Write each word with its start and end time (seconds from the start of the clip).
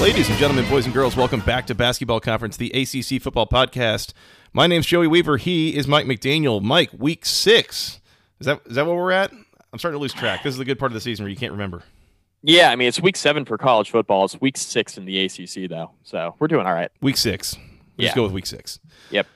Ladies 0.00 0.30
and 0.30 0.38
gentlemen, 0.38 0.66
boys 0.70 0.86
and 0.86 0.94
girls, 0.94 1.14
welcome 1.14 1.40
back 1.40 1.66
to 1.66 1.74
Basketball 1.74 2.20
Conference, 2.20 2.56
the 2.56 2.70
ACC 2.70 3.20
Football 3.22 3.46
Podcast. 3.46 4.14
My 4.54 4.66
name's 4.66 4.86
Joey 4.86 5.06
Weaver. 5.06 5.36
He 5.36 5.76
is 5.76 5.86
Mike 5.86 6.06
McDaniel. 6.06 6.62
Mike, 6.62 6.90
week 6.96 7.26
six. 7.26 8.00
Is 8.40 8.46
that 8.46 8.60
is 8.66 8.76
that 8.76 8.86
where 8.86 8.94
we're 8.96 9.12
at? 9.12 9.30
I'm 9.30 9.78
starting 9.78 9.98
to 9.98 10.00
lose 10.02 10.14
track. 10.14 10.42
This 10.42 10.52
is 10.54 10.58
the 10.58 10.64
good 10.64 10.78
part 10.78 10.90
of 10.90 10.94
the 10.94 11.00
season 11.02 11.24
where 11.24 11.30
you 11.30 11.36
can't 11.36 11.52
remember. 11.52 11.82
Yeah, 12.42 12.70
I 12.70 12.76
mean 12.76 12.88
it's 12.88 13.00
week 13.00 13.16
seven 13.16 13.44
for 13.44 13.58
college 13.58 13.90
football. 13.90 14.24
It's 14.24 14.40
week 14.40 14.56
six 14.56 14.96
in 14.96 15.04
the 15.04 15.22
ACC 15.24 15.68
though, 15.68 15.90
so 16.02 16.34
we're 16.38 16.48
doing 16.48 16.66
all 16.66 16.72
right. 16.74 16.90
Week 17.02 17.18
six. 17.18 17.54
Let's 17.98 18.10
Yeah. 18.10 18.14
go 18.14 18.22
with 18.22 18.32
week 18.32 18.46
six. 18.46 18.80
Yep. 19.10 19.26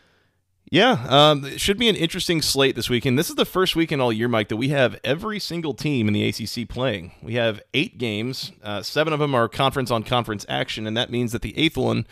Yeah, 0.75 1.07
um, 1.09 1.45
it 1.45 1.61
should 1.61 1.79
be 1.79 1.89
an 1.89 1.95
interesting 1.95 2.43
slate 2.43 2.75
this 2.75 2.91
weekend. 2.91 3.17
This 3.17 3.31
is 3.31 3.37
the 3.37 3.45
first 3.45 3.77
weekend 3.77 4.03
all 4.03 4.13
year, 4.13 4.27
Mike, 4.27 4.49
that 4.49 4.57
we 4.57 4.71
have 4.71 4.99
every 5.05 5.39
single 5.39 5.73
team 5.73 6.09
in 6.09 6.15
the 6.15 6.27
ACC 6.29 6.69
playing. 6.69 7.13
We 7.23 7.35
have 7.35 7.63
eight 7.75 7.97
games. 7.97 8.51
Uh, 8.61 8.83
seven 8.83 9.13
of 9.13 9.21
them 9.21 9.37
are 9.37 9.49
conference 9.49 9.93
on 9.93 10.03
conference 10.03 10.45
action, 10.49 10.89
and 10.89 10.97
that 10.97 11.13
means 11.13 11.31
that 11.31 11.43
the 11.43 11.57
eighth 11.57 11.77
one 11.77 12.09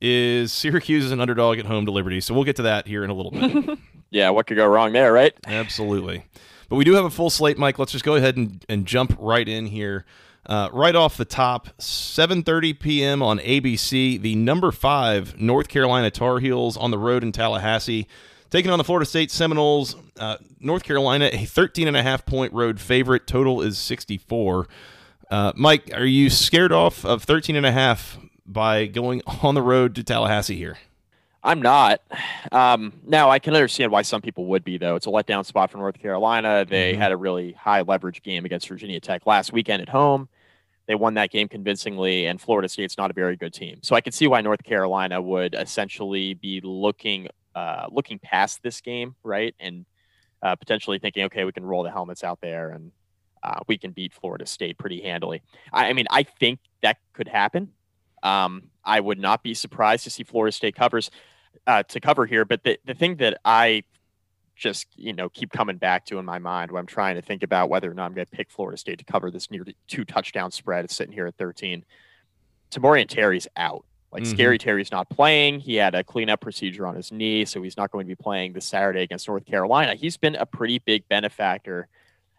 is 0.00 0.52
Syracuse 0.52 1.04
is 1.04 1.12
an 1.12 1.20
underdog 1.20 1.60
at 1.60 1.66
home 1.66 1.86
to 1.86 1.92
Liberty. 1.92 2.20
So 2.20 2.34
we'll 2.34 2.42
get 2.42 2.56
to 2.56 2.62
that 2.62 2.88
here 2.88 3.04
in 3.04 3.10
a 3.10 3.14
little 3.14 3.30
bit. 3.30 3.78
Yeah, 4.10 4.30
what 4.30 4.46
could 4.46 4.56
go 4.56 4.66
wrong 4.66 4.92
there, 4.92 5.12
right? 5.12 5.32
Absolutely. 5.44 6.24
But 6.68 6.76
we 6.76 6.84
do 6.84 6.94
have 6.94 7.04
a 7.04 7.10
full 7.10 7.30
slate, 7.30 7.58
Mike. 7.58 7.80
Let's 7.80 7.90
just 7.90 8.04
go 8.04 8.14
ahead 8.14 8.36
and, 8.36 8.64
and 8.68 8.86
jump 8.86 9.16
right 9.18 9.48
in 9.48 9.66
here. 9.66 10.04
Uh, 10.46 10.68
right 10.72 10.94
off 10.94 11.16
the 11.16 11.24
top, 11.24 11.68
7:30 11.78 12.78
p.m. 12.78 13.22
on 13.22 13.38
ABC, 13.38 14.20
the 14.20 14.34
number 14.34 14.70
five 14.70 15.40
North 15.40 15.68
Carolina 15.68 16.10
Tar 16.10 16.38
Heels 16.38 16.76
on 16.76 16.90
the 16.90 16.98
road 16.98 17.22
in 17.22 17.32
Tallahassee, 17.32 18.06
taking 18.50 18.70
on 18.70 18.76
the 18.78 18.84
Florida 18.84 19.06
State 19.06 19.30
Seminoles. 19.30 19.96
Uh, 20.18 20.36
North 20.60 20.82
Carolina, 20.84 21.30
a 21.32 21.44
13 21.46 21.88
and 21.88 21.96
a 21.96 22.02
half 22.02 22.26
point 22.26 22.52
road 22.52 22.78
favorite. 22.78 23.26
Total 23.26 23.62
is 23.62 23.78
64. 23.78 24.68
Uh, 25.30 25.52
Mike, 25.56 25.90
are 25.94 26.04
you 26.04 26.28
scared 26.28 26.72
off 26.72 27.04
of 27.04 27.22
13 27.24 27.56
and 27.56 27.64
a 27.66 27.72
half 27.72 28.18
by 28.46 28.84
going 28.86 29.22
on 29.42 29.54
the 29.54 29.62
road 29.62 29.94
to 29.94 30.04
Tallahassee 30.04 30.56
here? 30.56 30.76
I'm 31.42 31.60
not. 31.60 32.00
Um, 32.52 32.92
now 33.06 33.28
I 33.30 33.38
can 33.38 33.54
understand 33.54 33.92
why 33.92 34.00
some 34.02 34.22
people 34.22 34.46
would 34.46 34.64
be 34.64 34.78
though. 34.78 34.94
It's 34.96 35.06
a 35.06 35.10
letdown 35.10 35.44
spot 35.44 35.70
for 35.70 35.76
North 35.78 35.98
Carolina. 35.98 36.64
They 36.68 36.94
Mhm. 36.94 36.98
had 36.98 37.12
a 37.12 37.16
really 37.18 37.52
high 37.52 37.82
leverage 37.82 38.22
game 38.22 38.44
against 38.46 38.66
Virginia 38.68 38.98
Tech 39.00 39.26
last 39.26 39.52
weekend 39.52 39.82
at 39.82 39.90
home. 39.90 40.28
They 40.86 40.94
won 40.94 41.14
that 41.14 41.30
game 41.30 41.48
convincingly, 41.48 42.26
and 42.26 42.40
Florida 42.40 42.68
State's 42.68 42.98
not 42.98 43.10
a 43.10 43.14
very 43.14 43.36
good 43.36 43.54
team. 43.54 43.78
So 43.82 43.96
I 43.96 44.00
can 44.00 44.12
see 44.12 44.26
why 44.26 44.42
North 44.42 44.62
Carolina 44.62 45.20
would 45.20 45.54
essentially 45.54 46.34
be 46.34 46.60
looking 46.62 47.28
uh, 47.54 47.86
looking 47.90 48.18
past 48.18 48.62
this 48.62 48.80
game, 48.80 49.14
right, 49.22 49.54
and 49.60 49.86
uh, 50.42 50.56
potentially 50.56 50.98
thinking, 50.98 51.24
okay, 51.24 51.44
we 51.44 51.52
can 51.52 51.64
roll 51.64 51.82
the 51.82 51.90
helmets 51.90 52.22
out 52.22 52.40
there 52.40 52.70
and 52.70 52.92
uh, 53.42 53.60
we 53.66 53.78
can 53.78 53.92
beat 53.92 54.12
Florida 54.12 54.46
State 54.46 54.78
pretty 54.78 55.00
handily. 55.00 55.42
I, 55.72 55.88
I 55.88 55.92
mean, 55.92 56.06
I 56.10 56.22
think 56.22 56.60
that 56.82 56.98
could 57.12 57.28
happen. 57.28 57.70
Um, 58.22 58.70
I 58.84 59.00
would 59.00 59.18
not 59.18 59.42
be 59.42 59.54
surprised 59.54 60.04
to 60.04 60.10
see 60.10 60.22
Florida 60.22 60.52
State 60.52 60.74
covers 60.74 61.10
uh, 61.66 61.82
to 61.84 62.00
cover 62.00 62.26
here. 62.26 62.44
But 62.44 62.64
the, 62.64 62.78
the 62.84 62.94
thing 62.94 63.16
that 63.16 63.38
I 63.44 63.84
just 64.56 64.86
you 64.96 65.12
know 65.12 65.28
keep 65.28 65.50
coming 65.50 65.76
back 65.76 66.04
to 66.06 66.18
in 66.18 66.24
my 66.24 66.38
mind 66.38 66.70
when 66.70 66.80
I'm 66.80 66.86
trying 66.86 67.16
to 67.16 67.22
think 67.22 67.42
about 67.42 67.68
whether 67.68 67.90
or 67.90 67.94
not 67.94 68.06
I'm 68.06 68.14
going 68.14 68.26
to 68.26 68.30
pick 68.36 68.50
Florida 68.50 68.78
State 68.78 68.98
to 68.98 69.04
cover 69.04 69.30
this 69.30 69.50
near 69.50 69.64
two 69.88 70.04
touchdown 70.04 70.50
spread, 70.50 70.84
it's 70.84 70.94
sitting 70.94 71.12
here 71.12 71.26
at 71.26 71.36
13. 71.36 71.84
Tamorrion 72.70 73.08
Terry's 73.08 73.48
out. 73.56 73.84
Like 74.12 74.22
Mhm. 74.22 74.26
Scary 74.28 74.58
Terry's 74.58 74.92
not 74.92 75.08
playing. 75.10 75.58
He 75.58 75.74
had 75.74 75.94
a 75.96 76.04
cleanup 76.04 76.40
procedure 76.40 76.86
on 76.86 76.94
his 76.94 77.10
knee, 77.10 77.44
so 77.44 77.62
he's 77.62 77.76
not 77.76 77.90
going 77.90 78.06
to 78.06 78.08
be 78.08 78.14
playing 78.14 78.52
this 78.52 78.64
Saturday 78.64 79.00
against 79.02 79.26
North 79.26 79.44
Carolina. 79.44 79.96
He's 79.96 80.16
been 80.16 80.36
a 80.36 80.46
pretty 80.46 80.78
big 80.78 81.08
benefactor 81.08 81.88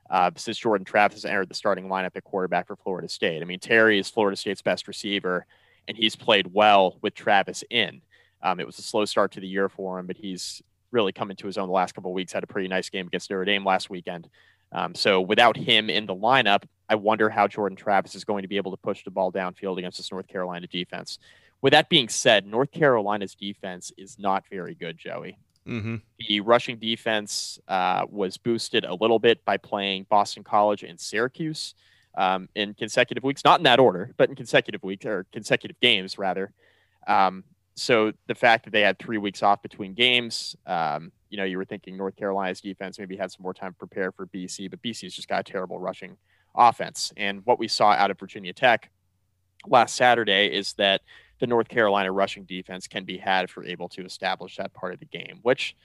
uh, 0.09 0.31
since 0.35 0.57
Jordan 0.57 0.85
Travis 0.85 1.17
has 1.23 1.25
entered 1.25 1.49
the 1.49 1.55
starting 1.55 1.87
lineup 1.87 2.15
at 2.15 2.23
quarterback 2.23 2.67
for 2.67 2.75
Florida 2.77 3.09
State. 3.09 3.41
I 3.41 3.45
mean, 3.45 3.59
Terry 3.59 3.97
is 3.99 4.09
Florida 4.09 4.37
State's 4.37 4.61
best 4.61 4.87
receiver, 4.87 5.45
and 5.87 5.97
he's 5.97 6.15
played 6.15 6.53
well 6.53 6.97
with 7.01 7.13
Travis 7.15 7.63
in. 7.69 8.01
Um, 8.41 8.59
it 8.59 8.67
was 8.67 8.77
a 8.77 8.83
slow 8.83 9.03
start 9.05 9.31
to 9.33 9.39
the 9.39 9.47
year 9.47 9.67
for 9.67 9.97
him, 9.99 10.05
but 10.05 10.15
he's 10.15 10.61
really 10.95 11.11
come 11.11 11.29
into 11.29 11.45
his 11.45 11.59
own 11.59 11.67
the 11.67 11.73
last 11.73 11.93
couple 11.93 12.09
of 12.09 12.15
weeks. 12.15 12.33
Had 12.33 12.43
a 12.43 12.47
pretty 12.47 12.67
nice 12.67 12.89
game 12.89 13.05
against 13.05 13.29
Notre 13.29 13.45
Dame 13.45 13.63
last 13.63 13.91
weekend. 13.91 14.27
Um, 14.71 14.95
so 14.95 15.21
without 15.21 15.55
him 15.55 15.91
in 15.91 16.07
the 16.07 16.15
lineup, 16.15 16.63
I 16.89 16.95
wonder 16.95 17.29
how 17.29 17.47
Jordan 17.47 17.75
Travis 17.75 18.15
is 18.15 18.23
going 18.23 18.41
to 18.41 18.47
be 18.47 18.57
able 18.57 18.71
to 18.71 18.77
push 18.77 19.03
the 19.03 19.11
ball 19.11 19.31
downfield 19.31 19.77
against 19.77 19.97
this 19.97 20.11
North 20.11 20.27
Carolina 20.27 20.65
defense. 20.65 21.19
With 21.61 21.71
that 21.73 21.89
being 21.89 22.09
said, 22.09 22.47
North 22.47 22.71
Carolina's 22.71 23.35
defense 23.35 23.91
is 23.97 24.17
not 24.17 24.43
very 24.49 24.73
good, 24.73 24.97
Joey. 24.97 25.37
Mm-hmm. 25.67 25.95
The 26.27 26.41
rushing 26.41 26.77
defense 26.77 27.59
uh, 27.67 28.05
was 28.09 28.37
boosted 28.37 28.85
a 28.85 28.93
little 28.93 29.19
bit 29.19 29.43
by 29.45 29.57
playing 29.57 30.05
Boston 30.09 30.43
College 30.43 30.83
and 30.83 30.99
Syracuse 30.99 31.73
um, 32.17 32.49
in 32.55 32.73
consecutive 32.73 33.23
weeks, 33.23 33.43
not 33.43 33.59
in 33.59 33.63
that 33.63 33.79
order, 33.79 34.13
but 34.17 34.29
in 34.29 34.35
consecutive 34.35 34.83
weeks 34.83 35.05
or 35.05 35.25
consecutive 35.31 35.79
games 35.79 36.17
rather. 36.17 36.51
Um, 37.07 37.43
so 37.75 38.13
the 38.27 38.35
fact 38.35 38.63
that 38.63 38.71
they 38.71 38.81
had 38.81 38.97
three 38.97 39.17
weeks 39.17 39.43
off 39.43 39.61
between 39.61 39.93
games, 39.93 40.55
um, 40.65 41.11
you 41.29 41.37
know, 41.37 41.43
you 41.43 41.57
were 41.57 41.65
thinking 41.65 41.97
North 41.97 42.15
Carolina's 42.15 42.61
defense 42.61 42.97
maybe 42.97 43.17
had 43.17 43.31
some 43.31 43.43
more 43.43 43.53
time 43.53 43.73
to 43.73 43.77
prepare 43.77 44.11
for 44.13 44.27
BC, 44.27 44.69
but 44.69 44.81
BC's 44.81 45.13
just 45.13 45.27
got 45.27 45.41
a 45.41 45.51
terrible 45.51 45.77
rushing 45.77 46.15
offense. 46.55 47.11
And 47.17 47.45
what 47.45 47.59
we 47.59 47.67
saw 47.67 47.91
out 47.91 48.11
of 48.11 48.19
Virginia 48.19 48.53
Tech 48.53 48.89
last 49.67 49.95
Saturday 49.95 50.47
is 50.47 50.73
that 50.73 51.01
the 51.39 51.47
North 51.47 51.67
Carolina 51.67 52.13
rushing 52.13 52.45
defense 52.45 52.87
can 52.87 53.03
be 53.03 53.17
had 53.17 53.45
if 53.45 53.57
we're 53.57 53.65
able 53.65 53.89
to 53.89 54.05
establish 54.05 54.55
that 54.55 54.73
part 54.73 54.93
of 54.93 54.99
the 54.99 55.05
game, 55.05 55.39
which 55.41 55.75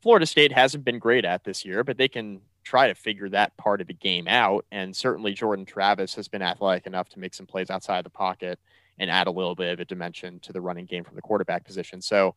Florida 0.00 0.24
State 0.24 0.52
hasn't 0.52 0.84
been 0.84 0.98
great 0.98 1.26
at 1.26 1.44
this 1.44 1.64
year, 1.64 1.84
but 1.84 1.98
they 1.98 2.08
can 2.08 2.40
try 2.62 2.88
to 2.88 2.94
figure 2.94 3.28
that 3.28 3.54
part 3.58 3.82
of 3.82 3.86
the 3.86 3.94
game 3.94 4.26
out. 4.28 4.64
And 4.72 4.96
certainly 4.96 5.34
Jordan 5.34 5.66
Travis 5.66 6.14
has 6.14 6.28
been 6.28 6.40
athletic 6.40 6.86
enough 6.86 7.10
to 7.10 7.18
make 7.18 7.34
some 7.34 7.46
plays 7.46 7.68
outside 7.68 8.04
the 8.04 8.10
pocket 8.10 8.58
and 8.98 9.10
add 9.10 9.26
a 9.26 9.30
little 9.30 9.54
bit 9.54 9.72
of 9.72 9.80
a 9.80 9.84
dimension 9.84 10.38
to 10.40 10.52
the 10.52 10.60
running 10.60 10.86
game 10.86 11.04
from 11.04 11.16
the 11.16 11.22
quarterback 11.22 11.64
position. 11.64 12.00
So 12.00 12.34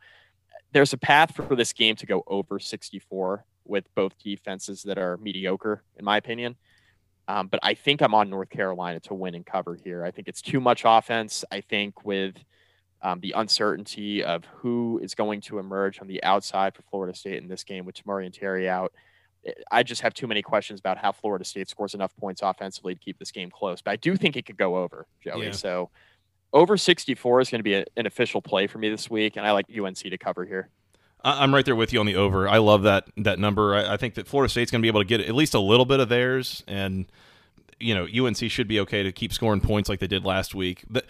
there's 0.71 0.93
a 0.93 0.97
path 0.97 1.35
for 1.35 1.55
this 1.55 1.73
game 1.73 1.95
to 1.95 2.05
go 2.05 2.23
over 2.27 2.59
64 2.59 3.45
with 3.65 3.83
both 3.95 4.17
defenses 4.23 4.83
that 4.83 4.97
are 4.97 5.17
mediocre, 5.17 5.83
in 5.97 6.05
my 6.05 6.17
opinion. 6.17 6.55
Um, 7.27 7.47
but 7.47 7.59
I 7.61 7.73
think 7.73 8.01
I'm 8.01 8.15
on 8.15 8.29
North 8.29 8.49
Carolina 8.49 8.99
to 9.01 9.13
win 9.13 9.35
and 9.35 9.45
cover 9.45 9.75
here. 9.75 10.05
I 10.05 10.11
think 10.11 10.27
it's 10.27 10.41
too 10.41 10.61
much 10.61 10.83
offense. 10.85 11.43
I 11.51 11.61
think 11.61 12.05
with 12.05 12.35
um, 13.01 13.19
the 13.19 13.33
uncertainty 13.35 14.23
of 14.23 14.45
who 14.45 14.99
is 15.03 15.13
going 15.13 15.41
to 15.41 15.59
emerge 15.59 15.99
on 15.99 16.07
the 16.07 16.23
outside 16.23 16.73
for 16.73 16.83
Florida 16.83 17.15
State 17.15 17.41
in 17.41 17.49
this 17.49 17.63
game 17.63 17.85
with 17.85 17.95
Tamorrion 17.95 18.33
Terry 18.33 18.69
out, 18.69 18.93
eh, 19.45 19.51
I 19.71 19.83
just 19.83 20.01
have 20.01 20.13
too 20.13 20.25
many 20.25 20.41
questions 20.41 20.79
about 20.79 20.97
how 20.97 21.11
Florida 21.11 21.43
State 21.43 21.69
scores 21.69 21.93
enough 21.93 22.15
points 22.15 22.41
offensively 22.41 22.95
to 22.95 22.99
keep 22.99 23.19
this 23.19 23.31
game 23.31 23.51
close. 23.51 23.81
But 23.81 23.91
I 23.91 23.95
do 23.97 24.15
think 24.15 24.37
it 24.37 24.45
could 24.45 24.57
go 24.57 24.77
over, 24.77 25.05
Joey. 25.21 25.47
Yeah. 25.47 25.51
So 25.51 25.89
over 26.53 26.77
64 26.77 27.41
is 27.41 27.49
going 27.49 27.59
to 27.59 27.63
be 27.63 27.75
a, 27.75 27.85
an 27.95 28.05
official 28.05 28.41
play 28.41 28.67
for 28.67 28.77
me 28.77 28.89
this 28.89 29.09
week, 29.09 29.35
and 29.35 29.45
I 29.45 29.51
like 29.51 29.65
UNC 29.69 29.97
to 29.97 30.17
cover 30.17 30.45
here. 30.45 30.69
I'm 31.23 31.53
right 31.53 31.65
there 31.65 31.75
with 31.75 31.91
you 31.91 31.99
on 31.99 32.05
the 32.05 32.15
over. 32.15 32.47
I 32.47 32.57
love 32.57 32.83
that 32.83 33.07
that 33.17 33.39
number. 33.39 33.75
I, 33.75 33.93
I 33.93 33.97
think 33.97 34.13
that 34.15 34.27
Florida 34.27 34.49
State's 34.49 34.71
going 34.71 34.81
to 34.81 34.83
be 34.83 34.87
able 34.87 35.01
to 35.01 35.07
get 35.07 35.19
at 35.19 35.35
least 35.35 35.53
a 35.53 35.59
little 35.59 35.85
bit 35.85 35.99
of 35.99 36.09
theirs, 36.09 36.63
and 36.67 37.05
you 37.79 37.93
know 37.93 38.05
UNC 38.05 38.37
should 38.49 38.67
be 38.67 38.79
okay 38.81 39.03
to 39.03 39.11
keep 39.11 39.33
scoring 39.33 39.59
points 39.59 39.89
like 39.89 39.99
they 39.99 40.07
did 40.07 40.23
last 40.23 40.55
week. 40.55 40.83
That 40.89 41.05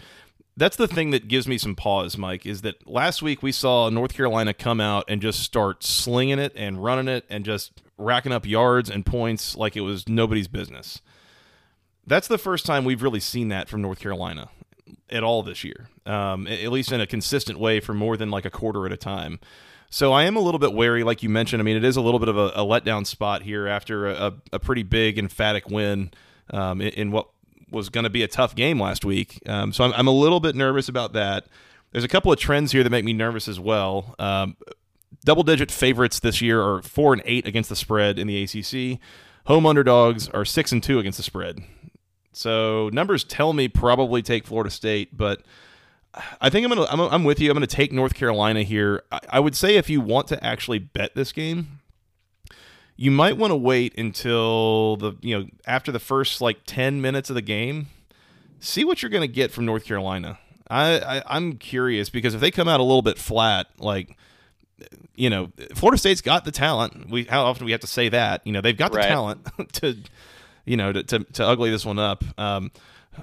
that's 0.56 0.76
the 0.76 0.88
thing 0.88 1.10
that 1.10 1.28
gives 1.28 1.46
me 1.46 1.56
some 1.56 1.76
pause, 1.76 2.16
Mike. 2.16 2.46
Is 2.46 2.62
that 2.62 2.88
last 2.88 3.22
week 3.22 3.42
we 3.42 3.52
saw 3.52 3.90
North 3.90 4.14
Carolina 4.14 4.54
come 4.54 4.80
out 4.80 5.04
and 5.08 5.22
just 5.22 5.40
start 5.40 5.84
slinging 5.84 6.38
it 6.38 6.52
and 6.56 6.82
running 6.82 7.06
it 7.06 7.24
and 7.28 7.44
just 7.44 7.82
racking 7.96 8.32
up 8.32 8.46
yards 8.46 8.90
and 8.90 9.04
points 9.04 9.56
like 9.56 9.76
it 9.76 9.82
was 9.82 10.08
nobody's 10.08 10.48
business. 10.48 11.00
That's 12.06 12.26
the 12.26 12.38
first 12.38 12.64
time 12.64 12.84
we've 12.84 13.02
really 13.02 13.20
seen 13.20 13.48
that 13.48 13.68
from 13.68 13.82
North 13.82 14.00
Carolina 14.00 14.48
at 15.10 15.22
all 15.22 15.42
this 15.42 15.64
year, 15.64 15.88
um, 16.06 16.46
at 16.46 16.70
least 16.70 16.92
in 16.92 17.00
a 17.00 17.06
consistent 17.06 17.58
way 17.58 17.80
for 17.80 17.94
more 17.94 18.16
than 18.16 18.30
like 18.30 18.44
a 18.44 18.50
quarter 18.50 18.86
at 18.86 18.92
a 18.92 18.96
time. 18.96 19.40
So 19.90 20.12
I 20.12 20.24
am 20.24 20.36
a 20.36 20.40
little 20.40 20.58
bit 20.58 20.74
wary, 20.74 21.02
like 21.02 21.22
you 21.22 21.28
mentioned. 21.28 21.62
I 21.62 21.64
mean, 21.64 21.76
it 21.76 21.84
is 21.84 21.96
a 21.96 22.00
little 22.00 22.20
bit 22.20 22.28
of 22.28 22.36
a, 22.36 22.48
a 22.48 22.64
letdown 22.64 23.06
spot 23.06 23.42
here 23.42 23.66
after 23.66 24.06
a, 24.06 24.34
a 24.52 24.58
pretty 24.58 24.82
big 24.82 25.18
emphatic 25.18 25.68
win 25.68 26.10
um, 26.50 26.80
in, 26.80 26.88
in, 26.88 27.10
what 27.10 27.28
was 27.70 27.88
going 27.88 28.04
to 28.04 28.10
be 28.10 28.22
a 28.22 28.28
tough 28.28 28.54
game 28.54 28.80
last 28.80 29.04
week. 29.04 29.40
Um, 29.46 29.72
so 29.72 29.84
I'm, 29.84 29.92
I'm, 29.94 30.06
a 30.06 30.12
little 30.12 30.40
bit 30.40 30.54
nervous 30.54 30.88
about 30.88 31.14
that. 31.14 31.46
There's 31.92 32.04
a 32.04 32.08
couple 32.08 32.32
of 32.32 32.38
trends 32.38 32.72
here 32.72 32.82
that 32.82 32.90
make 32.90 33.04
me 33.04 33.14
nervous 33.14 33.48
as 33.48 33.58
well. 33.58 34.14
Um, 34.18 34.56
double 35.24 35.42
digit 35.42 35.70
favorites 35.70 36.20
this 36.20 36.42
year 36.42 36.62
are 36.62 36.82
four 36.82 37.12
and 37.14 37.22
eight 37.24 37.46
against 37.46 37.70
the 37.70 37.76
spread 37.76 38.18
in 38.18 38.26
the 38.26 38.42
ACC. 38.42 39.00
Home 39.46 39.64
underdogs 39.64 40.28
are 40.28 40.44
six 40.44 40.72
and 40.72 40.82
two 40.82 40.98
against 40.98 41.16
the 41.16 41.22
spread. 41.22 41.60
So 42.32 42.90
numbers 42.92 43.24
tell 43.24 43.52
me 43.52 43.68
probably 43.68 44.22
take 44.22 44.46
Florida 44.46 44.70
State, 44.70 45.16
but 45.16 45.42
I 46.40 46.50
think 46.50 46.64
I'm 46.64 46.70
gonna 46.70 46.86
I'm, 46.90 47.00
I'm 47.00 47.24
with 47.24 47.40
you. 47.40 47.50
I'm 47.50 47.54
gonna 47.54 47.66
take 47.66 47.92
North 47.92 48.14
Carolina 48.14 48.62
here. 48.62 49.02
I, 49.10 49.20
I 49.30 49.40
would 49.40 49.56
say 49.56 49.76
if 49.76 49.90
you 49.90 50.00
want 50.00 50.28
to 50.28 50.44
actually 50.44 50.78
bet 50.78 51.14
this 51.14 51.32
game, 51.32 51.80
you 52.98 53.12
might 53.12 53.36
want 53.38 53.52
to 53.52 53.56
wait 53.56 53.96
until 53.96 54.96
the 54.96 55.12
you 55.22 55.38
know 55.38 55.46
after 55.66 55.90
the 55.90 56.00
first 56.00 56.42
like 56.42 56.58
10 56.66 57.00
minutes 57.00 57.30
of 57.30 57.34
the 57.34 57.42
game 57.42 57.86
see 58.60 58.84
what 58.84 59.00
you're 59.00 59.10
going 59.10 59.22
to 59.22 59.32
get 59.32 59.50
from 59.50 59.64
north 59.64 59.84
carolina 59.84 60.38
I, 60.68 61.22
I 61.24 61.36
am 61.38 61.54
curious 61.54 62.10
because 62.10 62.34
if 62.34 62.42
they 62.42 62.50
come 62.50 62.68
out 62.68 62.80
a 62.80 62.82
little 62.82 63.00
bit 63.00 63.16
flat 63.16 63.68
like 63.78 64.18
you 65.14 65.30
know 65.30 65.50
florida 65.74 65.96
state's 65.96 66.20
got 66.20 66.44
the 66.44 66.50
talent 66.50 67.08
we 67.08 67.24
how 67.24 67.44
often 67.44 67.64
we 67.64 67.72
have 67.72 67.80
to 67.80 67.86
say 67.86 68.10
that 68.10 68.46
you 68.46 68.52
know 68.52 68.60
they've 68.60 68.76
got 68.76 68.92
the 68.92 68.98
right. 68.98 69.08
talent 69.08 69.46
to 69.72 69.96
you 70.68 70.76
know 70.76 70.92
to, 70.92 71.02
to, 71.02 71.18
to 71.20 71.46
ugly 71.46 71.70
this 71.70 71.84
one 71.86 71.98
up 71.98 72.22
um, 72.38 72.70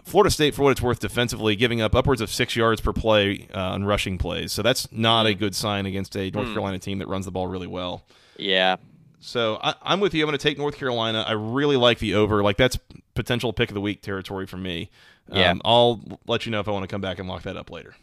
Florida 0.03 0.29
State, 0.29 0.53
for 0.53 0.63
what 0.63 0.71
it's 0.71 0.81
worth, 0.81 0.99
defensively 0.99 1.55
giving 1.55 1.81
up 1.81 1.95
upwards 1.95 2.21
of 2.21 2.29
six 2.29 2.55
yards 2.55 2.81
per 2.81 2.93
play 2.93 3.47
uh, 3.53 3.59
on 3.59 3.85
rushing 3.85 4.17
plays. 4.17 4.51
So 4.51 4.61
that's 4.61 4.91
not 4.91 5.25
a 5.25 5.33
hmm. 5.33 5.39
good 5.39 5.55
sign 5.55 5.85
against 5.85 6.15
a 6.15 6.29
North 6.31 6.47
mm. 6.47 6.53
Carolina 6.53 6.79
team 6.79 6.99
that 6.99 7.07
runs 7.07 7.25
the 7.25 7.31
ball 7.31 7.47
really 7.47 7.67
well. 7.67 8.03
Yeah. 8.37 8.77
So 9.19 9.59
I, 9.61 9.75
am 9.85 9.99
with 9.99 10.13
you. 10.13 10.23
I'm 10.23 10.27
going 10.27 10.37
to 10.37 10.43
take 10.43 10.57
North 10.57 10.77
Carolina. 10.77 11.23
I 11.27 11.31
really 11.31 11.77
like 11.77 11.99
the 11.99 12.15
over. 12.15 12.43
Like 12.43 12.57
that's 12.57 12.77
potential 13.15 13.53
pick 13.53 13.69
of 13.69 13.73
the 13.73 13.81
week 13.81 14.01
territory 14.01 14.45
for 14.45 14.57
me. 14.57 14.91
Yeah. 15.31 15.51
Um, 15.51 15.61
I'll 15.65 16.19
let 16.27 16.45
you 16.45 16.51
know 16.51 16.59
if 16.59 16.67
I 16.67 16.71
want 16.71 16.83
to 16.83 16.87
come 16.87 17.01
back 17.01 17.17
and 17.17 17.27
lock 17.27 17.43
that 17.43 17.57
up 17.57 17.71
later. 17.71 17.95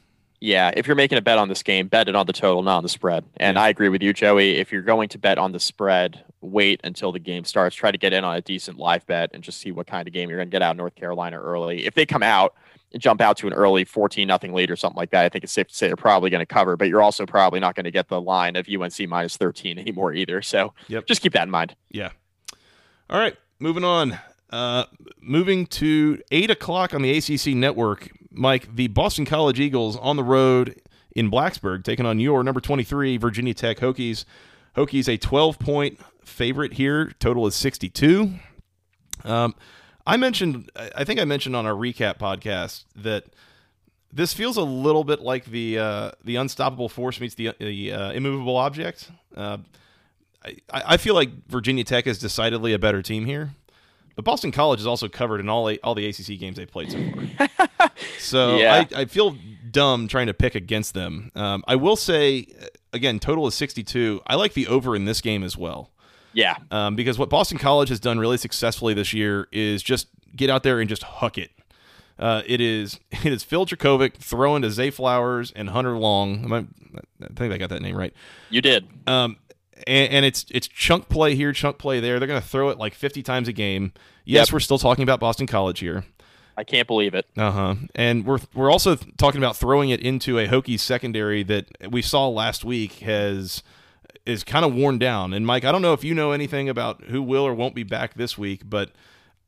Yeah, 0.42 0.72
if 0.76 0.88
you're 0.88 0.96
making 0.96 1.18
a 1.18 1.22
bet 1.22 1.38
on 1.38 1.48
this 1.48 1.62
game, 1.62 1.86
bet 1.86 2.08
it 2.08 2.16
on 2.16 2.26
the 2.26 2.32
total, 2.32 2.64
not 2.64 2.78
on 2.78 2.82
the 2.82 2.88
spread. 2.88 3.24
And 3.36 3.54
yeah. 3.54 3.62
I 3.62 3.68
agree 3.68 3.88
with 3.88 4.02
you, 4.02 4.12
Joey. 4.12 4.56
If 4.56 4.72
you're 4.72 4.82
going 4.82 5.08
to 5.10 5.18
bet 5.18 5.38
on 5.38 5.52
the 5.52 5.60
spread, 5.60 6.24
wait 6.40 6.80
until 6.82 7.12
the 7.12 7.20
game 7.20 7.44
starts. 7.44 7.76
Try 7.76 7.92
to 7.92 7.96
get 7.96 8.12
in 8.12 8.24
on 8.24 8.34
a 8.34 8.40
decent 8.40 8.76
live 8.76 9.06
bet 9.06 9.30
and 9.32 9.44
just 9.44 9.60
see 9.60 9.70
what 9.70 9.86
kind 9.86 10.08
of 10.08 10.12
game 10.12 10.28
you're 10.28 10.38
going 10.40 10.48
to 10.48 10.52
get 10.52 10.60
out 10.60 10.72
of 10.72 10.78
North 10.78 10.96
Carolina 10.96 11.40
early. 11.40 11.86
If 11.86 11.94
they 11.94 12.04
come 12.04 12.24
out 12.24 12.56
and 12.92 13.00
jump 13.00 13.20
out 13.20 13.36
to 13.36 13.46
an 13.46 13.52
early 13.52 13.84
14 13.84 14.26
nothing 14.26 14.52
lead 14.52 14.68
or 14.68 14.74
something 14.74 14.96
like 14.96 15.10
that, 15.10 15.24
I 15.24 15.28
think 15.28 15.44
it's 15.44 15.52
safe 15.52 15.68
to 15.68 15.74
say 15.76 15.86
they're 15.86 15.94
probably 15.94 16.28
going 16.28 16.40
to 16.40 16.44
cover. 16.46 16.76
But 16.76 16.88
you're 16.88 17.02
also 17.02 17.24
probably 17.24 17.60
not 17.60 17.76
going 17.76 17.84
to 17.84 17.92
get 17.92 18.08
the 18.08 18.20
line 18.20 18.56
of 18.56 18.66
UNC 18.68 19.08
minus 19.08 19.36
13 19.36 19.78
anymore 19.78 20.12
either. 20.12 20.42
So 20.42 20.74
yep. 20.88 21.06
just 21.06 21.22
keep 21.22 21.34
that 21.34 21.44
in 21.44 21.50
mind. 21.50 21.76
Yeah. 21.88 22.10
All 23.08 23.20
right, 23.20 23.36
moving 23.60 23.84
on. 23.84 24.18
Uh, 24.50 24.86
moving 25.20 25.66
to 25.66 26.20
eight 26.32 26.50
o'clock 26.50 26.94
on 26.94 27.00
the 27.00 27.16
ACC 27.16 27.54
network, 27.54 28.10
Mike. 28.32 28.74
The 28.74 28.88
Boston 28.88 29.24
College 29.24 29.60
Eagles 29.60 29.96
on 29.96 30.16
the 30.16 30.24
road 30.24 30.80
in 31.14 31.30
Blacksburg, 31.30 31.84
taking 31.84 32.06
on 32.06 32.18
your 32.18 32.42
number 32.42 32.60
twenty-three 32.60 33.16
Virginia 33.16 33.54
Tech 33.54 33.78
Hokies. 33.78 34.24
Hokies 34.76 35.08
a 35.08 35.16
twelve-point 35.18 36.00
favorite 36.24 36.74
here. 36.74 37.12
Total 37.18 37.46
is 37.46 37.54
sixty-two. 37.54 38.34
Um, 39.24 39.54
I 40.06 40.16
mentioned, 40.16 40.70
I 40.74 41.04
think 41.04 41.20
I 41.20 41.24
mentioned 41.24 41.54
on 41.54 41.64
our 41.66 41.74
recap 41.74 42.18
podcast 42.18 42.84
that 42.96 43.26
this 44.12 44.34
feels 44.34 44.56
a 44.56 44.62
little 44.62 45.04
bit 45.04 45.20
like 45.20 45.44
the 45.44 45.78
uh, 45.78 46.10
the 46.24 46.36
unstoppable 46.36 46.88
force 46.88 47.20
meets 47.20 47.34
the, 47.34 47.52
the 47.60 47.92
uh, 47.92 48.10
immovable 48.12 48.56
object. 48.56 49.10
Uh, 49.36 49.58
I, 50.44 50.56
I 50.72 50.96
feel 50.96 51.14
like 51.14 51.30
Virginia 51.46 51.84
Tech 51.84 52.06
is 52.06 52.18
decidedly 52.18 52.72
a 52.72 52.78
better 52.78 53.00
team 53.00 53.26
here. 53.26 53.50
But 54.14 54.24
Boston 54.24 54.52
College 54.52 54.80
is 54.80 54.86
also 54.86 55.08
covered 55.08 55.40
in 55.40 55.48
all 55.48 55.72
all 55.82 55.94
the 55.94 56.06
ACC 56.06 56.38
games 56.38 56.56
they've 56.56 56.70
played 56.70 56.90
so 56.90 56.98
far. 57.38 57.90
so 58.18 58.56
yeah. 58.56 58.84
I, 58.94 59.00
I, 59.00 59.04
feel 59.06 59.36
dumb 59.70 60.08
trying 60.08 60.26
to 60.26 60.34
pick 60.34 60.54
against 60.54 60.94
them. 60.94 61.30
Um, 61.34 61.64
I 61.66 61.76
will 61.76 61.96
say 61.96 62.46
again, 62.92 63.18
total 63.18 63.46
is 63.46 63.54
62. 63.54 64.20
I 64.26 64.34
like 64.34 64.54
the 64.54 64.66
over 64.66 64.94
in 64.94 65.04
this 65.04 65.20
game 65.20 65.42
as 65.42 65.56
well. 65.56 65.90
Yeah, 66.34 66.56
um, 66.70 66.96
because 66.96 67.18
what 67.18 67.28
Boston 67.28 67.58
College 67.58 67.90
has 67.90 68.00
done 68.00 68.18
really 68.18 68.38
successfully 68.38 68.94
this 68.94 69.12
year 69.12 69.48
is 69.52 69.82
just 69.82 70.08
get 70.34 70.48
out 70.48 70.62
there 70.62 70.80
and 70.80 70.88
just 70.88 71.02
huck 71.02 71.36
it. 71.36 71.50
Uh, 72.18 72.42
it 72.46 72.60
is 72.60 73.00
it 73.10 73.32
is 73.32 73.42
Phil 73.42 73.66
Jurkovec 73.66 74.16
throwing 74.16 74.62
to 74.62 74.70
Zay 74.70 74.90
Flowers 74.90 75.52
and 75.54 75.70
Hunter 75.70 75.96
Long. 75.98 76.52
I, 76.52 76.58
I 77.24 77.28
think 77.34 77.52
I 77.52 77.58
got 77.58 77.70
that 77.70 77.82
name 77.82 77.96
right. 77.96 78.14
You 78.50 78.60
did. 78.60 78.86
Um, 79.06 79.36
and, 79.86 80.12
and, 80.12 80.24
it's 80.24 80.46
it's 80.50 80.68
chunk 80.68 81.08
play 81.08 81.34
here, 81.34 81.52
chunk 81.52 81.78
play 81.78 82.00
there. 82.00 82.18
They're 82.18 82.28
going 82.28 82.40
to 82.40 82.46
throw 82.46 82.68
it 82.70 82.78
like 82.78 82.94
50 82.94 83.22
times 83.22 83.48
a 83.48 83.52
game. 83.52 83.92
Yes, 84.24 84.48
yep. 84.48 84.52
we're 84.52 84.60
still 84.60 84.78
talking 84.78 85.02
about 85.02 85.20
Boston 85.20 85.46
College 85.46 85.80
here. 85.80 86.04
I 86.56 86.64
can't 86.64 86.86
believe 86.86 87.14
it. 87.14 87.26
Uh 87.36 87.50
huh. 87.50 87.74
And 87.94 88.26
we're 88.26 88.38
we're 88.54 88.70
also 88.70 88.96
talking 89.16 89.38
about 89.38 89.56
throwing 89.56 89.90
it 89.90 90.00
into 90.00 90.38
a 90.38 90.46
Hokies 90.46 90.80
secondary 90.80 91.42
that 91.44 91.66
we 91.90 92.02
saw 92.02 92.28
last 92.28 92.64
week 92.64 93.00
has 93.00 93.62
is 94.26 94.44
kind 94.44 94.64
of 94.64 94.74
worn 94.74 94.98
down. 94.98 95.32
And 95.32 95.46
Mike, 95.46 95.64
I 95.64 95.72
don't 95.72 95.82
know 95.82 95.92
if 95.94 96.04
you 96.04 96.14
know 96.14 96.32
anything 96.32 96.68
about 96.68 97.04
who 97.04 97.22
will 97.22 97.46
or 97.46 97.54
won't 97.54 97.74
be 97.74 97.82
back 97.82 98.14
this 98.14 98.38
week, 98.38 98.62
but 98.64 98.92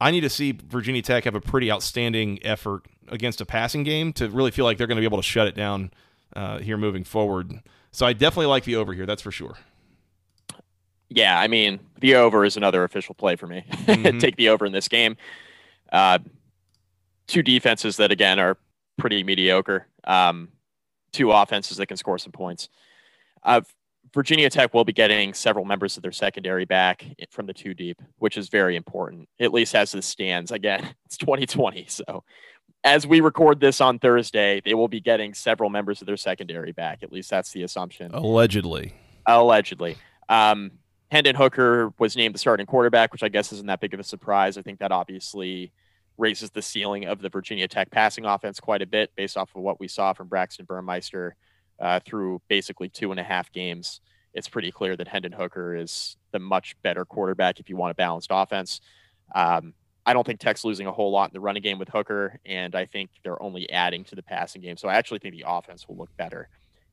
I 0.00 0.10
need 0.10 0.22
to 0.22 0.30
see 0.30 0.52
Virginia 0.52 1.02
Tech 1.02 1.24
have 1.24 1.34
a 1.34 1.40
pretty 1.40 1.70
outstanding 1.70 2.44
effort 2.44 2.86
against 3.08 3.40
a 3.40 3.46
passing 3.46 3.84
game 3.84 4.12
to 4.14 4.28
really 4.28 4.50
feel 4.50 4.64
like 4.64 4.78
they're 4.78 4.86
going 4.86 4.96
to 4.96 5.02
be 5.02 5.06
able 5.06 5.18
to 5.18 5.22
shut 5.22 5.46
it 5.46 5.54
down 5.54 5.92
uh, 6.34 6.58
here 6.58 6.76
moving 6.76 7.04
forward. 7.04 7.60
So 7.92 8.04
I 8.06 8.12
definitely 8.12 8.46
like 8.46 8.64
the 8.64 8.76
over 8.76 8.92
here. 8.92 9.06
That's 9.06 9.22
for 9.22 9.30
sure. 9.30 9.56
Yeah, 11.08 11.38
I 11.38 11.48
mean, 11.48 11.80
the 12.00 12.16
over 12.16 12.44
is 12.44 12.56
another 12.56 12.84
official 12.84 13.14
play 13.14 13.36
for 13.36 13.46
me. 13.46 13.64
Mm-hmm. 13.70 14.18
Take 14.20 14.36
the 14.36 14.48
over 14.48 14.66
in 14.66 14.72
this 14.72 14.88
game. 14.88 15.16
Uh, 15.92 16.18
two 17.26 17.42
defenses 17.42 17.96
that, 17.98 18.10
again, 18.10 18.38
are 18.38 18.56
pretty 18.96 19.22
mediocre. 19.22 19.86
Um, 20.04 20.48
two 21.12 21.30
offenses 21.30 21.76
that 21.76 21.86
can 21.86 21.96
score 21.96 22.18
some 22.18 22.32
points. 22.32 22.68
Uh, 23.42 23.60
Virginia 24.12 24.48
Tech 24.48 24.72
will 24.72 24.84
be 24.84 24.92
getting 24.92 25.34
several 25.34 25.64
members 25.64 25.96
of 25.96 26.02
their 26.02 26.12
secondary 26.12 26.64
back 26.64 27.04
from 27.30 27.46
the 27.46 27.52
two 27.52 27.74
deep, 27.74 28.00
which 28.18 28.36
is 28.36 28.48
very 28.48 28.76
important, 28.76 29.28
at 29.40 29.52
least 29.52 29.74
as 29.74 29.92
this 29.92 30.06
stands. 30.06 30.52
Again, 30.52 30.94
it's 31.06 31.16
2020. 31.16 31.86
So 31.88 32.22
as 32.84 33.06
we 33.06 33.20
record 33.20 33.60
this 33.60 33.80
on 33.80 33.98
Thursday, 33.98 34.60
they 34.64 34.74
will 34.74 34.88
be 34.88 35.00
getting 35.00 35.34
several 35.34 35.70
members 35.70 36.00
of 36.00 36.06
their 36.06 36.16
secondary 36.16 36.72
back. 36.72 37.02
At 37.02 37.12
least 37.12 37.30
that's 37.30 37.50
the 37.50 37.62
assumption. 37.62 38.12
Allegedly. 38.14 38.94
Allegedly. 39.26 39.96
Um, 40.28 40.72
Hendon 41.14 41.36
Hooker 41.36 41.92
was 42.00 42.16
named 42.16 42.34
the 42.34 42.40
starting 42.40 42.66
quarterback, 42.66 43.12
which 43.12 43.22
I 43.22 43.28
guess 43.28 43.52
isn't 43.52 43.68
that 43.68 43.78
big 43.78 43.94
of 43.94 44.00
a 44.00 44.02
surprise. 44.02 44.58
I 44.58 44.62
think 44.62 44.80
that 44.80 44.90
obviously 44.90 45.70
raises 46.18 46.50
the 46.50 46.60
ceiling 46.60 47.04
of 47.04 47.22
the 47.22 47.28
Virginia 47.28 47.68
Tech 47.68 47.88
passing 47.92 48.24
offense 48.24 48.58
quite 48.58 48.82
a 48.82 48.86
bit 48.86 49.12
based 49.14 49.36
off 49.36 49.54
of 49.54 49.62
what 49.62 49.78
we 49.78 49.86
saw 49.86 50.12
from 50.12 50.26
Braxton 50.26 50.64
Burmeister 50.64 51.36
uh, 51.78 52.00
through 52.04 52.42
basically 52.48 52.88
two 52.88 53.12
and 53.12 53.20
a 53.20 53.22
half 53.22 53.52
games. 53.52 54.00
It's 54.32 54.48
pretty 54.48 54.72
clear 54.72 54.96
that 54.96 55.06
Hendon 55.06 55.30
Hooker 55.30 55.76
is 55.76 56.16
the 56.32 56.40
much 56.40 56.74
better 56.82 57.04
quarterback 57.04 57.60
if 57.60 57.70
you 57.70 57.76
want 57.76 57.92
a 57.92 57.94
balanced 57.94 58.30
offense. 58.32 58.80
Um, 59.36 59.72
I 60.04 60.14
don't 60.14 60.26
think 60.26 60.40
Tech's 60.40 60.64
losing 60.64 60.88
a 60.88 60.92
whole 60.92 61.12
lot 61.12 61.30
in 61.30 61.32
the 61.32 61.38
running 61.38 61.62
game 61.62 61.78
with 61.78 61.90
Hooker, 61.90 62.40
and 62.44 62.74
I 62.74 62.86
think 62.86 63.10
they're 63.22 63.40
only 63.40 63.70
adding 63.70 64.02
to 64.06 64.16
the 64.16 64.22
passing 64.24 64.62
game. 64.62 64.76
So 64.76 64.88
I 64.88 64.94
actually 64.94 65.20
think 65.20 65.36
the 65.36 65.44
offense 65.46 65.86
will 65.86 65.96
look 65.96 66.10
better. 66.16 66.48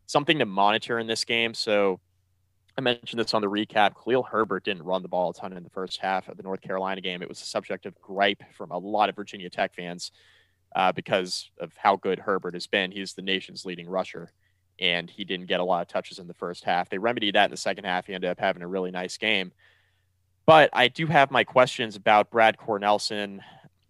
Something 0.05 0.37
to 0.37 0.45
monitor 0.45 0.99
in 0.99 1.07
this 1.07 1.25
game. 1.25 1.55
So 1.55 1.99
I 2.77 2.81
mentioned 2.81 3.19
this 3.19 3.33
on 3.33 3.41
the 3.41 3.49
recap. 3.49 3.93
Khalil 4.01 4.23
Herbert 4.23 4.63
didn't 4.63 4.83
run 4.83 5.01
the 5.01 5.09
ball 5.09 5.31
a 5.31 5.33
ton 5.33 5.53
in 5.53 5.63
the 5.63 5.69
first 5.69 5.99
half 5.99 6.27
of 6.27 6.37
the 6.37 6.43
North 6.43 6.61
Carolina 6.61 7.01
game. 7.01 7.21
It 7.21 7.29
was 7.29 7.41
a 7.41 7.45
subject 7.45 7.85
of 7.85 7.99
gripe 8.01 8.41
from 8.53 8.71
a 8.71 8.77
lot 8.77 9.09
of 9.09 9.15
Virginia 9.15 9.49
Tech 9.49 9.73
fans 9.73 10.11
uh, 10.75 10.91
because 10.91 11.51
of 11.59 11.73
how 11.75 11.97
good 11.97 12.19
Herbert 12.19 12.53
has 12.53 12.67
been. 12.67 12.91
He's 12.91 13.13
the 13.13 13.21
nation's 13.21 13.65
leading 13.65 13.89
rusher, 13.89 14.31
and 14.79 15.09
he 15.09 15.25
didn't 15.25 15.47
get 15.47 15.59
a 15.59 15.65
lot 15.65 15.81
of 15.81 15.89
touches 15.89 16.17
in 16.17 16.27
the 16.27 16.33
first 16.33 16.63
half. 16.63 16.89
They 16.89 16.97
remedied 16.97 17.35
that 17.35 17.45
in 17.45 17.51
the 17.51 17.57
second 17.57 17.83
half. 17.83 18.07
He 18.07 18.13
ended 18.13 18.29
up 18.29 18.39
having 18.39 18.61
a 18.61 18.67
really 18.67 18.91
nice 18.91 19.17
game. 19.17 19.51
But 20.45 20.69
I 20.73 20.87
do 20.87 21.07
have 21.07 21.29
my 21.29 21.43
questions 21.43 21.95
about 21.95 22.31
Brad 22.31 22.57
Cornelsen 22.57 23.41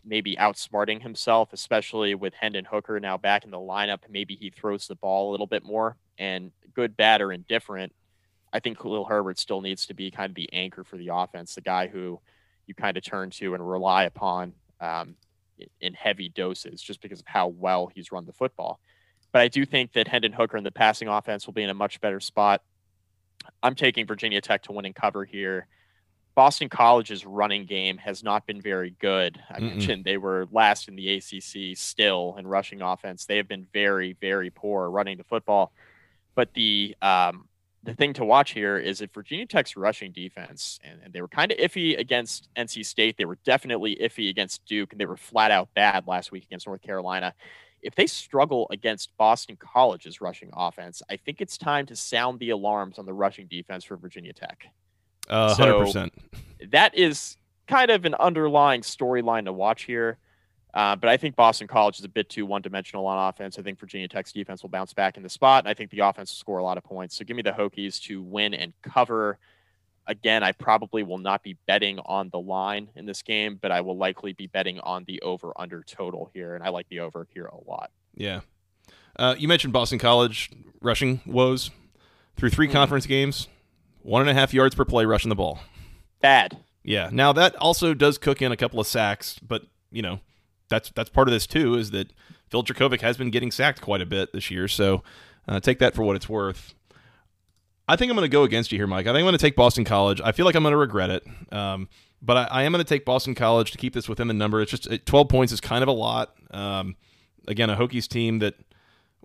maybe 0.04 0.36
outsmarting 0.38 1.02
himself, 1.02 1.54
especially 1.54 2.16
with 2.16 2.34
Hendon 2.34 2.66
Hooker 2.66 3.00
now 3.00 3.18
back 3.18 3.46
in 3.46 3.52
the 3.52 3.58
lineup. 3.58 4.00
Maybe 4.10 4.36
he 4.36 4.50
throws 4.50 4.88
the 4.88 4.96
ball 4.96 5.30
a 5.30 5.32
little 5.32 5.48
bit 5.48 5.64
more. 5.64 5.98
And 6.18 6.52
good, 6.74 6.98
bad, 6.98 7.22
or 7.22 7.32
indifferent, 7.32 7.94
I 8.54 8.60
think 8.60 8.80
Khalil 8.80 9.06
Herbert 9.06 9.40
still 9.40 9.62
needs 9.62 9.86
to 9.88 9.94
be 9.94 10.12
kind 10.12 10.30
of 10.30 10.36
the 10.36 10.52
anchor 10.54 10.84
for 10.84 10.98
the 10.98 11.10
offense, 11.14 11.56
the 11.56 11.62
guy 11.62 11.88
who 11.88 12.20
you 12.68 12.76
kind 12.76 12.98
of 12.98 13.04
turn 13.04 13.30
to 13.32 13.54
and 13.54 13.68
rely 13.68 14.04
upon 14.04 14.54
um, 14.80 15.16
in 15.80 15.94
heavy 15.94 16.30
doses 16.30 16.82
just 16.82 17.02
because 17.02 17.20
of 17.20 17.28
how 17.28 17.48
well 17.48 17.88
he's 17.94 18.12
run 18.12 18.26
the 18.26 18.34
football. 18.34 18.80
But 19.32 19.42
I 19.42 19.48
do 19.48 19.66
think 19.66 19.94
that 19.94 20.08
Hendon 20.08 20.34
Hooker 20.34 20.58
and 20.58 20.66
the 20.66 20.72
passing 20.72 21.08
offense 21.08 21.46
will 21.46 21.54
be 21.54 21.64
in 21.64 21.70
a 21.70 21.74
much 21.74 22.02
better 22.02 22.20
spot. 22.20 22.62
I'm 23.64 23.76
taking 23.76 24.06
Virginia 24.06 24.42
Tech 24.42 24.64
to 24.64 24.72
win 24.72 24.86
and 24.86 24.96
cover 24.96 25.24
here. 25.24 25.68
Boston 26.36 26.70
College's 26.70 27.26
running 27.26 27.66
game 27.66 27.98
has 27.98 28.24
not 28.24 28.46
been 28.48 28.62
very 28.62 28.96
good. 29.00 29.40
I 29.50 29.60
Mm-mm. 29.60 29.70
mentioned 29.72 30.06
they 30.06 30.18
were 30.18 30.48
last 30.52 30.88
in 30.88 30.96
the 30.96 31.16
ACC 31.16 31.78
still 31.78 32.36
in 32.38 32.48
rushing 32.48 32.82
offense. 32.82 33.26
They 33.26 33.38
have 33.38 33.48
been 33.48 33.68
very, 33.74 34.14
very 34.14 34.50
poor 34.50 34.90
running 34.90 35.18
the 35.18 35.24
football. 35.24 35.74
But 36.36 36.54
the 36.54 36.96
um, 37.02 37.48
the 37.84 37.94
thing 37.94 38.14
to 38.14 38.26
watch 38.26 38.52
here 38.52 38.78
is 38.78 39.02
if 39.02 39.12
Virginia 39.12 39.46
Tech's 39.46 39.76
rushing 39.76 40.12
defense, 40.12 40.80
and, 40.84 41.00
and 41.04 41.14
they 41.14 41.22
were 41.22 41.28
kind 41.28 41.52
of 41.52 41.58
iffy 41.58 41.98
against 41.98 42.50
NC 42.56 42.86
State, 42.86 43.18
they 43.18 43.26
were 43.26 43.38
definitely 43.44 43.96
iffy 43.96 44.30
against 44.30 44.66
Duke, 44.66 44.92
and 44.92 45.02
they 45.02 45.06
were 45.06 45.18
flat 45.18 45.52
out 45.52 45.70
bad 45.74 46.06
last 46.08 46.32
week 46.32 46.44
against 46.44 46.68
North 46.68 46.82
Carolina. 46.82 47.34
If 47.82 47.96
they 47.96 48.06
struggle 48.06 48.68
against 48.70 49.16
Boston 49.18 49.58
College's 49.60 50.22
rushing 50.22 50.52
offense, 50.54 51.02
I 51.10 51.18
think 51.18 51.42
it's 51.42 51.58
time 51.58 51.88
to 51.88 51.96
sound 51.96 52.40
the 52.40 52.52
alarms 52.52 53.00
on 53.00 53.06
the 53.06 53.14
rushing 53.14 53.48
defense 53.48 53.84
for 53.84 53.98
Virginia 53.98 54.34
Tech. 54.34 54.68
Uh, 55.28 55.56
100%. 55.56 55.92
So 55.92 56.10
that 56.72 56.96
is 56.96 57.38
kind 57.68 57.90
of 57.90 58.06
an 58.06 58.14
underlying 58.16 58.82
storyline 58.82 59.46
to 59.46 59.54
watch 59.54 59.84
here. 59.84 60.20
Uh, 60.74 60.96
but 60.96 61.10
I 61.10 61.18
think 61.18 61.36
Boston 61.36 61.68
College 61.68 62.00
is 62.00 62.06
a 62.06 62.10
bit 62.10 62.30
too 62.30 62.46
one 62.46 62.62
dimensional 62.62 63.06
on 63.06 63.30
offense. 63.30 63.60
I 63.60 63.62
think 63.62 63.80
Virginia 63.80 64.08
Tech's 64.08 64.32
defense 64.32 64.62
will 64.62 64.70
bounce 64.70 64.94
back 64.94 65.18
in 65.18 65.24
the 65.24 65.30
spot, 65.30 65.64
and 65.64 65.70
I 65.70 65.74
think 65.74 65.92
the 65.92 66.00
offense 66.00 66.32
will 66.32 66.38
score 66.38 66.58
a 66.60 66.64
lot 66.64 66.78
of 66.78 66.84
points. 66.84 67.18
So 67.18 67.26
give 67.26 67.36
me 67.36 67.44
the 67.44 67.52
Hokies 67.52 68.02
to 68.04 68.22
win 68.22 68.54
and 68.54 68.74
cover. 68.82 69.38
Again, 70.08 70.44
I 70.44 70.52
probably 70.54 71.04
will 71.04 71.18
not 71.18 71.44
be 71.44 71.58
betting 71.68 72.00
on 72.00 72.30
the 72.30 72.40
line 72.40 72.90
in 72.96 73.06
this 73.06 73.22
game, 73.22 73.60
but 73.62 73.72
I 73.72 73.82
will 73.82 73.98
likely 73.98 74.34
be 74.34 74.48
betting 74.48 74.80
on 74.80 75.04
the 75.06 75.22
over 75.22 75.54
under 75.58 75.84
total 75.84 76.30
here. 76.34 76.56
And 76.56 76.64
I 76.64 76.70
like 76.70 76.88
the 76.90 77.02
over 77.02 77.28
here 77.34 77.46
a 77.46 77.70
lot. 77.70 77.92
Yeah. 78.16 78.42
Uh, 79.18 79.36
you 79.38 79.48
mentioned 79.48 79.74
Boston 79.74 80.00
College 80.00 80.52
rushing 80.82 81.22
woes 81.26 81.70
through 82.38 82.50
3 82.50 82.68
mm-hmm. 82.68 82.74
conference 82.74 83.06
games, 83.06 83.48
one 84.02 84.22
and 84.22 84.30
a 84.30 84.34
half 84.34 84.54
yards 84.54 84.74
per 84.74 84.86
play 84.86 85.06
rushing 85.06 85.30
the 85.30 85.36
ball. 85.36 85.60
Bad. 86.22 86.58
Yeah. 86.84 87.10
Now 87.12 87.32
that 87.34 87.56
also 87.58 87.94
does 87.94 88.18
cook 88.18 88.42
in 88.42 88.52
a 88.52 88.58
couple 88.58 88.80
of 88.80 88.88
sacks, 88.88 89.38
but 89.40 89.64
you 89.92 90.02
know 90.02 90.20
that's 90.72 90.90
that's 90.92 91.10
part 91.10 91.28
of 91.28 91.32
this 91.32 91.46
too. 91.46 91.76
Is 91.76 91.92
that 91.92 92.12
Phil 92.50 92.64
Jurkovec 92.64 93.02
has 93.02 93.18
been 93.18 93.30
getting 93.30 93.52
sacked 93.52 93.82
quite 93.82 94.02
a 94.02 94.06
bit 94.06 94.34
this 94.34 94.50
year, 94.50 94.68
so 94.68 95.04
uh, 95.48 95.60
take 95.60 95.78
that 95.80 95.94
for 95.94 96.02
what 96.02 96.16
it's 96.16 96.28
worth. 96.28 96.74
I 97.88 97.96
think 97.96 98.10
I'm 98.10 98.16
going 98.16 98.26
to 98.26 98.32
go 98.32 98.44
against 98.44 98.72
you 98.72 98.78
here, 98.78 98.88
Mike. 98.88 99.06
I 99.06 99.10
think 99.10 99.20
I'm 99.20 99.26
going 99.26 99.34
to 99.34 99.38
take 99.38 99.56
Boston 99.56 99.84
College. 99.84 100.22
I 100.24 100.32
feel 100.32 100.46
like 100.46 100.56
I'm 100.56 100.64
going 100.64 100.72
to 100.72 100.78
regret 100.78 101.10
it, 101.10 101.28
um, 101.52 101.90
but 102.22 102.38
I, 102.38 102.44
I, 102.44 102.64
am 102.64 102.72
going 102.72 102.84
to 102.84 102.88
take 102.88 103.06
Boston 103.06 103.36
College 103.36 103.72
to 103.72 103.78
keep 103.78 103.94
this 103.94 104.08
within 104.08 104.28
the 104.28 104.34
number. 104.34 104.62
It's 104.62 104.72
just 104.72 105.06
12 105.06 105.28
points 105.28 105.52
is 105.52 105.60
kind 105.60 105.84
of 105.84 105.90
a 105.90 105.94
lot. 105.94 106.34
Um, 106.52 106.96
again, 107.48 107.70
a 107.70 107.76
Hokies 107.76 108.08
team 108.08 108.40
that 108.40 108.56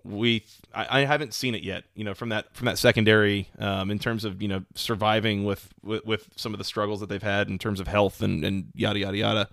we 0.03 0.45
I, 0.73 1.01
I, 1.01 1.05
haven't 1.05 1.33
seen 1.33 1.55
it 1.55 1.63
yet. 1.63 1.85
You 1.95 2.03
know, 2.03 2.13
from 2.13 2.29
that 2.29 2.53
from 2.55 2.65
that 2.65 2.77
secondary 2.77 3.49
um, 3.59 3.91
in 3.91 3.99
terms 3.99 4.25
of 4.25 4.41
you 4.41 4.47
know 4.47 4.63
surviving 4.75 5.43
with, 5.43 5.69
with, 5.83 6.05
with 6.05 6.29
some 6.35 6.53
of 6.53 6.57
the 6.57 6.63
struggles 6.63 6.99
that 6.99 7.09
they've 7.09 7.21
had 7.21 7.49
in 7.49 7.57
terms 7.57 7.79
of 7.79 7.87
health 7.87 8.21
and 8.21 8.43
and 8.43 8.67
yada 8.73 8.99
yada 8.99 9.17
yada. 9.17 9.49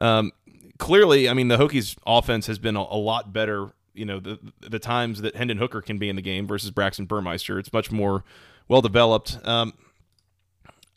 Um, 0.00 0.32
clearly, 0.78 1.28
I 1.28 1.34
mean, 1.34 1.48
the 1.48 1.56
Hokies 1.56 1.96
offense 2.06 2.46
has 2.46 2.58
been 2.58 2.76
a, 2.76 2.80
a, 2.80 2.96
lot 2.96 3.32
better. 3.32 3.72
You 3.94 4.04
know, 4.04 4.20
the 4.20 4.38
the 4.60 4.78
times 4.78 5.20
that 5.22 5.36
Hendon 5.36 5.58
Hooker 5.58 5.82
can 5.82 5.98
be 5.98 6.08
in 6.08 6.16
the 6.16 6.22
game 6.22 6.46
versus 6.46 6.70
Braxton 6.70 7.06
Burmeister, 7.06 7.58
it's 7.58 7.72
much 7.72 7.90
more 7.90 8.24
well 8.68 8.80
developed. 8.80 9.38
Um, 9.44 9.74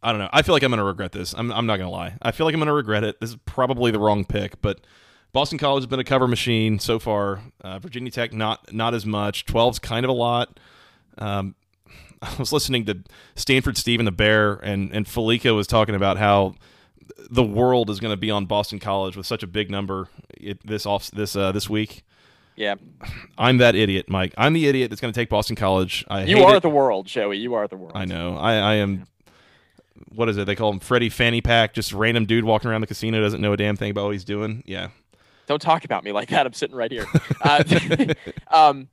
I 0.04 0.12
don't 0.12 0.20
know. 0.20 0.30
I 0.34 0.42
feel 0.42 0.54
like 0.54 0.64
I'm 0.64 0.72
going 0.72 0.80
to 0.80 0.84
regret 0.84 1.12
this. 1.12 1.34
I'm, 1.34 1.52
I'm 1.52 1.66
not 1.66 1.78
going 1.78 1.88
to 1.88 1.96
lie. 1.96 2.16
I 2.22 2.32
feel 2.32 2.46
like 2.46 2.54
I'm 2.54 2.60
going 2.60 2.68
to 2.68 2.74
regret 2.74 3.04
it. 3.04 3.20
This 3.20 3.32
is 3.32 3.38
probably 3.46 3.92
the 3.92 4.00
wrong 4.00 4.26
pick, 4.26 4.60
but 4.62 4.82
Boston 5.32 5.60
College 5.60 5.84
has 5.84 5.88
been 5.88 6.00
a 6.00 6.04
cover 6.04 6.28
machine 6.28 6.80
so 6.80 6.98
far. 6.98 7.42
Uh, 7.62 7.80
Virginia 7.80 8.12
Tech 8.12 8.34
not 8.34 8.74
not 8.74 8.94
as 8.94 9.06
much. 9.06 9.46
12's 9.46 9.80
kind 9.80 10.06
of 10.06 10.10
a 10.10 10.14
lot. 10.14 10.60
Um, 11.18 11.56
I 12.22 12.34
was 12.38 12.52
listening 12.52 12.86
to 12.86 13.04
Stanford 13.36 13.78
Steve 13.78 14.00
and 14.00 14.08
the 14.08 14.12
Bear, 14.12 14.54
and 14.54 14.92
and 14.92 15.08
Fallica 15.08 15.56
was 15.56 15.68
talking 15.68 15.96
about 15.96 16.18
how 16.18 16.56
the 17.30 17.44
world 17.44 17.90
is 17.90 18.00
going 18.00 18.14
to 18.14 18.18
be 18.18 18.32
on 18.32 18.46
Boston 18.46 18.80
College 18.80 19.16
with 19.16 19.26
such 19.26 19.44
a 19.44 19.48
big 19.48 19.70
number 19.70 20.10
this 20.64 20.86
off 20.86 21.10
this 21.12 21.36
uh, 21.36 21.52
this 21.52 21.70
week. 21.70 22.04
Yeah, 22.56 22.76
I'm 23.38 23.58
that 23.58 23.76
idiot, 23.76 24.10
Mike. 24.10 24.34
I'm 24.38 24.54
the 24.54 24.68
idiot 24.68 24.90
that's 24.90 25.02
going 25.02 25.14
to 25.14 25.20
take 25.20 25.30
Boston 25.30 25.56
College. 25.56 26.06
I 26.10 26.24
you 26.26 26.44
are 26.44 26.58
it. 26.58 26.62
the 26.62 26.70
world, 26.70 27.08
Joey. 27.08 27.38
You 27.38 27.54
are 27.54 27.68
the 27.68 27.78
world. 27.78 27.94
I 27.96 28.06
know. 28.06 28.38
I, 28.38 28.54
I 28.54 28.74
am. 28.76 29.06
What 30.14 30.28
is 30.30 30.38
it? 30.38 30.46
They 30.46 30.56
call 30.56 30.72
him 30.72 30.80
Freddie 30.80 31.10
Fanny 31.10 31.42
Pack, 31.42 31.74
just 31.74 31.94
random 31.94 32.26
dude 32.26 32.44
walking 32.44 32.70
around 32.70 32.82
the 32.82 32.88
casino 32.88 33.22
doesn't 33.22 33.40
know 33.40 33.54
a 33.54 33.58
damn 33.58 33.78
thing 33.78 33.92
about 33.92 34.06
what 34.06 34.12
he's 34.12 34.26
doing. 34.26 34.64
Yeah. 34.66 34.90
Don't 35.48 35.62
talk 35.62 35.86
about 35.86 36.04
me 36.04 36.12
like 36.12 36.30
that. 36.30 36.46
I'm 36.46 36.54
sitting 36.54 36.76
right 36.76 36.92
here. 36.92 37.06
Uh, 37.42 37.64
um, 38.52 38.90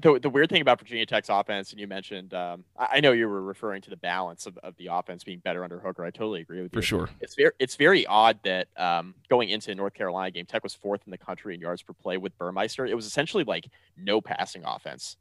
the, 0.00 0.18
the 0.18 0.30
weird 0.30 0.48
thing 0.48 0.62
about 0.62 0.78
Virginia 0.78 1.06
Tech's 1.06 1.28
offense, 1.28 1.70
and 1.70 1.80
you 1.80 1.86
mentioned, 1.86 2.34
um, 2.34 2.64
I, 2.78 2.88
I, 2.94 3.00
know 3.00 3.12
you 3.12 3.28
were 3.28 3.42
referring 3.42 3.82
to 3.82 3.90
the 3.90 3.96
balance 3.96 4.46
of, 4.46 4.58
of 4.58 4.76
the 4.76 4.88
offense 4.88 5.24
being 5.24 5.40
better 5.40 5.64
under 5.64 5.78
Hooker. 5.78 6.04
I 6.04 6.10
totally 6.10 6.40
agree 6.40 6.62
with 6.62 6.72
you. 6.72 6.80
For 6.80 6.82
sure. 6.82 7.08
It's 7.20 7.34
very, 7.34 7.52
it's 7.58 7.76
very 7.76 8.06
odd 8.06 8.38
that 8.44 8.68
um, 8.76 9.14
going 9.28 9.48
into 9.48 9.68
the 9.68 9.74
North 9.74 9.94
Carolina 9.94 10.30
game, 10.30 10.46
Tech 10.46 10.62
was 10.62 10.74
fourth 10.74 11.02
in 11.06 11.10
the 11.10 11.18
country 11.18 11.54
in 11.54 11.60
yards 11.60 11.82
per 11.82 11.92
play 11.92 12.16
with 12.16 12.36
Burmeister. 12.38 12.86
It 12.86 12.94
was 12.94 13.06
essentially 13.06 13.44
like 13.44 13.68
no 13.96 14.20
passing 14.20 14.64
offense 14.64 15.16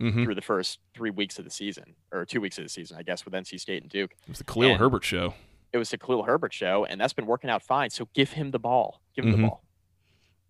mm-hmm. 0.00 0.24
through 0.24 0.34
the 0.34 0.42
first 0.42 0.78
three 0.94 1.10
weeks 1.10 1.38
of 1.38 1.44
the 1.44 1.50
season, 1.50 1.94
or 2.12 2.24
two 2.24 2.40
weeks 2.40 2.58
of 2.58 2.64
the 2.64 2.70
season, 2.70 2.96
I 2.98 3.02
guess, 3.02 3.24
with 3.24 3.34
NC 3.34 3.60
State 3.60 3.82
and 3.82 3.90
Duke. 3.90 4.12
It 4.22 4.28
was 4.28 4.38
the 4.38 4.44
Khalil 4.44 4.70
and 4.70 4.78
Herbert 4.78 5.04
show. 5.04 5.34
It 5.72 5.78
was 5.78 5.90
the 5.90 5.98
Khalil 5.98 6.24
Herbert 6.24 6.52
show, 6.52 6.84
and 6.84 7.00
that's 7.00 7.14
been 7.14 7.26
working 7.26 7.48
out 7.48 7.62
fine. 7.62 7.90
So 7.90 8.08
give 8.14 8.32
him 8.32 8.50
the 8.50 8.58
ball. 8.58 9.00
Give 9.16 9.24
him 9.24 9.32
mm-hmm. 9.32 9.42
the 9.42 9.48
ball. 9.48 9.62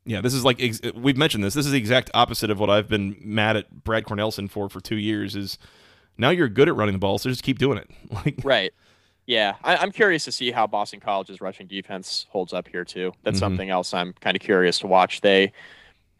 Yeah, 0.04 0.20
this 0.20 0.34
is 0.34 0.44
like 0.44 0.60
ex- 0.60 0.80
we've 0.94 1.16
mentioned 1.16 1.44
this. 1.44 1.54
This 1.54 1.66
is 1.66 1.72
the 1.72 1.78
exact 1.78 2.10
opposite 2.14 2.50
of 2.50 2.58
what 2.58 2.70
I've 2.70 2.88
been 2.88 3.16
mad 3.20 3.56
at 3.56 3.84
Brad 3.84 4.04
Cornelsen 4.04 4.48
for 4.50 4.68
for 4.68 4.80
two 4.80 4.96
years. 4.96 5.36
Is 5.36 5.58
now 6.18 6.30
you're 6.30 6.48
good 6.48 6.68
at 6.68 6.74
running 6.74 6.94
the 6.94 6.98
ball, 6.98 7.18
so 7.18 7.30
just 7.30 7.42
keep 7.42 7.58
doing 7.58 7.78
it. 7.78 7.90
like 8.10 8.40
right. 8.42 8.72
Yeah, 9.24 9.54
I, 9.62 9.80
am 9.82 9.92
curious 9.92 10.24
to 10.24 10.32
see 10.32 10.50
how 10.50 10.66
Boston 10.66 10.98
College's 10.98 11.40
rushing 11.40 11.68
defense 11.68 12.26
holds 12.30 12.52
up 12.52 12.66
here 12.66 12.84
too. 12.84 13.12
That's 13.22 13.36
mm-hmm. 13.36 13.40
something 13.40 13.70
else 13.70 13.94
I'm 13.94 14.14
kind 14.14 14.36
of 14.36 14.42
curious 14.42 14.80
to 14.80 14.88
watch. 14.88 15.20
They 15.20 15.52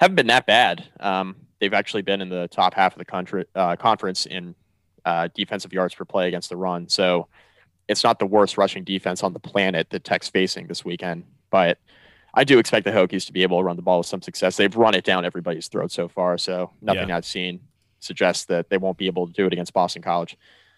haven't 0.01 0.15
been 0.15 0.29
that 0.29 0.47
bad. 0.47 0.89
Um, 1.01 1.35
they've 1.59 1.75
actually 1.75 2.03
been 2.03 2.21
in 2.21 2.29
the 2.29 2.47
top 2.49 2.75
half 2.75 2.93
of 2.93 2.99
the 2.99 3.05
country 3.05 3.45
uh, 3.57 3.75
conference 3.75 4.27
in 4.27 4.55
uh, 5.05 5.29
defensive 5.35 5.73
yards 5.73 5.95
per 5.95 6.05
play 6.05 6.29
against 6.29 6.49
the 6.49 6.57
run. 6.57 6.89
So 6.89 7.27
it's 7.89 8.05
not 8.05 8.21
the 8.21 8.27
worst 8.27 8.57
rushing 8.57 8.85
defense 8.85 9.25
on 9.25 9.33
the 9.33 9.41
planet 9.41 9.91
that 9.91 10.05
Tech's 10.05 10.29
facing 10.29 10.69
this 10.69 10.85
weekend, 10.85 11.25
but 11.51 11.79
I 12.35 12.45
do 12.45 12.59
expect 12.59 12.85
the 12.85 12.93
Hokies 12.93 13.27
to 13.27 13.33
be 13.33 13.43
able 13.43 13.59
to 13.59 13.65
run 13.65 13.77
the 13.77 13.83
ball 13.83 13.99
with 13.99 14.07
some 14.07 14.23
success. 14.23 14.57
They've 14.57 14.75
run 14.75 14.95
it 14.95 15.05
down 15.05 15.25
everybody's 15.25 15.69
throat 15.69 15.93
so 15.93 16.09
far, 16.09 16.39
so 16.39 16.71
nothing 16.81 17.11
yeah. 17.11 17.17
I've 17.17 17.27
seen 17.27 17.61
suggests 18.01 18.47
that 18.47 18.69
they 18.71 18.79
won't 18.79 18.99
be 18.99 19.07
able 19.07 19.27
to 19.27 19.33
do 19.33 19.47
it 19.47 19.53
against 19.53 19.73
Boston 19.73 20.03
College. 20.03 20.37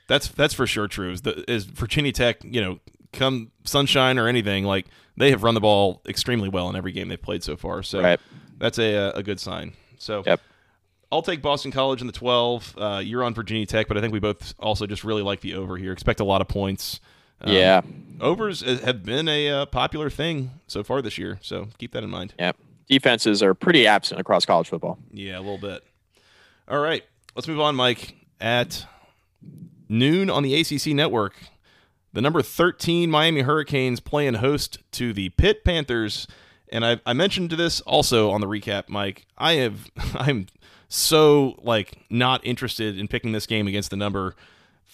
That's 0.09 0.29
that's 0.29 0.53
for 0.53 0.67
sure 0.67 0.89
true. 0.89 1.13
Is, 1.13 1.23
the, 1.23 1.51
is 1.51 1.65
Virginia 1.65 2.13
Tech, 2.13 2.43
you 2.45 2.61
know, 2.61 2.81
come 3.13 3.53
sunshine 3.65 4.19
or 4.19 4.29
anything, 4.29 4.65
like 4.65 4.87
they 5.17 5.31
have 5.31 5.43
run 5.43 5.55
the 5.55 5.61
ball 5.61 6.03
extremely 6.07 6.49
well 6.49 6.69
in 6.69 6.77
every 6.77 6.93
game 6.93 7.09
they've 7.09 7.21
played 7.21 7.43
so 7.43 7.57
far. 7.57 7.83
So 7.83 8.03
right. 8.03 8.21
that's 8.59 8.79
a 8.79 9.13
a 9.15 9.23
good 9.23 9.41
sign. 9.41 9.73
So 9.99 10.23
yep. 10.27 10.41
I'll 11.11 11.23
take 11.23 11.41
Boston 11.41 11.71
College 11.71 12.01
in 12.01 12.07
the 12.07 12.13
12. 12.13 12.75
Uh, 12.77 13.03
you're 13.05 13.23
on 13.23 13.35
Virginia 13.35 13.67
Tech, 13.67 13.87
but 13.89 13.97
I 13.97 14.01
think 14.01 14.13
we 14.13 14.19
both 14.19 14.53
also 14.59 14.87
just 14.87 15.05
really 15.05 15.23
like 15.23 15.41
the 15.41 15.55
over 15.55 15.77
here. 15.77 15.93
Expect 15.93 16.21
a 16.21 16.25
lot 16.25 16.41
of 16.41 16.49
points. 16.49 17.01
Um, 17.41 17.53
yeah. 17.53 17.81
Overs 18.21 18.61
have 18.61 19.05
been 19.05 19.29
a 19.29 19.51
uh, 19.51 19.67
popular 19.67 20.09
thing 20.09 20.53
so 20.67 20.85
far 20.85 21.03
this 21.03 21.19
year, 21.19 21.39
so 21.43 21.69
keep 21.79 21.93
that 21.93 22.05
in 22.05 22.11
mind. 22.11 22.35
Yep. 22.39 22.57
Defenses 22.89 23.43
are 23.43 23.55
pretty 23.55 23.87
absent 23.87 24.21
across 24.21 24.47
college 24.47 24.69
football. 24.69 24.99
Yeah, 25.11 25.39
a 25.39 25.41
little 25.41 25.59
bit. 25.59 25.83
All 26.69 26.79
right. 26.79 27.03
Let's 27.35 27.49
move 27.49 27.61
on, 27.61 27.75
Mike. 27.75 28.15
At 28.41 28.87
noon 29.89 30.31
on 30.31 30.43
the 30.43 30.55
ACC 30.55 30.89
network, 30.89 31.35
the 32.13 32.21
number 32.21 32.43
13 32.43 33.11
Miami 33.11 33.43
Hurricanes 33.43 34.01
playing 34.01 34.35
host 34.35 34.79
to 34.93 35.13
the 35.13 35.31
Pitt 35.31 35.65
Panthers. 35.65 36.27
And 36.71 36.85
I, 36.85 37.01
I 37.05 37.13
mentioned 37.13 37.51
this 37.51 37.81
also 37.83 38.31
on 38.31 38.41
the 38.41 38.47
recap, 38.47 38.89
Mike. 38.89 39.27
I 39.37 39.55
have 39.55 39.91
I'm 40.15 40.47
so 40.89 41.59
like 41.63 41.99
not 42.09 42.45
interested 42.47 42.99
in 42.99 43.09
picking 43.09 43.33
this 43.33 43.47
game 43.47 43.67
against 43.67 43.91
the 43.91 43.97
number 43.97 44.37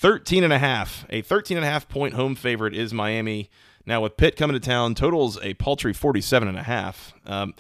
13 0.01 0.45
and 0.45 0.53
a 0.53 0.59
half. 0.59 1.05
A 1.11 1.21
13 1.21 1.59
and 1.59 1.67
a 1.67 1.69
half 1.69 1.87
point 1.87 2.15
home 2.15 2.35
favorite 2.35 2.75
is 2.75 2.95
Miami. 2.95 3.51
Now 3.85 4.01
with 4.01 4.17
Pitt 4.17 4.35
coming 4.35 4.55
to 4.55 4.61
town, 4.61 4.95
totals 4.95 5.39
a 5.43 5.53
paltry 5.55 5.93
47 5.93 6.49
and 6.49 6.57
a 6.57 6.63
half. 6.63 7.13
Um, 7.27 7.53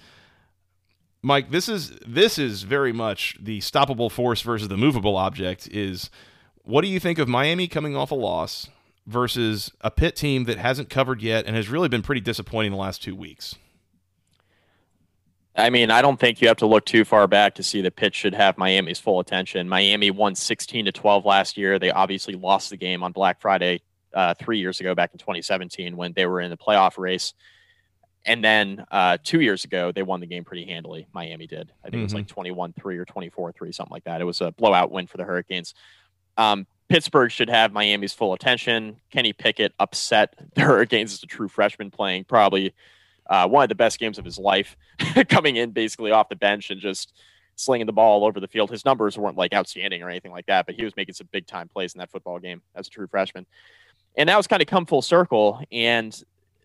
Mike, 1.20 1.50
this 1.50 1.68
is 1.68 1.90
this 2.06 2.38
is 2.38 2.62
very 2.62 2.94
much 2.94 3.37
the 3.38 3.59
stoppable 3.59 4.11
force 4.11 4.40
versus 4.40 4.68
the 4.68 4.78
movable 4.78 5.18
object. 5.18 5.68
Is 5.70 6.09
what 6.62 6.80
do 6.80 6.88
you 6.88 6.99
think 6.99 7.18
of 7.18 7.28
Miami 7.28 7.68
coming 7.68 7.94
off 7.94 8.11
a 8.11 8.14
loss 8.14 8.70
versus 9.06 9.70
a 9.82 9.90
Pitt 9.90 10.16
team 10.16 10.44
that 10.44 10.56
hasn't 10.56 10.88
covered 10.88 11.20
yet 11.20 11.44
and 11.44 11.54
has 11.54 11.68
really 11.68 11.88
been 11.90 12.00
pretty 12.00 12.23
disappointing 12.23 12.70
the 12.70 12.78
last 12.78 13.02
two 13.02 13.14
weeks? 13.14 13.56
I 15.57 15.71
mean, 15.71 15.90
I 15.90 16.00
don't 16.00 16.19
think 16.19 16.40
you 16.40 16.49
have 16.49 16.59
to 16.59 16.66
look 16.66 16.87
too 16.87 17.04
far 17.04 17.26
back 17.26 17.57
to 17.57 17.62
see 17.62 17.80
that 17.83 17.97
Pitt 17.97 18.14
should 18.14 18.35
have 18.35 18.57
Miami's 18.57 19.00
full 19.00 19.19
attention. 19.21 19.69
Miami 19.69 20.11
won 20.11 20.35
16 20.35 20.85
to 20.85 20.92
12 20.92 21.25
last 21.25 21.57
year. 21.57 21.78
They 21.78 21.90
obviously 21.90 22.35
lost 22.35 22.71
the 22.71 22.76
game 22.76 23.02
on 23.02 23.12
Black 23.12 23.40
Friday 23.40 23.83
uh, 24.14 24.35
three 24.35 24.59
years 24.59 24.80
ago, 24.80 24.95
back 24.95 25.11
in 25.12 25.19
2017, 25.19 25.97
when 25.97 26.12
they 26.12 26.26
were 26.26 26.40
in 26.40 26.50
the 26.50 26.57
playoff 26.57 26.99
race. 26.99 27.35
And 28.25 28.45
then 28.45 28.85
uh, 28.90 29.19
two 29.23 29.40
years 29.40 29.64
ago, 29.64 29.92
they 29.92 30.02
won 30.02 30.21
the 30.21 30.26
game 30.26 30.45
pretty 30.45 30.66
handily. 30.66 31.09
Miami 31.12 31.47
did. 31.47 31.73
I 31.83 31.85
think 31.85 31.95
mm-hmm. 31.95 32.00
it 32.00 32.02
was 32.04 32.14
like 32.14 32.26
mm-hmm. 32.26 32.35
21 32.35 32.73
3 32.75 32.99
or 32.99 33.04
24 33.04 33.52
3, 33.52 33.73
something 33.73 33.92
like 33.92 34.04
that. 34.04 34.21
It 34.21 34.25
was 34.25 34.40
a 34.40 34.52
blowout 34.52 34.90
win 34.90 35.07
for 35.07 35.16
the 35.16 35.25
Hurricanes. 35.25 35.75
Um, 36.37 36.66
Pittsburgh 36.88 37.30
should 37.30 37.49
have 37.50 37.73
Miami's 37.73 38.12
full 38.12 38.35
attention. 38.35 39.00
Kenny 39.11 39.33
Pickett 39.33 39.73
upset 39.78 40.35
the 40.54 40.62
Hurricanes 40.62 41.12
as 41.14 41.23
a 41.23 41.26
true 41.26 41.49
freshman 41.49 41.90
playing 41.90 42.25
probably 42.25 42.75
uh, 43.31 43.49
one 43.49 43.63
of 43.63 43.69
the 43.69 43.75
best 43.75 43.99
games 43.99 44.19
of 44.19 44.25
his 44.25 44.39
life, 44.39 44.77
coming 45.29 45.57
in 45.57 45.71
basically 45.71 46.11
off 46.11 46.29
the 46.29 46.37
bench 46.37 46.71
and 46.71 46.81
just 46.81 47.15
slinging 47.55 47.87
the 47.87 47.93
ball 47.93 48.21
all 48.21 48.27
over 48.27 48.41
the 48.41 48.49
field. 48.49 48.71
His 48.71 48.85
numbers 48.85 49.17
weren't 49.17 49.37
like 49.37 49.55
outstanding 49.55 50.03
or 50.03 50.11
anything 50.11 50.33
like 50.33 50.47
that, 50.47 50.67
but 50.67 50.75
he 50.75 50.85
was 50.85 50.95
making 50.97 51.15
some 51.15 51.29
big 51.31 51.47
time 51.47 51.69
plays 51.69 51.95
in 51.95 52.01
that 52.01 52.11
football 52.11 52.39
game 52.41 52.61
as 52.75 52.89
a 52.89 52.91
true 52.91 53.07
freshman. 53.07 53.47
And 54.17 54.27
now 54.27 54.39
it's 54.39 54.49
kind 54.49 54.61
of 54.61 54.67
come 54.67 54.85
full 54.85 55.03
circle, 55.03 55.63
and 55.71 56.21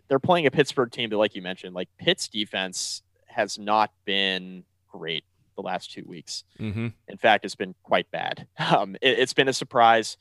they're 0.08 0.20
playing 0.20 0.48
a 0.48 0.52
Pittsburgh 0.52 0.92
team 0.92 1.10
that, 1.12 1.18
like 1.18 1.36
you 1.36 1.42
mentioned, 1.44 1.76
like 1.76 1.90
Pitt's 2.00 2.28
defense 2.28 3.04
has 3.28 3.60
not 3.60 3.92
been 4.06 4.64
great 4.92 5.24
the 5.56 5.62
last 5.62 5.92
two 5.92 6.04
weeks. 6.08 6.44
Mm-hmm. 6.60 6.88
In 7.08 7.18
fact, 7.18 7.46
it's 7.46 7.56
been 7.56 7.76
quite 7.84 8.10
bad. 8.12 8.48
Um, 8.60 8.96
it, 8.96 9.20
it's 9.20 9.34
been 9.34 9.48
a 9.48 9.54
surprise 9.54 10.18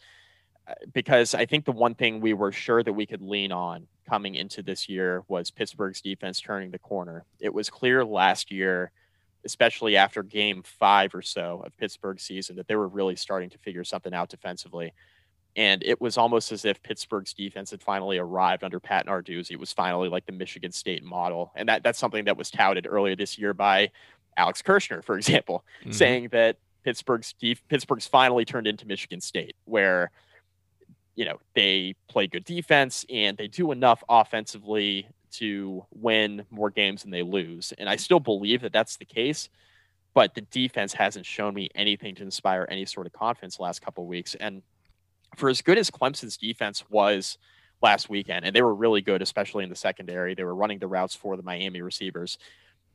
uh, 0.69 0.75
because 0.93 1.35
I 1.35 1.47
think 1.47 1.65
the 1.65 1.73
one 1.73 1.95
thing 1.95 2.21
we 2.21 2.35
were 2.35 2.53
sure 2.53 2.83
that 2.83 2.93
we 2.93 3.07
could 3.07 3.23
lean 3.23 3.53
on 3.53 3.87
coming 4.09 4.35
into 4.35 4.63
this 4.63 4.89
year 4.89 5.23
was 5.29 5.51
Pittsburgh's 5.51 6.01
defense 6.01 6.41
turning 6.41 6.71
the 6.71 6.79
corner. 6.79 7.25
It 7.41 7.53
was 7.53 7.71
clear 7.71 8.05
last 8.05 8.51
year, 8.51 8.93
especially 9.45 9.97
after 9.97 10.23
game 10.23 10.63
five 10.63 11.15
or 11.15 11.23
so 11.23 11.63
of 11.65 11.77
Pittsburgh's 11.77 12.23
season, 12.23 12.57
that 12.57 12.69
they 12.69 12.77
were 12.77 12.89
really 12.89 13.17
starting 13.17 13.51
to 13.51 13.59
figure 13.59 13.85
something 13.85 14.15
out 14.15 14.29
defensively. 14.29 14.93
And 15.57 15.83
it 15.85 16.01
was 16.01 16.19
almost 16.19 16.51
as 16.51 16.65
if 16.65 16.83
Pittsburgh's 16.83 17.33
defense 17.33 17.71
had 17.71 17.83
finally 17.83 18.19
arrived 18.19 18.65
under 18.65 18.81
Pat 18.81 19.07
Narduzzi. 19.07 19.53
It 19.53 19.61
was 19.61 19.73
finally 19.73 20.09
like 20.09 20.27
the 20.27 20.33
Michigan 20.33 20.73
State 20.73 21.05
model. 21.05 21.53
And 21.55 21.69
that, 21.69 21.85
that's 21.85 21.99
something 21.99 22.25
that 22.25 22.37
was 22.37 22.51
touted 22.51 22.87
earlier 22.89 23.15
this 23.15 23.39
year 23.39 23.55
by 23.55 23.91
Alex 24.37 24.63
Kirshner, 24.63 25.05
for 25.05 25.17
example, 25.19 25.65
mm-hmm. 25.81 25.93
saying 25.93 26.29
that 26.33 26.57
Pittsburgh's 26.85 27.35
def- 27.41 27.67
Pittsburgh's 27.69 28.07
finally 28.07 28.45
turned 28.45 28.67
into 28.67 28.87
Michigan 28.87 29.21
State, 29.21 29.57
where 29.65 30.11
you 31.15 31.25
know 31.25 31.39
they 31.55 31.95
play 32.09 32.27
good 32.27 32.45
defense 32.45 33.05
and 33.09 33.37
they 33.37 33.49
do 33.49 33.73
enough 33.73 34.03
offensively 34.09 35.07
to 35.35 35.85
win 35.93 36.45
more 36.51 36.71
games 36.71 37.03
than 37.03 37.11
they 37.11 37.23
lose. 37.23 37.73
And 37.79 37.89
I 37.89 37.97
still 37.97 38.21
believe 38.21 38.63
that 38.63 38.73
that's 38.73 38.97
the 38.97 39.05
case, 39.05 39.49
but 40.15 40.35
the 40.35 40.43
defense 40.43 40.93
hasn't 40.93 41.27
shown 41.27 41.55
me 41.55 41.69
anything 41.75 42.15
to 42.17 42.23
inspire 42.23 42.67
any 42.71 42.87
sort 42.87 43.07
of 43.07 43.13
confidence 43.13 43.59
last 43.59 43.83
couple 43.83 44.07
weeks. 44.07 44.37
And 44.37 44.63
for 45.37 45.49
as 45.49 45.61
good 45.61 45.77
as 45.77 45.91
Clemson's 45.91 46.37
defense 46.37 46.85
was 46.89 47.37
last 47.83 48.09
weekend, 48.09 48.45
and 48.45 48.55
they 48.55 48.63
were 48.63 48.75
really 48.75 49.01
good, 49.01 49.23
especially 49.23 49.65
in 49.65 49.71
the 49.71 49.77
secondary, 49.77 50.35
they 50.35 50.45
were 50.45 50.55
running 50.55 50.79
the 50.79 50.87
routes 50.87 51.17
for 51.17 51.37
the 51.37 51.43
Miami 51.43 51.83
receivers. 51.83 52.39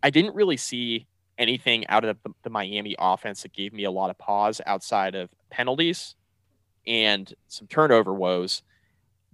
I 0.02 0.10
didn't 0.10 0.34
really 0.34 0.58
see 0.58 1.08
anything 1.38 1.86
out 1.88 2.06
of 2.06 2.18
the, 2.24 2.32
the 2.44 2.50
Miami 2.50 2.96
offense 2.98 3.44
that 3.44 3.52
gave 3.52 3.74
me 3.74 3.84
a 3.84 3.92
lot 3.92 4.10
of 4.10 4.18
pause 4.18 4.62
outside 4.66 5.16
of 5.16 5.30
penalties 5.50 6.16
and 6.90 7.34
some 7.48 7.68
turnover 7.68 8.14
woes. 8.14 8.64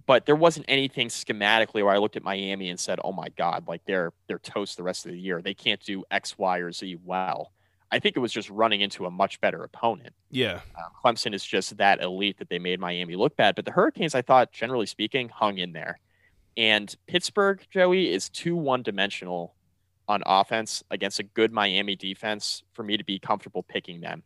But 0.06 0.24
there 0.24 0.36
wasn't 0.36 0.66
anything 0.68 1.08
schematically 1.08 1.82
where 1.82 1.92
I 1.92 1.98
looked 1.98 2.14
at 2.14 2.22
Miami 2.22 2.70
and 2.70 2.78
said, 2.78 3.00
"Oh 3.02 3.10
my 3.10 3.28
God, 3.30 3.66
like 3.66 3.82
they're 3.86 4.12
they're 4.28 4.38
toast 4.38 4.76
the 4.76 4.84
rest 4.84 5.04
of 5.04 5.10
the 5.10 5.18
year. 5.18 5.42
They 5.42 5.54
can't 5.54 5.80
do 5.80 6.04
X, 6.12 6.38
Y, 6.38 6.58
or 6.58 6.70
Z 6.70 6.98
well." 7.04 7.50
I 7.90 7.98
think 7.98 8.16
it 8.16 8.20
was 8.20 8.32
just 8.32 8.50
running 8.50 8.80
into 8.80 9.06
a 9.06 9.10
much 9.10 9.40
better 9.40 9.62
opponent. 9.64 10.14
Yeah, 10.30 10.60
uh, 10.76 10.88
Clemson 11.04 11.34
is 11.34 11.44
just 11.44 11.76
that 11.78 12.00
elite 12.00 12.38
that 12.38 12.48
they 12.48 12.58
made 12.58 12.78
Miami 12.78 13.16
look 13.16 13.36
bad. 13.36 13.56
But 13.56 13.64
the 13.64 13.72
Hurricanes, 13.72 14.14
I 14.14 14.22
thought, 14.22 14.52
generally 14.52 14.86
speaking, 14.86 15.28
hung 15.28 15.58
in 15.58 15.72
there. 15.72 15.98
And 16.56 16.94
Pittsburgh, 17.06 17.66
Joey, 17.70 18.12
is 18.12 18.28
too 18.28 18.56
one 18.56 18.82
dimensional 18.82 19.54
on 20.08 20.22
offense 20.24 20.84
against 20.90 21.18
a 21.18 21.24
good 21.24 21.52
Miami 21.52 21.96
defense 21.96 22.62
for 22.72 22.82
me 22.82 22.96
to 22.96 23.04
be 23.04 23.18
comfortable 23.18 23.62
picking 23.62 24.00
them. 24.00 24.22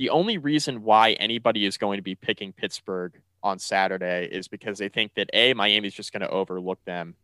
The 0.00 0.08
only 0.08 0.38
reason 0.38 0.82
why 0.82 1.12
anybody 1.12 1.66
is 1.66 1.76
going 1.76 1.98
to 1.98 2.02
be 2.02 2.14
picking 2.14 2.54
Pittsburgh 2.54 3.20
on 3.42 3.58
Saturday 3.58 4.30
is 4.32 4.48
because 4.48 4.78
they 4.78 4.88
think 4.88 5.12
that 5.16 5.28
A, 5.34 5.52
Miami's 5.52 5.92
just 5.92 6.10
going 6.10 6.22
to 6.22 6.30
overlook 6.30 6.82
them, 6.86 7.14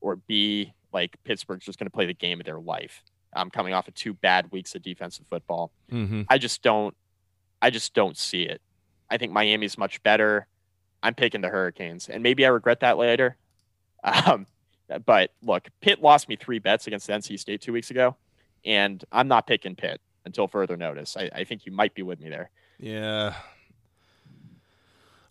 or 0.00 0.16
B, 0.16 0.74
like 0.92 1.14
Pittsburgh's 1.22 1.64
just 1.64 1.78
going 1.78 1.86
to 1.86 1.92
play 1.92 2.06
the 2.06 2.14
game 2.14 2.40
of 2.40 2.44
their 2.44 2.58
life. 2.58 3.04
I'm 3.32 3.50
coming 3.50 3.72
off 3.72 3.86
of 3.86 3.94
two 3.94 4.14
bad 4.14 4.50
weeks 4.50 4.74
of 4.74 4.82
defensive 4.82 5.26
football. 5.30 5.70
Mm-hmm. 5.92 6.22
I 6.28 6.38
just 6.38 6.60
don't, 6.60 6.92
I 7.62 7.70
just 7.70 7.94
don't 7.94 8.16
see 8.16 8.42
it. 8.42 8.60
I 9.08 9.16
think 9.16 9.30
Miami's 9.30 9.78
much 9.78 10.02
better. 10.02 10.48
I'm 11.04 11.14
picking 11.14 11.40
the 11.40 11.50
Hurricanes, 11.50 12.08
and 12.08 12.20
maybe 12.20 12.44
I 12.44 12.48
regret 12.48 12.80
that 12.80 12.98
later. 12.98 13.36
Um, 14.02 14.46
but 15.06 15.32
look, 15.42 15.68
Pitt 15.80 16.02
lost 16.02 16.28
me 16.28 16.34
three 16.34 16.58
bets 16.58 16.88
against 16.88 17.08
NC 17.08 17.38
State 17.38 17.60
two 17.60 17.72
weeks 17.72 17.92
ago, 17.92 18.16
and 18.64 19.04
I'm 19.12 19.28
not 19.28 19.46
picking 19.46 19.76
Pitt 19.76 20.00
until 20.28 20.46
further 20.46 20.76
notice. 20.76 21.16
I, 21.16 21.30
I 21.34 21.44
think 21.44 21.66
you 21.66 21.72
might 21.72 21.94
be 21.94 22.02
with 22.02 22.20
me 22.20 22.28
there. 22.28 22.50
Yeah. 22.78 23.34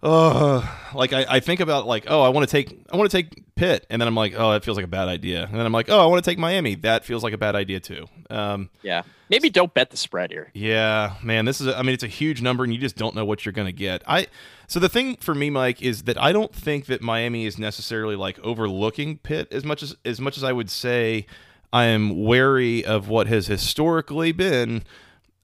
Oh, 0.03 0.79
like 0.93 1.11
I, 1.11 1.25
I 1.27 1.39
think 1.39 1.59
about 1.59 1.87
like, 1.87 2.05
oh, 2.07 2.21
I 2.21 2.29
want 2.29 2.47
to 2.47 2.51
take 2.51 2.85
I 2.91 2.97
want 2.97 3.09
to 3.09 3.17
take 3.17 3.55
Pitt, 3.55 3.87
and 3.89 3.99
then 3.99 4.07
I'm 4.07 4.15
like, 4.15 4.35
oh, 4.37 4.51
that 4.51 4.63
feels 4.63 4.77
like 4.77 4.85
a 4.85 4.89
bad 4.89 5.07
idea, 5.07 5.45
and 5.45 5.55
then 5.55 5.65
I'm 5.65 5.71
like, 5.71 5.89
oh, 5.89 5.99
I 5.99 6.05
want 6.05 6.23
to 6.23 6.29
take 6.29 6.37
Miami. 6.37 6.75
That 6.75 7.03
feels 7.03 7.23
like 7.23 7.33
a 7.33 7.37
bad 7.37 7.55
idea 7.55 7.79
too. 7.79 8.05
Um, 8.29 8.69
yeah, 8.83 9.01
maybe 9.29 9.49
don't 9.49 9.73
bet 9.73 9.89
the 9.89 9.97
spread 9.97 10.29
here. 10.29 10.51
Yeah, 10.53 11.15
man, 11.23 11.45
this 11.45 11.59
is 11.59 11.67
a, 11.67 11.75
I 11.75 11.81
mean, 11.81 11.95
it's 11.95 12.03
a 12.03 12.07
huge 12.07 12.43
number, 12.43 12.63
and 12.63 12.71
you 12.71 12.79
just 12.79 12.95
don't 12.95 13.15
know 13.15 13.25
what 13.25 13.43
you're 13.43 13.53
going 13.53 13.65
to 13.65 13.73
get. 13.73 14.03
I 14.05 14.27
so 14.67 14.79
the 14.79 14.89
thing 14.89 15.15
for 15.15 15.33
me, 15.33 15.49
Mike, 15.49 15.81
is 15.81 16.03
that 16.03 16.21
I 16.21 16.31
don't 16.31 16.53
think 16.53 16.85
that 16.85 17.01
Miami 17.01 17.47
is 17.47 17.57
necessarily 17.57 18.15
like 18.15 18.37
overlooking 18.39 19.17
Pitt 19.17 19.47
as 19.51 19.65
much 19.65 19.81
as 19.81 19.95
as 20.05 20.21
much 20.21 20.37
as 20.37 20.43
I 20.43 20.51
would 20.51 20.69
say 20.69 21.25
I 21.71 21.85
am 21.85 22.23
wary 22.23 22.83
of 22.83 23.09
what 23.09 23.27
has 23.27 23.47
historically 23.47 24.31
been 24.31 24.83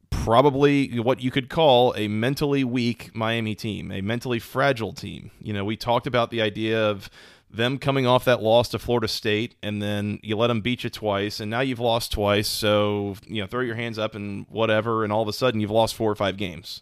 probably 0.10 1.00
what 1.00 1.22
you 1.22 1.32
could 1.32 1.50
call 1.50 1.94
a 1.98 2.08
mentally 2.08 2.64
weak 2.64 3.14
Miami 3.14 3.56
team, 3.56 3.92
a 3.92 4.02
mentally 4.02 4.40
fragile 4.40 4.94
team. 4.94 5.32
You 5.42 5.54
know, 5.54 5.66
we 5.66 5.76
talked 5.76 6.08
about 6.08 6.32
the 6.32 6.42
idea 6.42 6.82
of 6.82 7.10
them 7.50 7.78
coming 7.78 8.08
off 8.08 8.26
that 8.26 8.42
loss 8.42 8.70
to 8.70 8.80
Florida 8.80 9.08
State, 9.08 9.56
and 9.62 9.82
then 9.82 10.20
you 10.24 10.36
let 10.38 10.48
them 10.48 10.62
beat 10.62 10.84
you 10.84 10.90
twice, 10.90 11.40
and 11.40 11.52
now 11.52 11.60
you've 11.60 11.80
lost 11.80 12.12
twice. 12.12 12.48
So 12.48 13.16
you 13.28 13.42
know, 13.42 13.48
throw 13.48 13.62
your 13.62 13.76
hands 13.76 14.00
up 14.00 14.16
and 14.16 14.46
whatever, 14.50 15.04
and 15.04 15.12
all 15.12 15.22
of 15.22 15.28
a 15.28 15.34
sudden 15.34 15.60
you've 15.60 15.72
lost 15.72 15.94
four 15.94 16.10
or 16.10 16.16
five 16.16 16.38
games. 16.38 16.82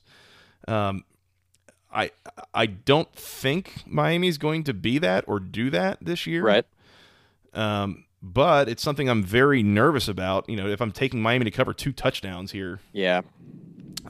Um, 0.67 1.03
I 1.93 2.11
I 2.53 2.67
don't 2.67 3.13
think 3.13 3.83
Miami's 3.85 4.37
going 4.37 4.63
to 4.65 4.73
be 4.73 4.97
that 4.99 5.25
or 5.27 5.39
do 5.39 5.69
that 5.71 5.97
this 6.01 6.25
year. 6.25 6.43
Right. 6.43 6.65
Um, 7.53 8.05
but 8.21 8.69
it's 8.69 8.83
something 8.83 9.09
I'm 9.09 9.23
very 9.23 9.63
nervous 9.63 10.07
about. 10.07 10.47
You 10.49 10.55
know, 10.55 10.67
if 10.67 10.81
I'm 10.81 10.91
taking 10.91 11.21
Miami 11.21 11.45
to 11.45 11.51
cover 11.51 11.73
two 11.73 11.91
touchdowns 11.91 12.51
here. 12.51 12.79
Yeah. 12.93 13.21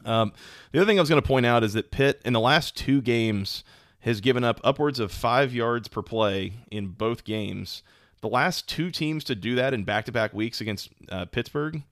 Um, 0.06 0.34
the 0.72 0.80
other 0.80 0.86
thing 0.86 1.00
I 1.00 1.02
was 1.02 1.10
going 1.10 1.22
to 1.22 1.28
point 1.28 1.46
out 1.46 1.64
is 1.64 1.74
that 1.74 1.92
Pitt 1.92 2.22
in 2.26 2.34
the 2.34 2.40
last 2.40 2.76
two 2.76 3.02
games 3.02 3.64
has 4.02 4.22
given 4.22 4.44
up 4.44 4.60
upwards 4.64 5.00
of 5.00 5.12
five 5.12 5.54
yards 5.54 5.88
per 5.88 6.02
play 6.02 6.54
in 6.72 6.88
both 6.88 7.24
games. 7.24 7.84
The 8.22 8.30
last 8.30 8.68
two 8.68 8.92
teams 8.92 9.24
to 9.26 9.36
do 9.36 9.56
that 9.56 9.74
in 9.74 9.84
back-to-back 9.84 10.34
weeks 10.34 10.62
against 10.62 10.90
uh, 11.10 11.26
Pittsburgh, 11.26 11.84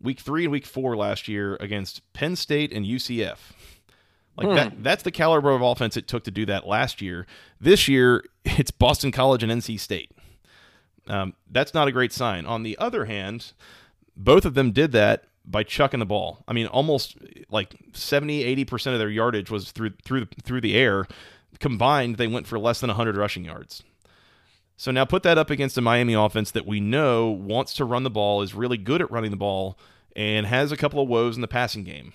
week 0.00 0.20
three 0.20 0.44
and 0.44 0.52
week 0.52 0.66
four 0.66 0.96
last 0.96 1.28
year 1.28 1.56
against 1.60 2.00
Penn 2.12 2.36
State 2.36 2.72
and 2.72 2.84
UCF. 2.84 3.38
Like 4.36 4.48
hmm. 4.48 4.54
that 4.54 4.82
that's 4.82 5.02
the 5.02 5.10
caliber 5.10 5.50
of 5.50 5.62
offense 5.62 5.96
it 5.96 6.08
took 6.08 6.24
to 6.24 6.30
do 6.30 6.46
that 6.46 6.66
last 6.66 7.02
year. 7.02 7.26
This 7.60 7.86
year, 7.86 8.24
it's 8.44 8.70
Boston 8.70 9.12
College 9.12 9.42
and 9.42 9.52
NC 9.52 9.78
State. 9.78 10.10
Um, 11.12 11.34
that's 11.50 11.74
not 11.74 11.88
a 11.88 11.92
great 11.92 12.10
sign. 12.10 12.46
On 12.46 12.62
the 12.62 12.78
other 12.78 13.04
hand, 13.04 13.52
both 14.16 14.46
of 14.46 14.54
them 14.54 14.72
did 14.72 14.92
that 14.92 15.24
by 15.44 15.62
chucking 15.62 16.00
the 16.00 16.06
ball. 16.06 16.42
I 16.48 16.54
mean, 16.54 16.66
almost 16.68 17.18
like 17.50 17.76
70, 17.92 18.64
80% 18.64 18.94
of 18.94 18.98
their 18.98 19.10
yardage 19.10 19.50
was 19.50 19.72
through 19.72 19.92
through 20.02 20.28
through 20.42 20.62
the 20.62 20.74
air. 20.74 21.06
Combined, 21.60 22.16
they 22.16 22.26
went 22.26 22.46
for 22.46 22.58
less 22.58 22.80
than 22.80 22.88
100 22.88 23.18
rushing 23.18 23.44
yards. 23.44 23.82
So 24.78 24.90
now 24.90 25.04
put 25.04 25.22
that 25.24 25.36
up 25.36 25.50
against 25.50 25.76
a 25.76 25.82
Miami 25.82 26.14
offense 26.14 26.50
that 26.52 26.66
we 26.66 26.80
know 26.80 27.30
wants 27.30 27.74
to 27.74 27.84
run 27.84 28.04
the 28.04 28.10
ball, 28.10 28.40
is 28.40 28.54
really 28.54 28.78
good 28.78 29.02
at 29.02 29.10
running 29.10 29.30
the 29.30 29.36
ball, 29.36 29.78
and 30.16 30.46
has 30.46 30.72
a 30.72 30.78
couple 30.78 31.02
of 31.02 31.08
woes 31.08 31.36
in 31.36 31.42
the 31.42 31.46
passing 31.46 31.84
game. 31.84 32.14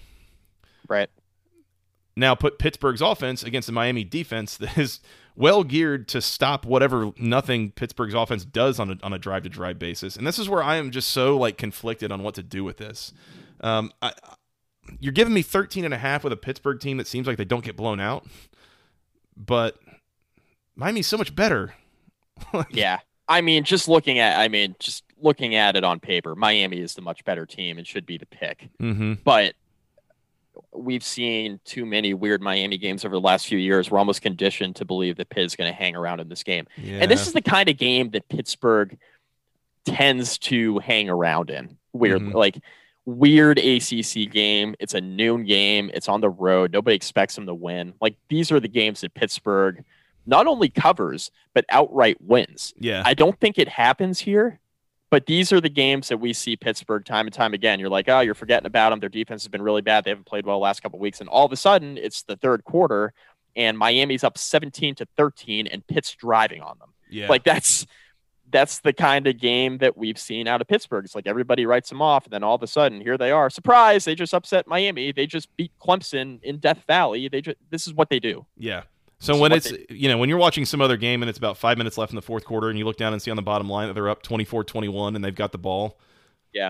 Right. 0.89 1.09
Now 2.15 2.33
put 2.33 2.57
Pittsburgh's 2.57 3.01
offense 3.01 3.43
against 3.43 3.67
the 3.67 3.73
Miami 3.73 4.03
defense 4.03 4.57
that 4.57 4.75
is 4.75 5.01
well 5.37 5.63
geared 5.63 6.07
to 6.09 6.21
stop 6.21 6.65
whatever 6.65 7.11
nothing 7.17 7.71
Pittsburgh's 7.71 8.13
offense 8.13 8.43
does 8.43 8.79
on 8.79 8.91
a 8.91 8.97
on 9.03 9.13
a 9.13 9.19
drive 9.19 9.43
to 9.43 9.49
drive 9.49 9.79
basis. 9.79 10.17
And 10.17 10.27
this 10.27 10.39
is 10.39 10.49
where 10.49 10.63
I 10.63 10.75
am 10.75 10.91
just 10.91 11.09
so 11.09 11.37
like 11.37 11.57
conflicted 11.57 12.11
on 12.11 12.23
what 12.23 12.35
to 12.35 12.43
do 12.43 12.63
with 12.63 12.77
this. 12.77 13.13
Um, 13.61 13.91
I, 14.01 14.13
you're 14.99 15.13
giving 15.13 15.33
me 15.33 15.41
13 15.41 15.85
and 15.85 15.93
a 15.93 15.97
half 15.97 16.23
with 16.23 16.33
a 16.33 16.37
Pittsburgh 16.37 16.79
team 16.79 16.97
that 16.97 17.07
seems 17.07 17.27
like 17.27 17.37
they 17.37 17.45
don't 17.45 17.63
get 17.63 17.75
blown 17.75 17.99
out, 17.99 18.25
but 19.35 19.77
Miami's 20.75 21.07
so 21.07 21.17
much 21.17 21.35
better. 21.35 21.73
yeah. 22.69 22.99
I 23.27 23.41
mean, 23.41 23.63
just 23.63 23.87
looking 23.87 24.19
at, 24.19 24.39
I 24.39 24.47
mean, 24.47 24.75
just 24.79 25.03
looking 25.21 25.55
at 25.55 25.75
it 25.75 25.83
on 25.83 25.99
paper, 25.99 26.35
Miami 26.35 26.79
is 26.79 26.93
the 26.93 27.01
much 27.01 27.25
better 27.25 27.45
team 27.45 27.77
and 27.77 27.85
should 27.85 28.05
be 28.05 28.17
the 28.17 28.25
pick. 28.25 28.69
Mm-hmm. 28.81 29.13
But 29.23 29.55
we've 30.71 31.03
seen 31.03 31.59
too 31.65 31.85
many 31.85 32.13
weird 32.13 32.41
Miami 32.41 32.77
games 32.77 33.05
over 33.05 33.15
the 33.15 33.21
last 33.21 33.47
few 33.47 33.57
years. 33.57 33.89
We're 33.89 33.99
almost 33.99 34.21
conditioned 34.21 34.75
to 34.77 34.85
believe 34.85 35.17
that 35.17 35.29
Pitt 35.29 35.45
is 35.45 35.55
going 35.55 35.71
to 35.71 35.77
hang 35.77 35.95
around 35.95 36.19
in 36.19 36.29
this 36.29 36.43
game. 36.43 36.67
Yeah. 36.77 36.99
And 37.01 37.11
this 37.11 37.27
is 37.27 37.33
the 37.33 37.41
kind 37.41 37.69
of 37.69 37.77
game 37.77 38.11
that 38.11 38.27
Pittsburgh 38.29 38.97
tends 39.85 40.37
to 40.39 40.79
hang 40.79 41.09
around 41.09 41.49
in. 41.49 41.77
Weird, 41.93 42.21
mm-hmm. 42.21 42.37
like 42.37 42.59
weird 43.05 43.57
ACC 43.57 44.29
game. 44.29 44.75
It's 44.79 44.93
a 44.93 45.01
noon 45.01 45.45
game. 45.45 45.89
It's 45.93 46.09
on 46.09 46.21
the 46.21 46.29
road. 46.29 46.73
Nobody 46.73 46.95
expects 46.95 47.35
them 47.35 47.45
to 47.45 47.53
win. 47.53 47.93
Like 48.01 48.17
these 48.29 48.51
are 48.51 48.59
the 48.59 48.67
games 48.67 49.01
that 49.01 49.13
Pittsburgh 49.13 49.83
not 50.25 50.45
only 50.45 50.69
covers 50.69 51.31
but 51.53 51.65
outright 51.69 52.17
wins. 52.21 52.73
Yeah. 52.77 53.01
I 53.05 53.13
don't 53.13 53.39
think 53.39 53.57
it 53.57 53.69
happens 53.69 54.19
here, 54.19 54.59
But 55.09 55.25
these 55.25 55.53
are 55.53 55.61
the 55.61 55.69
games 55.69 56.09
that 56.09 56.17
we 56.17 56.33
see 56.33 56.57
Pittsburgh 56.57 57.05
time 57.05 57.27
and 57.27 57.33
time 57.33 57.53
again. 57.53 57.79
You're 57.79 57.89
like, 57.89 58.09
oh, 58.09 58.19
you're 58.19 58.33
forgetting 58.33 58.67
about 58.67 58.89
them. 58.89 58.99
Their 58.99 59.09
defense 59.09 59.43
has 59.43 59.47
been 59.47 59.61
really 59.61 59.81
bad. 59.81 60.03
They 60.03 60.11
haven't 60.11 60.25
played 60.25 60.45
well 60.45 60.57
the 60.57 60.63
last 60.63 60.83
couple 60.83 60.99
weeks. 60.99 61.21
And 61.21 61.29
all 61.29 61.45
of 61.45 61.51
a 61.51 61.55
sudden, 61.55 61.97
it's 61.97 62.23
the 62.23 62.35
third 62.35 62.63
quarter, 62.65 63.13
and 63.55 63.77
Miami's 63.77 64.23
up 64.23 64.37
17 64.37 64.95
to 64.95 65.07
13, 65.17 65.67
and 65.67 65.85
Pitt's 65.87 66.13
driving 66.13 66.61
on 66.61 66.77
them. 66.79 66.93
Yeah. 67.09 67.29
Like 67.29 67.43
that's 67.43 67.85
that's 68.49 68.79
the 68.79 68.93
kind 68.93 69.27
of 69.27 69.37
game 69.37 69.77
that 69.79 69.97
we've 69.97 70.17
seen 70.17 70.47
out 70.47 70.61
of 70.61 70.67
Pittsburgh. 70.67 71.03
It's 71.05 71.15
like 71.15 71.27
everybody 71.27 71.65
writes 71.65 71.89
them 71.89 72.01
off, 72.01 72.25
and 72.25 72.33
then 72.33 72.43
all 72.43 72.55
of 72.55 72.63
a 72.63 72.67
sudden, 72.67 73.01
here 73.01 73.17
they 73.17 73.31
are. 73.31 73.49
Surprise! 73.49 74.05
They 74.05 74.15
just 74.15 74.33
upset 74.33 74.67
Miami. 74.67 75.11
They 75.11 75.27
just 75.27 75.55
beat 75.57 75.71
Clemson 75.81 76.41
in 76.43 76.57
Death 76.57 76.83
Valley. 76.87 77.27
They 77.27 77.41
just 77.41 77.57
this 77.69 77.87
is 77.87 77.93
what 77.93 78.09
they 78.09 78.19
do. 78.19 78.45
Yeah. 78.57 78.83
So 79.19 79.33
So 79.33 79.39
when 79.39 79.51
it's 79.51 79.71
you 79.89 80.09
know 80.09 80.17
when 80.17 80.29
you're 80.29 80.37
watching 80.37 80.63
some 80.65 80.81
other 80.81 80.95
game 80.97 81.23
and 81.23 81.29
it's 81.29 81.37
about 81.39 81.57
five 81.57 81.77
minutes 81.77 81.97
left 81.97 82.11
in 82.11 82.15
the 82.15 82.21
fourth 82.21 82.45
quarter 82.45 82.69
and 82.69 82.77
you 82.77 82.85
look 82.85 82.97
down 82.97 83.13
and 83.13 83.21
see 83.21 83.31
on 83.31 83.35
the 83.37 83.41
bottom 83.43 83.67
line 83.69 83.87
that 83.87 83.93
they're 83.93 84.09
up 84.09 84.21
24-21 84.23 85.15
and 85.15 85.23
they've 85.25 85.33
got 85.33 85.51
the 85.51 85.57
ball. 85.57 85.97
Yeah. 86.53 86.69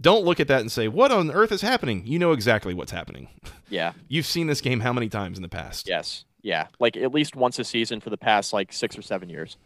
Don't 0.00 0.24
look 0.24 0.40
at 0.40 0.48
that 0.48 0.60
and 0.60 0.70
say 0.70 0.88
what 0.88 1.10
on 1.10 1.30
earth 1.30 1.52
is 1.52 1.62
happening. 1.62 2.06
You 2.06 2.18
know 2.18 2.32
exactly 2.32 2.74
what's 2.74 2.92
happening. 2.92 3.28
Yeah. 3.70 3.94
You've 4.06 4.26
seen 4.26 4.48
this 4.48 4.60
game 4.60 4.80
how 4.80 4.92
many 4.92 5.08
times 5.08 5.38
in 5.38 5.42
the 5.42 5.48
past? 5.48 5.88
Yes. 5.88 6.26
Yeah. 6.42 6.66
Like 6.78 6.94
at 6.98 7.14
least 7.14 7.34
once 7.34 7.58
a 7.58 7.64
season 7.64 8.00
for 8.00 8.10
the 8.10 8.18
past 8.18 8.52
like 8.52 8.70
six 8.70 8.98
or 8.98 9.00
seven 9.00 9.30
years. 9.30 9.56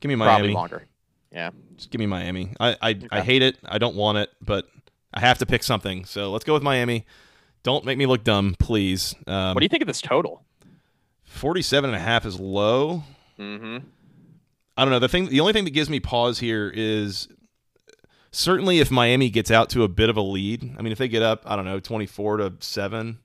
Give 0.00 0.08
me 0.08 0.16
Miami. 0.16 0.32
Probably 0.38 0.52
longer. 0.52 0.86
Yeah. 1.30 1.50
Just 1.76 1.92
give 1.92 2.00
me 2.00 2.06
Miami. 2.06 2.54
I 2.58 2.76
I, 2.82 3.00
I 3.12 3.20
hate 3.20 3.42
it. 3.42 3.56
I 3.64 3.78
don't 3.78 3.94
want 3.94 4.18
it, 4.18 4.30
but 4.40 4.66
I 5.14 5.20
have 5.20 5.38
to 5.38 5.46
pick 5.46 5.62
something. 5.62 6.04
So 6.06 6.32
let's 6.32 6.44
go 6.44 6.54
with 6.54 6.64
Miami. 6.64 7.06
Don't 7.62 7.84
make 7.84 7.98
me 7.98 8.06
look 8.06 8.24
dumb, 8.24 8.56
please. 8.58 9.14
Um, 9.28 9.54
What 9.54 9.60
do 9.60 9.64
you 9.64 9.68
think 9.68 9.82
of 9.82 9.86
this 9.86 10.00
total? 10.00 10.42
47 11.30 11.90
and 11.90 11.96
a 11.96 12.00
half 12.00 12.26
is 12.26 12.38
low. 12.38 13.04
Mm-hmm. 13.38 13.78
I 14.76 14.84
don't 14.84 14.90
know. 14.90 14.98
The 14.98 15.08
thing, 15.08 15.28
the 15.28 15.40
only 15.40 15.52
thing 15.52 15.64
that 15.64 15.70
gives 15.70 15.88
me 15.88 16.00
pause 16.00 16.38
here 16.38 16.70
is 16.74 17.28
certainly 18.30 18.80
if 18.80 18.90
Miami 18.90 19.30
gets 19.30 19.50
out 19.50 19.70
to 19.70 19.84
a 19.84 19.88
bit 19.88 20.10
of 20.10 20.16
a 20.16 20.22
lead. 20.22 20.74
I 20.76 20.82
mean, 20.82 20.92
if 20.92 20.98
they 20.98 21.08
get 21.08 21.22
up, 21.22 21.42
I 21.46 21.56
don't 21.56 21.64
know, 21.64 21.80
twenty-four 21.80 22.38
to 22.38 22.54
seven, 22.60 23.20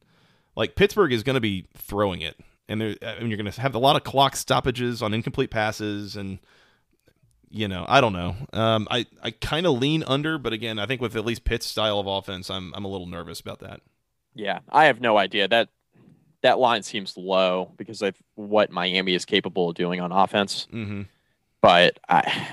like 0.55 0.75
Pittsburgh 0.75 1.11
is 1.11 1.23
going 1.23 1.35
to 1.35 1.41
be 1.41 1.67
throwing 1.75 2.21
it, 2.21 2.37
and 2.67 2.81
I 2.81 3.19
mean, 3.19 3.29
you're 3.29 3.37
going 3.37 3.51
to 3.51 3.61
have 3.61 3.75
a 3.75 3.79
lot 3.79 3.95
of 3.95 4.03
clock 4.03 4.35
stoppages 4.35 5.01
on 5.01 5.13
incomplete 5.13 5.49
passes, 5.49 6.15
and 6.15 6.39
you 7.49 7.67
know, 7.67 7.85
I 7.87 8.01
don't 8.01 8.13
know. 8.13 8.35
Um, 8.53 8.87
I 8.91 9.05
I 9.23 9.31
kind 9.31 9.65
of 9.65 9.79
lean 9.79 10.03
under, 10.07 10.37
but 10.37 10.53
again, 10.53 10.77
I 10.77 10.85
think 10.85 11.01
with 11.01 11.15
at 11.15 11.25
least 11.25 11.43
Pitt's 11.43 11.65
style 11.65 11.99
of 11.99 12.07
offense, 12.07 12.49
I'm 12.49 12.73
I'm 12.75 12.85
a 12.85 12.89
little 12.89 13.07
nervous 13.07 13.39
about 13.39 13.59
that. 13.59 13.81
Yeah. 14.35 14.59
I 14.69 14.85
have 14.85 15.01
no 15.01 15.17
idea. 15.17 15.47
That 15.47 15.69
that 16.45 16.59
line 16.59 16.83
seems 16.83 17.17
low 17.17 17.71
because 17.77 18.01
of 18.01 18.15
what 18.35 18.71
Miami 18.71 19.13
is 19.13 19.25
capable 19.25 19.69
of 19.69 19.75
doing 19.75 19.99
on 19.99 20.11
offense. 20.11 20.67
hmm 20.71 21.01
But 21.61 21.99
I 22.07 22.47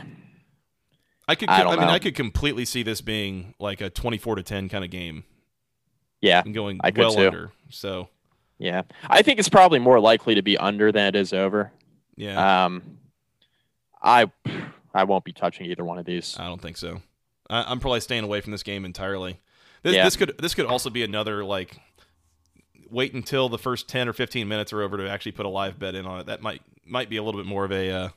I 1.29 1.35
could, 1.37 1.49
I 1.49 1.63
I, 1.63 1.71
mean, 1.77 1.81
know. 1.81 1.89
I 1.89 1.99
could 1.99 2.15
completely 2.17 2.65
see 2.65 2.83
this 2.83 3.01
being 3.01 3.55
like 3.59 3.81
a 3.81 3.89
twenty-four 3.91 4.35
to 4.37 4.43
ten 4.43 4.69
kind 4.69 4.85
of 4.85 4.91
game 4.91 5.25
yeah. 6.21 6.43
and 6.45 6.53
going 6.55 6.81
I 6.83 6.91
could 6.91 7.01
well 7.01 7.15
too. 7.15 7.27
under. 7.27 7.53
So 7.71 8.09
Yeah. 8.59 8.83
I 9.09 9.23
think 9.23 9.39
it's 9.39 9.49
probably 9.49 9.79
more 9.79 10.01
likely 10.01 10.35
to 10.35 10.43
be 10.43 10.59
under 10.59 10.91
than 10.93 11.07
it 11.09 11.17
is 11.17 11.33
over. 11.33 11.71
yeah. 12.17 12.65
Um 12.65 12.99
I 14.03 14.31
I 14.95 15.05
won't 15.05 15.25
be 15.25 15.33
touching 15.33 15.67
either 15.67 15.85
one 15.85 15.99
of 15.99 16.05
these. 16.05 16.37
I 16.39 16.47
don't 16.47 16.61
think 16.61 16.77
so. 16.77 17.01
I, 17.49 17.65
I'm 17.71 17.79
probably 17.81 18.01
staying 18.01 18.25
away 18.25 18.41
from 18.41 18.53
this 18.53 18.63
game 18.63 18.85
entirely. 18.85 19.39
This, 19.83 19.95
Yeah. 19.95 20.05
this 20.05 20.17
could 20.17 20.37
this 20.39 20.55
could 20.55 20.67
also 20.67 20.91
be 20.91 21.03
another 21.03 21.45
like 21.45 21.79
wait 22.93 23.15
until 23.15 23.49
the 23.49 23.59
first 23.59 23.89
ten 23.89 24.09
or 24.09 24.13
fifteen 24.13 24.47
minutes 24.49 24.73
are 24.73 24.83
over 24.83 24.97
to 24.99 25.09
actually 25.11 25.33
put 25.33 25.47
a 25.47 25.49
live 25.49 25.79
bet 25.79 25.95
in 25.95 26.07
on 26.07 26.21
it. 26.21 26.27
That 26.27 26.43
might 26.43 26.63
might 26.87 27.09
be 27.09 27.17
a 27.17 27.23
little 27.23 27.41
bit 27.41 27.47
more 27.49 27.65
of 27.65 27.73
a 27.73 27.91
uh, 27.91 28.09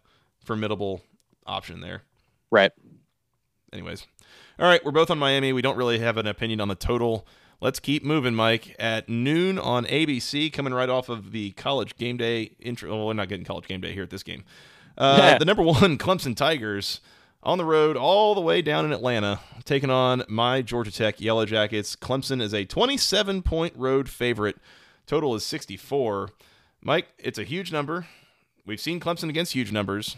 formidable 0.43 1.01
option 1.47 1.81
there. 1.81 2.03
Right. 2.51 2.71
Anyways, 3.73 4.05
all 4.59 4.67
right, 4.67 4.83
we're 4.85 4.91
both 4.91 5.09
on 5.11 5.19
Miami. 5.19 5.51
We 5.53 5.61
don't 5.61 5.77
really 5.77 5.99
have 5.99 6.17
an 6.17 6.27
opinion 6.27 6.61
on 6.61 6.67
the 6.67 6.75
total. 6.75 7.27
Let's 7.61 7.79
keep 7.79 8.03
moving, 8.03 8.35
Mike. 8.35 8.75
At 8.79 9.09
noon 9.09 9.57
on 9.57 9.85
ABC, 9.85 10.51
coming 10.53 10.73
right 10.73 10.89
off 10.89 11.09
of 11.09 11.31
the 11.31 11.51
college 11.51 11.95
game 11.97 12.17
day 12.17 12.51
intro. 12.59 12.95
Well, 12.95 13.07
we're 13.07 13.13
not 13.13 13.27
getting 13.29 13.45
college 13.45 13.67
game 13.67 13.81
day 13.81 13.93
here 13.93 14.03
at 14.03 14.09
this 14.09 14.23
game. 14.23 14.43
Uh, 14.97 15.17
Yeah. 15.19 15.37
the 15.37 15.45
number 15.45 15.63
one 15.63 15.97
Clemson 15.97 16.35
Tigers 16.35 17.01
on 17.45 17.59
the 17.59 17.65
road 17.65 17.95
all 17.95 18.33
the 18.33 18.41
way 18.41 18.61
down 18.61 18.83
in 18.85 18.91
Atlanta, 18.91 19.39
taking 19.63 19.91
on 19.91 20.23
my 20.27 20.61
Georgia 20.63 20.91
Tech 20.91 21.21
Yellow 21.21 21.45
Jackets. 21.45 21.95
Clemson 21.95 22.41
is 22.41 22.53
a 22.53 22.65
27 22.65 23.43
point 23.43 23.73
road 23.77 24.09
favorite. 24.09 24.57
Total 25.05 25.35
is 25.35 25.45
64. 25.45 26.29
Mike, 26.81 27.07
it's 27.19 27.37
a 27.37 27.43
huge 27.43 27.71
number. 27.71 28.07
We've 28.65 28.81
seen 28.81 28.99
Clemson 28.99 29.29
against 29.29 29.53
huge 29.53 29.71
numbers. 29.71 30.17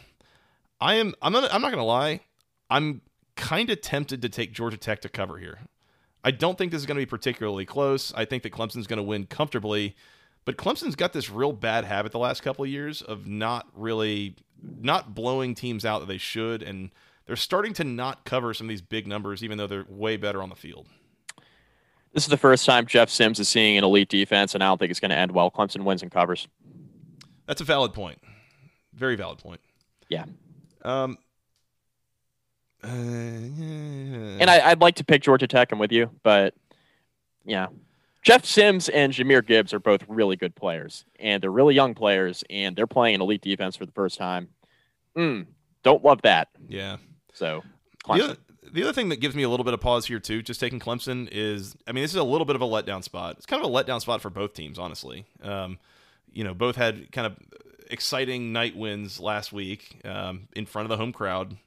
I 0.79 0.95
am. 0.95 1.13
I'm 1.21 1.33
not. 1.33 1.53
I'm 1.53 1.61
not 1.61 1.71
gonna 1.71 1.83
lie. 1.83 2.21
I'm 2.69 3.01
kind 3.35 3.69
of 3.69 3.81
tempted 3.81 4.21
to 4.21 4.29
take 4.29 4.53
Georgia 4.53 4.77
Tech 4.77 5.01
to 5.01 5.09
cover 5.09 5.37
here. 5.37 5.59
I 6.23 6.31
don't 6.31 6.57
think 6.57 6.71
this 6.71 6.81
is 6.81 6.85
going 6.85 6.97
to 6.97 7.01
be 7.01 7.05
particularly 7.05 7.65
close. 7.65 8.11
I 8.13 8.25
think 8.25 8.43
that 8.43 8.51
Clemson's 8.51 8.87
going 8.87 8.97
to 8.97 9.03
win 9.03 9.27
comfortably, 9.27 9.95
but 10.43 10.57
Clemson's 10.57 10.95
got 10.95 11.13
this 11.13 11.29
real 11.29 11.53
bad 11.53 11.85
habit 11.85 12.11
the 12.11 12.19
last 12.19 12.41
couple 12.41 12.65
of 12.65 12.69
years 12.69 13.01
of 13.01 13.27
not 13.27 13.67
really 13.73 14.35
not 14.81 15.15
blowing 15.15 15.55
teams 15.55 15.85
out 15.85 15.99
that 15.99 16.07
they 16.07 16.17
should, 16.17 16.63
and 16.63 16.89
they're 17.27 17.35
starting 17.35 17.73
to 17.73 17.83
not 17.83 18.25
cover 18.25 18.53
some 18.53 18.65
of 18.67 18.69
these 18.69 18.81
big 18.81 19.05
numbers, 19.05 19.43
even 19.43 19.57
though 19.57 19.67
they're 19.67 19.85
way 19.87 20.17
better 20.17 20.41
on 20.41 20.49
the 20.49 20.55
field. 20.55 20.87
This 22.13 22.23
is 22.23 22.29
the 22.29 22.37
first 22.37 22.65
time 22.65 22.87
Jeff 22.87 23.09
Sims 23.09 23.39
is 23.39 23.47
seeing 23.47 23.77
an 23.77 23.83
elite 23.83 24.09
defense, 24.09 24.55
and 24.55 24.63
I 24.63 24.67
don't 24.67 24.79
think 24.79 24.89
it's 24.89 24.99
going 24.99 25.11
to 25.11 25.17
end 25.17 25.31
well. 25.33 25.51
Clemson 25.51 25.83
wins 25.83 26.01
and 26.01 26.11
covers. 26.11 26.47
That's 27.45 27.61
a 27.61 27.65
valid 27.65 27.93
point. 27.93 28.19
Very 28.93 29.15
valid 29.15 29.37
point. 29.37 29.59
Yeah. 30.09 30.25
Um. 30.83 31.17
Uh, 32.83 32.87
And 32.87 34.49
I, 34.49 34.69
I'd 34.71 34.81
like 34.81 34.95
to 34.95 35.03
pick 35.03 35.21
Georgia 35.21 35.47
Tech. 35.47 35.71
I'm 35.71 35.79
with 35.79 35.91
you, 35.91 36.09
but 36.23 36.53
yeah, 37.45 37.67
Jeff 38.23 38.45
Sims 38.45 38.87
and 38.89 39.11
Jahmyr 39.13 39.45
Gibbs 39.45 39.73
are 39.73 39.79
both 39.79 40.03
really 40.07 40.35
good 40.35 40.55
players, 40.55 41.05
and 41.19 41.41
they're 41.41 41.51
really 41.51 41.75
young 41.75 41.93
players, 41.95 42.43
and 42.49 42.75
they're 42.75 42.87
playing 42.87 43.15
an 43.15 43.21
elite 43.21 43.41
defense 43.41 43.75
for 43.75 43.85
the 43.85 43.91
first 43.91 44.17
time. 44.17 44.47
Mm, 45.17 45.47
don't 45.83 46.03
love 46.03 46.21
that. 46.23 46.49
yeah. 46.67 46.97
So, 47.37 47.63
The 48.17 48.23
other, 48.23 48.37
the 48.71 48.83
other 48.83 48.93
thing 48.93 49.09
that 49.09 49.19
gives 49.19 49.35
me 49.35 49.43
a 49.43 49.49
little 49.49 49.63
bit 49.63 49.73
of 49.73 49.79
pause 49.79 50.05
here 50.07 50.19
too, 50.19 50.41
just 50.41 50.59
taking 50.59 50.79
Clemson 50.79 51.29
is, 51.31 51.75
I 51.87 51.91
mean, 51.91 52.03
this 52.03 52.11
is 52.11 52.17
a 52.17 52.23
little 52.23 52.45
bit 52.45 52.55
of 52.55 52.61
a 52.61 52.65
letdown 52.65 53.03
spot. 53.03 53.35
It's 53.37 53.45
kind 53.45 53.63
of 53.63 53.69
a 53.69 53.73
letdown 53.73 54.01
spot 54.01 54.21
for 54.21 54.29
both 54.29 54.53
teams, 54.53 54.79
honestly. 54.79 55.25
Um, 55.43 55.77
you 56.31 56.43
know, 56.43 56.53
both 56.53 56.75
had 56.75 57.11
kind 57.11 57.27
of 57.27 57.37
exciting 57.89 58.51
night 58.51 58.75
wins 58.75 59.19
last 59.19 59.53
week 59.53 60.01
um, 60.03 60.47
in 60.55 60.65
front 60.65 60.85
of 60.85 60.89
the 60.89 60.97
home 60.97 61.13
crowd. 61.13 61.57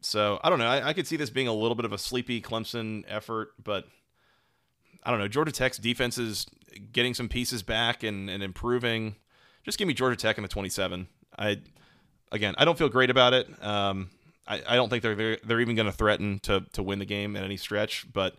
So 0.00 0.40
I 0.42 0.50
don't 0.50 0.58
know. 0.58 0.66
I, 0.66 0.88
I 0.88 0.92
could 0.92 1.06
see 1.06 1.16
this 1.16 1.30
being 1.30 1.48
a 1.48 1.52
little 1.52 1.74
bit 1.74 1.84
of 1.84 1.92
a 1.92 1.98
sleepy 1.98 2.40
Clemson 2.40 3.04
effort, 3.08 3.52
but 3.62 3.86
I 5.02 5.10
don't 5.10 5.20
know. 5.20 5.28
Georgia 5.28 5.52
Tech's 5.52 5.78
defense 5.78 6.18
is 6.18 6.46
getting 6.92 7.14
some 7.14 7.28
pieces 7.28 7.62
back 7.62 8.02
and, 8.02 8.28
and 8.28 8.42
improving. 8.42 9.16
Just 9.64 9.78
give 9.78 9.88
me 9.88 9.94
Georgia 9.94 10.16
Tech 10.16 10.38
in 10.38 10.42
the 10.42 10.48
27. 10.48 11.06
I 11.38 11.58
again, 12.30 12.54
I 12.58 12.64
don't 12.64 12.76
feel 12.76 12.88
great 12.88 13.10
about 13.10 13.32
it. 13.32 13.48
Um, 13.64 14.10
I, 14.52 14.74
I 14.74 14.76
don't 14.76 14.88
think 14.88 15.02
they're 15.02 15.14
very, 15.14 15.38
they're 15.44 15.60
even 15.60 15.76
going 15.76 15.86
to 15.86 15.92
threaten 15.92 16.38
to 16.40 16.64
to 16.72 16.82
win 16.82 16.98
the 16.98 17.04
game 17.04 17.36
at 17.36 17.42
any 17.42 17.56
stretch. 17.56 18.06
But 18.12 18.36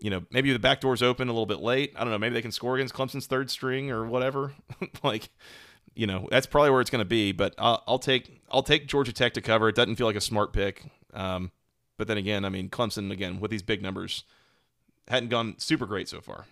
you 0.00 0.10
know, 0.10 0.24
maybe 0.30 0.52
the 0.52 0.58
back 0.58 0.80
door's 0.80 1.02
open 1.02 1.28
a 1.28 1.32
little 1.32 1.46
bit 1.46 1.60
late. 1.60 1.92
I 1.96 2.00
don't 2.00 2.10
know. 2.10 2.18
Maybe 2.18 2.34
they 2.34 2.42
can 2.42 2.52
score 2.52 2.76
against 2.76 2.94
Clemson's 2.94 3.26
third 3.26 3.50
string 3.50 3.90
or 3.90 4.04
whatever. 4.04 4.52
like, 5.02 5.30
you 5.94 6.06
know, 6.06 6.28
that's 6.30 6.46
probably 6.46 6.70
where 6.70 6.80
it's 6.80 6.90
going 6.90 7.00
to 7.00 7.08
be. 7.08 7.32
But 7.32 7.54
I'll, 7.58 7.82
I'll 7.86 7.98
take 7.98 8.42
I'll 8.50 8.62
take 8.62 8.86
Georgia 8.86 9.12
Tech 9.12 9.34
to 9.34 9.40
cover. 9.40 9.68
It 9.68 9.76
doesn't 9.76 9.96
feel 9.96 10.06
like 10.06 10.16
a 10.16 10.20
smart 10.20 10.52
pick. 10.52 10.84
Um, 11.12 11.52
but 11.96 12.08
then 12.08 12.18
again, 12.18 12.44
I 12.44 12.48
mean, 12.48 12.68
Clemson 12.68 13.12
again 13.12 13.38
with 13.38 13.50
these 13.50 13.62
big 13.62 13.82
numbers 13.82 14.24
hadn't 15.08 15.28
gone 15.28 15.54
super 15.58 15.86
great 15.86 16.08
so 16.08 16.20
far. 16.20 16.46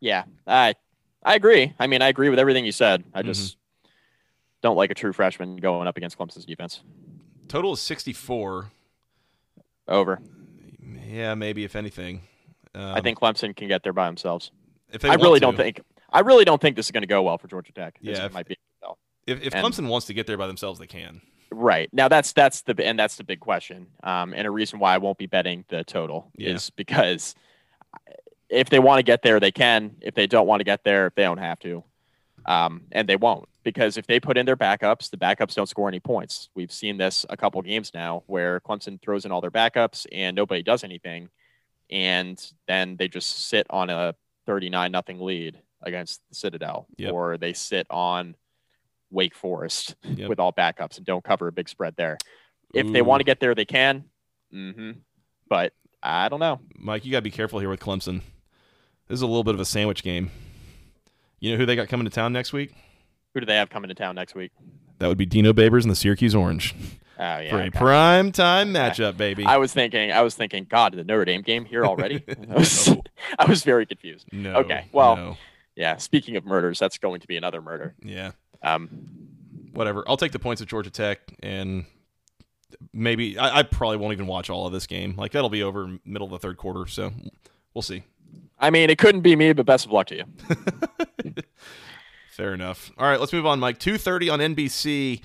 yeah, 0.00 0.24
I 0.46 0.74
I 1.22 1.36
agree. 1.36 1.72
I 1.78 1.86
mean, 1.86 2.02
I 2.02 2.08
agree 2.08 2.28
with 2.30 2.40
everything 2.40 2.64
you 2.64 2.72
said. 2.72 3.04
I 3.14 3.22
just 3.22 3.56
don't 4.62 4.76
like 4.76 4.90
a 4.90 4.94
true 4.94 5.12
freshman 5.12 5.56
going 5.56 5.86
up 5.86 5.96
against 5.96 6.18
Clemson's 6.18 6.44
defense. 6.44 6.80
Total 7.48 7.72
is 7.72 7.80
64. 7.80 8.70
Over. 9.88 10.20
Yeah, 11.06 11.34
maybe 11.34 11.64
if 11.64 11.76
anything. 11.76 12.22
Um, 12.74 12.94
I 12.94 13.00
think 13.00 13.18
Clemson 13.18 13.54
can 13.54 13.68
get 13.68 13.82
there 13.82 13.92
by 13.92 14.06
themselves. 14.06 14.50
if 14.92 15.04
I 15.04 15.14
really 15.14 15.40
to. 15.40 15.46
don't 15.46 15.56
think. 15.56 15.80
I 16.12 16.20
really 16.20 16.44
don't 16.44 16.60
think 16.60 16.76
this 16.76 16.86
is 16.86 16.90
going 16.92 17.02
to 17.02 17.06
go 17.08 17.22
well 17.22 17.38
for 17.38 17.48
Georgia 17.48 17.72
Tech. 17.72 17.98
This 18.02 18.18
Yeah, 18.18 18.26
if- 18.26 18.32
might 18.32 18.46
be. 18.46 18.56
no. 18.82 18.96
if, 19.26 19.42
if 19.42 19.54
and- 19.54 19.64
Clemson 19.64 19.88
wants 19.88 20.06
to 20.06 20.14
get 20.14 20.26
there 20.26 20.36
by 20.38 20.46
themselves, 20.46 20.78
they 20.78 20.86
can. 20.86 21.20
Right 21.50 21.90
now, 21.92 22.08
that's 22.08 22.32
that's 22.32 22.62
the 22.62 22.74
and 22.86 22.98
that's 22.98 23.16
the 23.16 23.24
big 23.24 23.40
question. 23.40 23.88
Um, 24.02 24.32
and 24.34 24.46
a 24.46 24.50
reason 24.50 24.78
why 24.78 24.94
I 24.94 24.98
won't 24.98 25.18
be 25.18 25.26
betting 25.26 25.66
the 25.68 25.84
total 25.84 26.30
Yeah. 26.36 26.54
is 26.54 26.70
because 26.70 27.34
if 28.48 28.70
they 28.70 28.78
want 28.78 29.00
to 29.00 29.02
get 29.02 29.20
there, 29.22 29.38
they 29.38 29.52
can. 29.52 29.96
If 30.00 30.14
they 30.14 30.26
don't 30.26 30.46
want 30.46 30.60
to 30.60 30.64
get 30.64 30.82
there, 30.84 31.12
they 31.14 31.24
don't 31.24 31.36
have 31.38 31.58
to, 31.60 31.84
um, 32.46 32.84
and 32.90 33.06
they 33.06 33.16
won't 33.16 33.46
because 33.62 33.96
if 33.96 34.06
they 34.06 34.18
put 34.20 34.36
in 34.36 34.46
their 34.46 34.56
backups, 34.56 35.10
the 35.10 35.16
backups 35.16 35.54
don't 35.54 35.68
score 35.68 35.88
any 35.88 36.00
points. 36.00 36.48
We've 36.54 36.72
seen 36.72 36.96
this 36.98 37.24
a 37.30 37.36
couple 37.36 37.60
games 37.62 37.92
now 37.94 38.22
where 38.26 38.60
Clemson 38.60 39.00
throws 39.00 39.24
in 39.24 39.32
all 39.32 39.40
their 39.40 39.50
backups 39.50 40.06
and 40.12 40.34
nobody 40.34 40.62
does 40.62 40.84
anything, 40.84 41.28
and 41.90 42.42
then 42.66 42.96
they 42.96 43.08
just 43.08 43.48
sit 43.48 43.66
on 43.70 43.90
a 43.90 44.14
thirty-nine 44.46 44.90
nothing 44.92 45.20
lead 45.20 45.58
against 45.82 46.20
the 46.28 46.34
Citadel, 46.34 46.86
Yep. 46.96 47.12
or 47.12 47.36
they 47.38 47.52
sit 47.52 47.86
on 47.90 48.36
Wake 49.10 49.34
Forest 49.34 49.96
Yep. 50.04 50.28
with 50.28 50.38
all 50.40 50.52
backups 50.52 50.96
and 50.96 51.04
don't 51.06 51.24
cover 51.24 51.48
a 51.48 51.52
big 51.52 51.68
spread 51.68 51.94
there. 51.96 52.18
If 52.74 52.90
they 52.92 53.02
want 53.02 53.20
to 53.20 53.24
get 53.24 53.40
there, 53.40 53.54
they 53.54 53.64
can. 53.66 54.04
Mm-hmm. 54.54 54.92
But 55.48 55.74
I 56.02 56.28
don't 56.28 56.40
know. 56.40 56.60
Mike, 56.76 57.04
you 57.04 57.10
got 57.12 57.18
to 57.18 57.22
be 57.22 57.30
careful 57.30 57.58
here 57.60 57.68
with 57.68 57.80
Clemson. 57.80 58.22
This 59.08 59.16
is 59.16 59.22
a 59.22 59.26
little 59.26 59.44
bit 59.44 59.54
of 59.54 59.60
a 59.60 59.64
sandwich 59.64 60.02
game. 60.02 60.30
You 61.38 61.52
know 61.52 61.58
who 61.58 61.66
they 61.66 61.76
got 61.76 61.88
coming 61.88 62.04
to 62.06 62.10
town 62.10 62.32
next 62.32 62.52
week? 62.52 62.72
Who 63.34 63.40
do 63.40 63.46
they 63.46 63.56
have 63.56 63.70
coming 63.70 63.88
to 63.88 63.94
town 63.94 64.14
next 64.14 64.34
week? 64.34 64.52
That 64.98 65.08
would 65.08 65.18
be 65.18 65.26
Dino 65.26 65.52
Babers 65.52 65.82
and 65.82 65.90
the 65.90 65.96
Syracuse 65.96 66.34
Orange 66.34 66.74
Oh 67.18 67.38
yeah. 67.38 67.50
for 67.50 67.60
a 67.60 67.70
prime 67.70 68.32
time 68.32 68.72
matchup, 68.72 69.16
baby. 69.18 69.44
I 69.44 69.56
was 69.58 69.72
thinking. 69.72 70.12
I 70.12 70.22
was 70.22 70.34
thinking. 70.34 70.66
God, 70.68 70.92
the 70.94 71.04
Notre 71.04 71.24
Dame 71.24 71.42
game 71.42 71.64
here 71.64 71.84
already. 71.84 72.24
I, 72.50 72.54
was, 72.54 72.88
No. 72.88 73.02
I 73.38 73.44
was 73.46 73.62
very 73.64 73.86
confused. 73.86 74.26
no. 74.32 74.54
okay, 74.56 74.86
well- 74.92 75.16
no. 75.16 75.36
Yeah. 75.74 75.96
Speaking 75.96 76.36
of 76.36 76.44
murders, 76.44 76.78
that's 76.78 76.98
going 76.98 77.20
to 77.22 77.26
be 77.26 77.36
another 77.36 77.62
murder. 77.62 77.94
yeah, 78.02 78.32
Um. 78.62 78.88
whatever. 79.72 80.04
I'll 80.06 80.18
take 80.18 80.32
the 80.32 80.38
points 80.38 80.60
of 80.60 80.68
Georgia 80.68 80.90
Tech, 80.90 81.20
and 81.42 81.86
maybe 82.92 83.38
I, 83.38 83.60
I 83.60 83.62
probably 83.62 83.96
won't 83.96 84.12
even 84.12 84.26
watch 84.26 84.50
all 84.50 84.66
of 84.66 84.72
this 84.72 84.86
game. 84.86 85.14
Like 85.16 85.32
that'll 85.32 85.48
be 85.48 85.62
over 85.62 85.96
middle 86.04 86.26
of 86.26 86.32
the 86.32 86.38
third 86.38 86.58
quarter, 86.58 86.86
so 86.86 87.10
we'll 87.72 87.80
see. 87.82 88.02
I 88.58 88.68
mean, 88.70 88.90
it 88.90 88.98
couldn't 88.98 89.22
be 89.22 89.34
me, 89.34 89.52
but 89.54 89.64
best 89.66 89.86
of 89.86 89.92
luck 89.92 90.08
to 90.08 90.16
you. 90.16 90.24
Fair 92.32 92.54
enough. 92.54 92.90
All 92.96 93.06
right, 93.06 93.20
let's 93.20 93.34
move 93.34 93.44
on, 93.44 93.60
Mike. 93.60 93.78
2.30 93.78 94.32
on 94.32 94.38
NBC. 94.38 95.20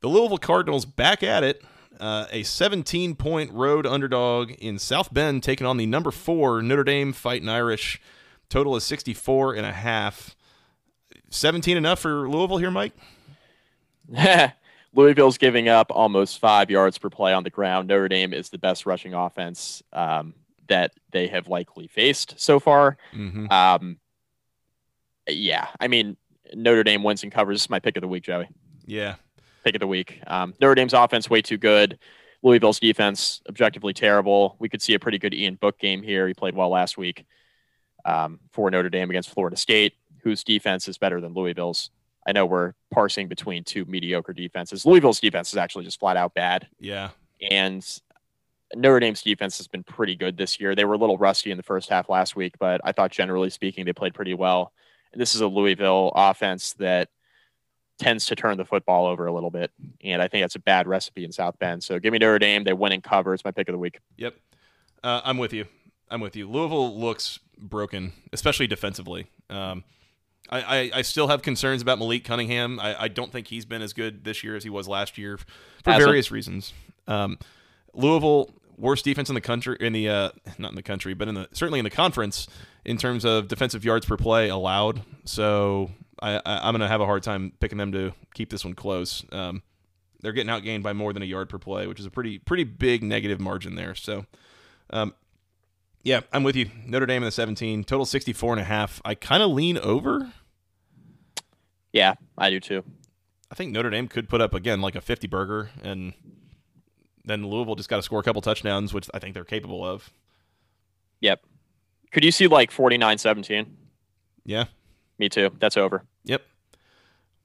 The 0.00 0.08
Louisville 0.08 0.38
Cardinals 0.38 0.86
back 0.86 1.22
at 1.22 1.44
it. 1.44 1.62
Uh, 2.00 2.24
a 2.30 2.44
17-point 2.44 3.52
road 3.52 3.86
underdog 3.86 4.52
in 4.52 4.78
South 4.78 5.12
Bend 5.12 5.42
taking 5.42 5.66
on 5.66 5.76
the 5.76 5.84
number 5.84 6.10
four 6.10 6.62
Notre 6.62 6.82
Dame 6.82 7.12
Fighting 7.12 7.50
Irish. 7.50 8.00
Total 8.48 8.74
is 8.74 8.84
64 8.84 9.54
and 9.54 9.66
a 9.66 9.72
half. 9.72 10.34
17 11.28 11.76
enough 11.76 11.98
for 11.98 12.26
Louisville 12.26 12.56
here, 12.56 12.70
Mike? 12.70 12.94
Louisville's 14.94 15.36
giving 15.36 15.68
up 15.68 15.88
almost 15.90 16.38
five 16.38 16.70
yards 16.70 16.96
per 16.96 17.10
play 17.10 17.34
on 17.34 17.42
the 17.42 17.50
ground. 17.50 17.88
Notre 17.88 18.08
Dame 18.08 18.32
is 18.32 18.48
the 18.48 18.56
best 18.56 18.86
rushing 18.86 19.12
offense 19.12 19.82
um, 19.92 20.32
that 20.68 20.92
they 21.10 21.26
have 21.26 21.48
likely 21.48 21.86
faced 21.86 22.34
so 22.38 22.58
far. 22.58 22.96
Mm-hmm. 23.14 23.52
Um, 23.52 23.98
yeah, 25.28 25.68
I 25.80 25.88
mean, 25.88 26.16
Notre 26.56 26.82
Dame 26.84 27.02
wins 27.02 27.22
and 27.22 27.30
covers. 27.30 27.56
This 27.56 27.62
is 27.64 27.70
my 27.70 27.80
pick 27.80 27.96
of 27.96 28.00
the 28.00 28.08
week, 28.08 28.24
Joey. 28.24 28.48
Yeah. 28.86 29.16
Pick 29.64 29.74
of 29.74 29.80
the 29.80 29.86
week. 29.86 30.20
Um, 30.26 30.54
Notre 30.60 30.74
Dame's 30.74 30.94
offense 30.94 31.28
way 31.28 31.42
too 31.42 31.58
good. 31.58 31.98
Louisville's 32.42 32.80
defense 32.80 33.42
objectively 33.48 33.92
terrible. 33.92 34.56
We 34.58 34.68
could 34.68 34.80
see 34.82 34.94
a 34.94 34.98
pretty 34.98 35.18
good 35.18 35.34
Ian 35.34 35.56
Book 35.56 35.78
game 35.78 36.02
here. 36.02 36.26
He 36.28 36.34
played 36.34 36.54
well 36.54 36.68
last 36.70 36.96
week 36.96 37.26
um, 38.04 38.38
for 38.52 38.70
Notre 38.70 38.88
Dame 38.90 39.10
against 39.10 39.30
Florida 39.30 39.56
State, 39.56 39.94
whose 40.22 40.44
defense 40.44 40.86
is 40.88 40.98
better 40.98 41.20
than 41.20 41.34
Louisville's. 41.34 41.90
I 42.26 42.32
know 42.32 42.46
we're 42.46 42.72
parsing 42.92 43.28
between 43.28 43.64
two 43.64 43.84
mediocre 43.84 44.32
defenses. 44.32 44.84
Louisville's 44.86 45.20
defense 45.20 45.50
is 45.52 45.56
actually 45.56 45.84
just 45.84 45.98
flat 46.00 46.16
out 46.16 46.34
bad, 46.34 46.68
Yeah. 46.80 47.10
and 47.50 47.84
Notre 48.74 48.98
Dame's 49.00 49.22
defense 49.22 49.58
has 49.58 49.68
been 49.68 49.84
pretty 49.84 50.16
good 50.16 50.36
this 50.36 50.58
year. 50.60 50.74
They 50.74 50.84
were 50.84 50.94
a 50.94 50.98
little 50.98 51.18
rusty 51.18 51.50
in 51.52 51.56
the 51.56 51.62
first 51.62 51.88
half 51.88 52.08
last 52.08 52.34
week, 52.34 52.54
but 52.58 52.80
I 52.82 52.90
thought 52.92 53.12
generally 53.12 53.50
speaking 53.50 53.84
they 53.84 53.92
played 53.92 54.14
pretty 54.14 54.34
well. 54.34 54.72
This 55.16 55.34
is 55.34 55.40
a 55.40 55.46
Louisville 55.46 56.12
offense 56.14 56.74
that 56.74 57.08
tends 57.98 58.26
to 58.26 58.36
turn 58.36 58.58
the 58.58 58.64
football 58.64 59.06
over 59.06 59.26
a 59.26 59.32
little 59.32 59.50
bit, 59.50 59.70
and 60.04 60.20
I 60.20 60.28
think 60.28 60.42
that's 60.42 60.54
a 60.54 60.60
bad 60.60 60.86
recipe 60.86 61.24
in 61.24 61.32
South 61.32 61.58
Bend. 61.58 61.82
So 61.82 61.98
give 61.98 62.12
me 62.12 62.18
Notre 62.18 62.38
Dame. 62.38 62.64
They 62.64 62.74
win 62.74 62.92
in 62.92 63.00
cover. 63.00 63.32
It's 63.32 63.44
my 63.44 63.50
pick 63.50 63.68
of 63.68 63.72
the 63.72 63.78
week. 63.78 63.98
Yep. 64.16 64.34
Uh, 65.02 65.22
I'm 65.24 65.38
with 65.38 65.52
you. 65.52 65.66
I'm 66.10 66.20
with 66.20 66.36
you. 66.36 66.48
Louisville 66.48 66.98
looks 66.98 67.38
broken, 67.58 68.12
especially 68.32 68.66
defensively. 68.66 69.26
Um, 69.48 69.84
I, 70.48 70.60
I, 70.60 70.90
I 70.98 71.02
still 71.02 71.28
have 71.28 71.42
concerns 71.42 71.82
about 71.82 71.98
Malik 71.98 72.24
Cunningham. 72.24 72.78
I, 72.78 73.04
I 73.04 73.08
don't 73.08 73.32
think 73.32 73.48
he's 73.48 73.64
been 73.64 73.82
as 73.82 73.92
good 73.92 74.24
this 74.24 74.44
year 74.44 74.56
as 74.56 74.62
he 74.62 74.70
was 74.70 74.86
last 74.86 75.18
year 75.18 75.38
for 75.38 75.46
Hasn't. 75.84 76.06
various 76.06 76.30
reasons. 76.30 76.72
Um, 77.08 77.38
Louisville, 77.94 78.50
worst 78.76 79.04
defense 79.04 79.28
in 79.28 79.34
the 79.34 79.40
country, 79.40 79.76
in 79.80 79.92
the 79.92 80.08
uh, 80.08 80.30
not 80.58 80.70
in 80.70 80.76
the 80.76 80.82
country, 80.82 81.14
but 81.14 81.28
in 81.28 81.34
the 81.34 81.48
certainly 81.52 81.80
in 81.80 81.84
the 81.84 81.90
conference 81.90 82.46
in 82.86 82.96
terms 82.96 83.24
of 83.24 83.48
defensive 83.48 83.84
yards 83.84 84.06
per 84.06 84.16
play 84.16 84.48
allowed. 84.48 85.02
So 85.24 85.90
I, 86.22 86.36
I, 86.36 86.68
I'm 86.68 86.72
going 86.72 86.80
to 86.80 86.88
have 86.88 87.00
a 87.00 87.04
hard 87.04 87.24
time 87.24 87.52
picking 87.58 87.78
them 87.78 87.92
to 87.92 88.12
keep 88.32 88.48
this 88.48 88.64
one 88.64 88.74
close. 88.74 89.24
Um, 89.32 89.62
they're 90.22 90.32
getting 90.32 90.52
outgained 90.52 90.82
by 90.84 90.92
more 90.92 91.12
than 91.12 91.22
a 91.22 91.26
yard 91.26 91.48
per 91.48 91.58
play, 91.58 91.88
which 91.88 92.00
is 92.00 92.06
a 92.06 92.10
pretty 92.10 92.38
pretty 92.38 92.64
big 92.64 93.02
negative 93.02 93.40
margin 93.40 93.74
there. 93.74 93.94
So, 93.94 94.24
um, 94.90 95.14
yeah, 96.04 96.20
I'm 96.32 96.44
with 96.44 96.54
you. 96.54 96.70
Notre 96.86 97.06
Dame 97.06 97.22
in 97.22 97.26
the 97.26 97.32
17, 97.32 97.84
total 97.84 98.06
64 98.06 98.52
and 98.54 98.60
a 98.60 98.64
half. 98.64 99.02
I 99.04 99.14
kind 99.16 99.42
of 99.42 99.50
lean 99.50 99.78
over. 99.78 100.32
Yeah, 101.92 102.14
I 102.38 102.50
do 102.50 102.60
too. 102.60 102.84
I 103.50 103.56
think 103.56 103.72
Notre 103.72 103.90
Dame 103.90 104.06
could 104.06 104.28
put 104.28 104.40
up 104.40 104.54
again 104.54 104.80
like 104.80 104.94
a 104.94 105.00
50 105.00 105.26
burger, 105.26 105.70
and 105.82 106.14
then 107.24 107.46
Louisville 107.46 107.74
just 107.74 107.88
got 107.88 107.96
to 107.96 108.02
score 108.02 108.20
a 108.20 108.22
couple 108.22 108.42
touchdowns, 108.42 108.94
which 108.94 109.10
I 109.12 109.18
think 109.18 109.34
they're 109.34 109.44
capable 109.44 109.84
of. 109.84 110.10
Yep. 111.20 111.40
Could 112.16 112.24
you 112.24 112.32
see 112.32 112.46
like 112.46 112.70
49-17? 112.70 113.66
Yeah, 114.46 114.64
Me 115.18 115.28
too. 115.28 115.50
That's 115.58 115.76
over. 115.76 116.02
Yep. 116.24 116.40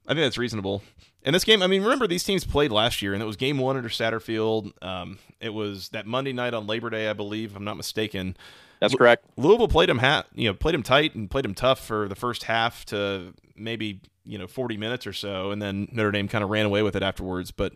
I 0.08 0.14
think 0.14 0.22
that's 0.22 0.38
reasonable. 0.38 0.82
And 1.24 1.36
this 1.36 1.44
game, 1.44 1.62
I 1.62 1.68
mean, 1.68 1.84
remember 1.84 2.08
these 2.08 2.24
teams 2.24 2.46
played 2.46 2.72
last 2.72 3.02
year, 3.02 3.14
and 3.14 3.22
it 3.22 3.26
was 3.26 3.36
game 3.36 3.58
one 3.58 3.76
under 3.76 3.90
Satterfield. 3.90 4.72
Um, 4.82 5.20
it 5.42 5.54
was 5.54 5.90
that 5.90 6.08
Monday 6.08 6.32
night 6.32 6.54
on 6.54 6.68
Labor 6.68 6.90
Day, 6.90 7.10
I 7.10 7.12
believe, 7.12 7.52
if 7.52 7.58
I'm 7.58 7.66
not 7.66 7.76
mistaken. 7.76 8.38
That's 8.80 8.96
correct. 8.96 9.26
Louisville 9.36 9.68
played 9.68 9.90
them 9.90 9.98
ha- 9.98 10.24
you 10.34 10.48
know, 10.48 10.54
played 10.54 10.74
them 10.74 10.84
tight 10.84 11.16
and 11.16 11.30
played 11.30 11.44
them 11.44 11.54
tough 11.54 11.86
for 11.86 12.08
the 12.08 12.16
first 12.16 12.44
half 12.46 12.86
to 12.86 13.34
maybe 13.58 14.00
you 14.24 14.38
know 14.38 14.48
40 14.48 14.78
minutes 14.78 15.06
or 15.06 15.12
so, 15.12 15.52
and 15.52 15.62
then 15.62 15.90
Notre 15.92 16.12
Dame 16.12 16.30
kind 16.30 16.46
of 16.46 16.50
ran 16.50 16.66
away 16.66 16.82
with 16.82 16.96
it 16.96 17.04
afterwards. 17.04 17.52
But 17.52 17.74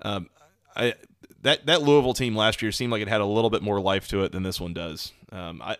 um, 0.00 0.30
I 0.74 0.94
that 1.42 1.66
that 1.66 1.82
Louisville 1.82 2.14
team 2.14 2.34
last 2.34 2.62
year 2.62 2.72
seemed 2.72 2.92
like 2.92 3.02
it 3.02 3.08
had 3.08 3.20
a 3.20 3.26
little 3.26 3.50
bit 3.50 3.60
more 3.60 3.78
life 3.78 4.08
to 4.08 4.24
it 4.24 4.32
than 4.32 4.42
this 4.42 4.58
one 4.58 4.72
does. 4.72 5.12
Um, 5.32 5.60
I 5.60 5.76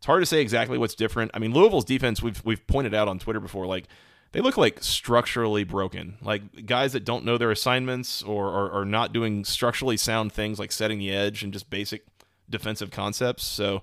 it's 0.00 0.06
hard 0.06 0.22
to 0.22 0.26
say 0.26 0.40
exactly 0.40 0.78
what's 0.78 0.94
different. 0.94 1.30
I 1.34 1.38
mean, 1.38 1.52
Louisville's 1.52 1.84
defense 1.84 2.22
we've 2.22 2.42
we've 2.42 2.66
pointed 2.66 2.94
out 2.94 3.06
on 3.06 3.18
Twitter 3.18 3.38
before, 3.38 3.66
like 3.66 3.84
they 4.32 4.40
look 4.40 4.56
like 4.56 4.82
structurally 4.82 5.62
broken, 5.62 6.16
like 6.22 6.64
guys 6.64 6.94
that 6.94 7.04
don't 7.04 7.22
know 7.22 7.36
their 7.36 7.50
assignments 7.50 8.22
or 8.22 8.72
are 8.72 8.86
not 8.86 9.12
doing 9.12 9.44
structurally 9.44 9.98
sound 9.98 10.32
things 10.32 10.58
like 10.58 10.72
setting 10.72 11.00
the 11.00 11.12
edge 11.12 11.42
and 11.42 11.52
just 11.52 11.68
basic 11.68 12.06
defensive 12.48 12.90
concepts. 12.90 13.44
So. 13.44 13.82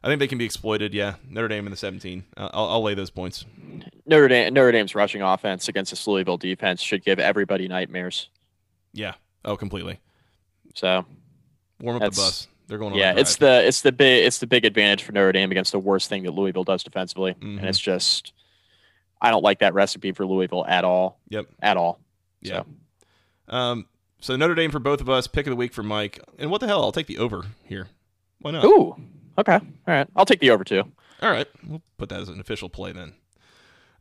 I 0.00 0.06
think 0.06 0.20
they 0.20 0.28
can 0.28 0.38
be 0.38 0.44
exploited. 0.44 0.94
Yeah, 0.94 1.16
Notre 1.28 1.48
Dame 1.48 1.66
in 1.66 1.72
the 1.72 1.76
17. 1.76 2.24
Uh, 2.36 2.48
I'll, 2.52 2.68
I'll 2.68 2.82
lay 2.84 2.94
those 2.94 3.10
points. 3.10 3.44
Notre 4.06 4.28
Dame 4.28 4.54
Notre 4.54 4.70
Dame's 4.70 4.94
rushing 4.94 5.22
offense 5.22 5.66
against 5.66 5.90
this 5.90 6.06
Louisville 6.06 6.36
defense 6.36 6.80
should 6.80 7.04
give 7.04 7.18
everybody 7.18 7.66
nightmares. 7.66 8.28
Yeah. 8.92 9.14
Oh, 9.44 9.56
completely. 9.56 9.98
So 10.76 11.04
Warm 11.80 11.96
up 12.00 12.12
the 12.12 12.16
bus. 12.16 12.46
They're 12.68 12.78
going 12.78 12.94
yeah, 12.94 13.14
it's 13.16 13.36
the 13.36 13.66
it's 13.66 13.80
the 13.80 13.92
big 13.92 14.26
it's 14.26 14.38
the 14.38 14.46
big 14.46 14.64
advantage 14.64 15.02
for 15.02 15.12
Notre 15.12 15.32
Dame 15.32 15.50
against 15.50 15.72
the 15.72 15.78
worst 15.78 16.08
thing 16.08 16.22
that 16.24 16.32
Louisville 16.32 16.64
does 16.64 16.82
defensively, 16.84 17.32
Mhm. 17.34 17.58
and 17.58 17.66
it's 17.66 17.78
just 17.78 18.32
I 19.20 19.30
don't 19.30 19.42
like 19.42 19.58
that 19.60 19.74
recipe 19.74 20.12
for 20.12 20.26
Louisville 20.26 20.64
at 20.66 20.84
all. 20.84 21.18
Yep. 21.30 21.46
At 21.60 21.76
all. 21.76 21.98
Yeah. 22.42 22.62
So, 23.48 23.56
Um. 23.56 23.86
So 24.20 24.36
Notre 24.36 24.54
Dame 24.54 24.70
for 24.70 24.78
both 24.80 25.00
of 25.00 25.08
us. 25.08 25.26
Pick 25.26 25.46
of 25.46 25.50
the 25.50 25.56
week 25.56 25.72
for 25.72 25.82
Mike. 25.82 26.20
And 26.38 26.50
what 26.50 26.60
the 26.60 26.66
hell? 26.66 26.82
I'll 26.82 26.92
take 26.92 27.06
the 27.06 27.18
over 27.18 27.44
here. 27.64 27.88
Why 28.40 28.50
not? 28.50 28.64
ooh. 28.64 28.96
Okay. 29.38 29.54
All 29.54 29.62
right. 29.86 30.06
I'll 30.16 30.26
take 30.26 30.40
the 30.40 30.50
over 30.50 30.62
too. 30.64 30.82
All 31.22 31.30
right. 31.30 31.46
We'll 31.66 31.82
put 31.96 32.08
that 32.10 32.20
as 32.20 32.28
an 32.28 32.38
official 32.40 32.68
play 32.68 32.92
then. 32.92 33.14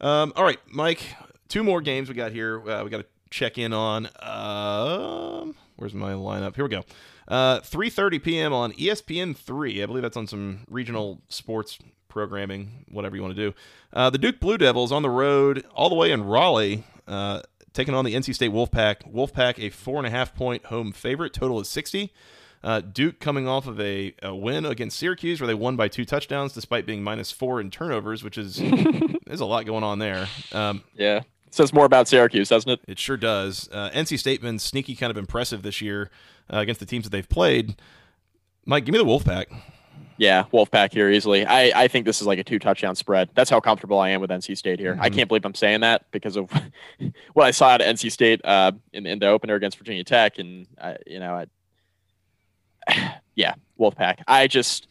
Um. 0.01 0.33
All 0.35 0.43
right, 0.43 0.59
Mike. 0.67 1.01
Two 1.47 1.63
more 1.63 1.79
games 1.81 2.09
we 2.09 2.15
got 2.15 2.31
here. 2.33 2.59
Uh, 2.69 2.83
we 2.83 2.89
got 2.89 2.97
to 2.97 3.05
check 3.29 3.57
in 3.57 3.71
on. 3.73 4.07
Um. 4.21 5.55
Where's 5.77 5.93
my 5.93 6.13
lineup? 6.13 6.55
Here 6.55 6.65
we 6.65 6.69
go. 6.69 6.83
Uh, 7.27 7.59
3:30 7.59 8.23
p.m. 8.23 8.53
on 8.53 8.73
E 8.77 8.87
ESPN 8.87 9.35
three. 9.35 9.83
I 9.83 9.85
believe 9.85 10.03
that's 10.03 10.17
on 10.17 10.27
some 10.27 10.61
regional 10.69 11.21
sports 11.29 11.77
programming, 12.07 12.85
whatever 12.89 13.15
you 13.15 13.21
want 13.21 13.35
to 13.35 13.49
do. 13.49 13.55
Uh, 13.93 14.09
the 14.09 14.17
Duke 14.17 14.39
Blue 14.39 14.57
Devils 14.57 14.91
on 14.91 15.01
the 15.01 15.09
road, 15.09 15.65
all 15.75 15.89
the 15.89 15.95
way 15.95 16.11
in 16.11 16.23
Raleigh, 16.23 16.83
uh, 17.07 17.41
taking 17.73 17.93
on 17.93 18.05
the 18.05 18.13
NC 18.15 18.33
State 18.33 18.51
Wolfpack. 18.51 19.11
Wolfpack 19.11 19.59
a 19.59 19.69
four 19.69 19.97
and 19.97 20.07
a 20.07 20.09
half 20.09 20.33
point 20.33 20.65
home 20.65 20.91
favorite. 20.91 21.33
Total 21.33 21.59
is 21.59 21.67
60. 21.69 22.11
Uh, 22.63 22.81
Duke 22.81 23.19
coming 23.19 23.47
off 23.47 23.67
of 23.67 23.79
a, 23.79 24.15
a 24.23 24.33
win 24.33 24.65
against 24.65 24.97
Syracuse 24.97 25.39
where 25.39 25.47
they 25.47 25.53
won 25.53 25.75
by 25.75 25.87
two 25.87 26.05
touchdowns 26.05 26.53
despite 26.53 26.85
being 26.87 27.03
minus 27.03 27.31
four 27.31 27.61
in 27.61 27.69
turnovers, 27.69 28.23
which 28.23 28.37
is 28.37 28.55
there's 29.27 29.41
a 29.41 29.45
lot 29.45 29.65
going 29.65 29.83
on 29.83 29.99
there. 29.99 30.27
Um, 30.51 30.83
Yeah. 30.95 31.21
Says 31.49 31.73
more 31.73 31.85
about 31.85 32.07
Syracuse, 32.07 32.49
doesn't 32.49 32.69
it? 32.69 32.79
it 32.87 32.99
sure 32.99 33.17
does. 33.17 33.69
Uh, 33.71 33.89
NC 33.93 34.19
State 34.19 34.41
been 34.41 34.59
sneaky, 34.59 34.95
kind 34.95 35.09
of 35.11 35.17
impressive 35.17 35.61
this 35.63 35.81
year 35.81 36.09
uh, 36.51 36.57
against 36.57 36.79
the 36.79 36.85
teams 36.85 37.05
that 37.05 37.09
they've 37.11 37.27
played. 37.29 37.75
Mike, 38.65 38.83
give 38.85 38.91
me 38.93 38.99
the 38.99 39.05
Wolfpack. 39.05 39.45
Yeah, 40.17 40.43
Wolfpack 40.51 40.91
here 40.93 41.09
easily. 41.09 41.45
I, 41.45 41.83
I 41.83 41.87
think 41.87 42.05
this 42.05 42.19
is 42.21 42.27
like 42.27 42.39
a 42.39 42.43
two 42.43 42.59
touchdown 42.59 42.95
spread. 42.95 43.29
That's 43.35 43.49
how 43.49 43.59
comfortable 43.59 43.99
I 43.99 44.09
am 44.09 44.19
with 44.19 44.29
NC 44.31 44.57
State 44.57 44.79
here. 44.79 44.97
I 44.99 45.09
Mhm. 45.09 45.13
can't 45.15 45.27
believe 45.29 45.45
I'm 45.45 45.53
saying 45.53 45.81
that 45.81 46.09
because 46.11 46.35
of 46.35 46.51
what 47.33 47.45
I 47.45 47.51
saw 47.51 47.75
at 47.75 47.81
NC 47.81 48.11
State 48.11 48.41
uh, 48.43 48.71
in, 48.93 49.05
in 49.05 49.19
the 49.19 49.27
opener 49.27 49.55
against 49.55 49.77
Virginia 49.77 50.03
Tech, 50.03 50.39
and 50.39 50.65
uh, 50.79 50.95
you 51.05 51.19
know, 51.19 51.45
I, 52.87 53.19
yeah, 53.35 53.53
Wolfpack. 53.79 54.19
I 54.27 54.47
just 54.47 54.87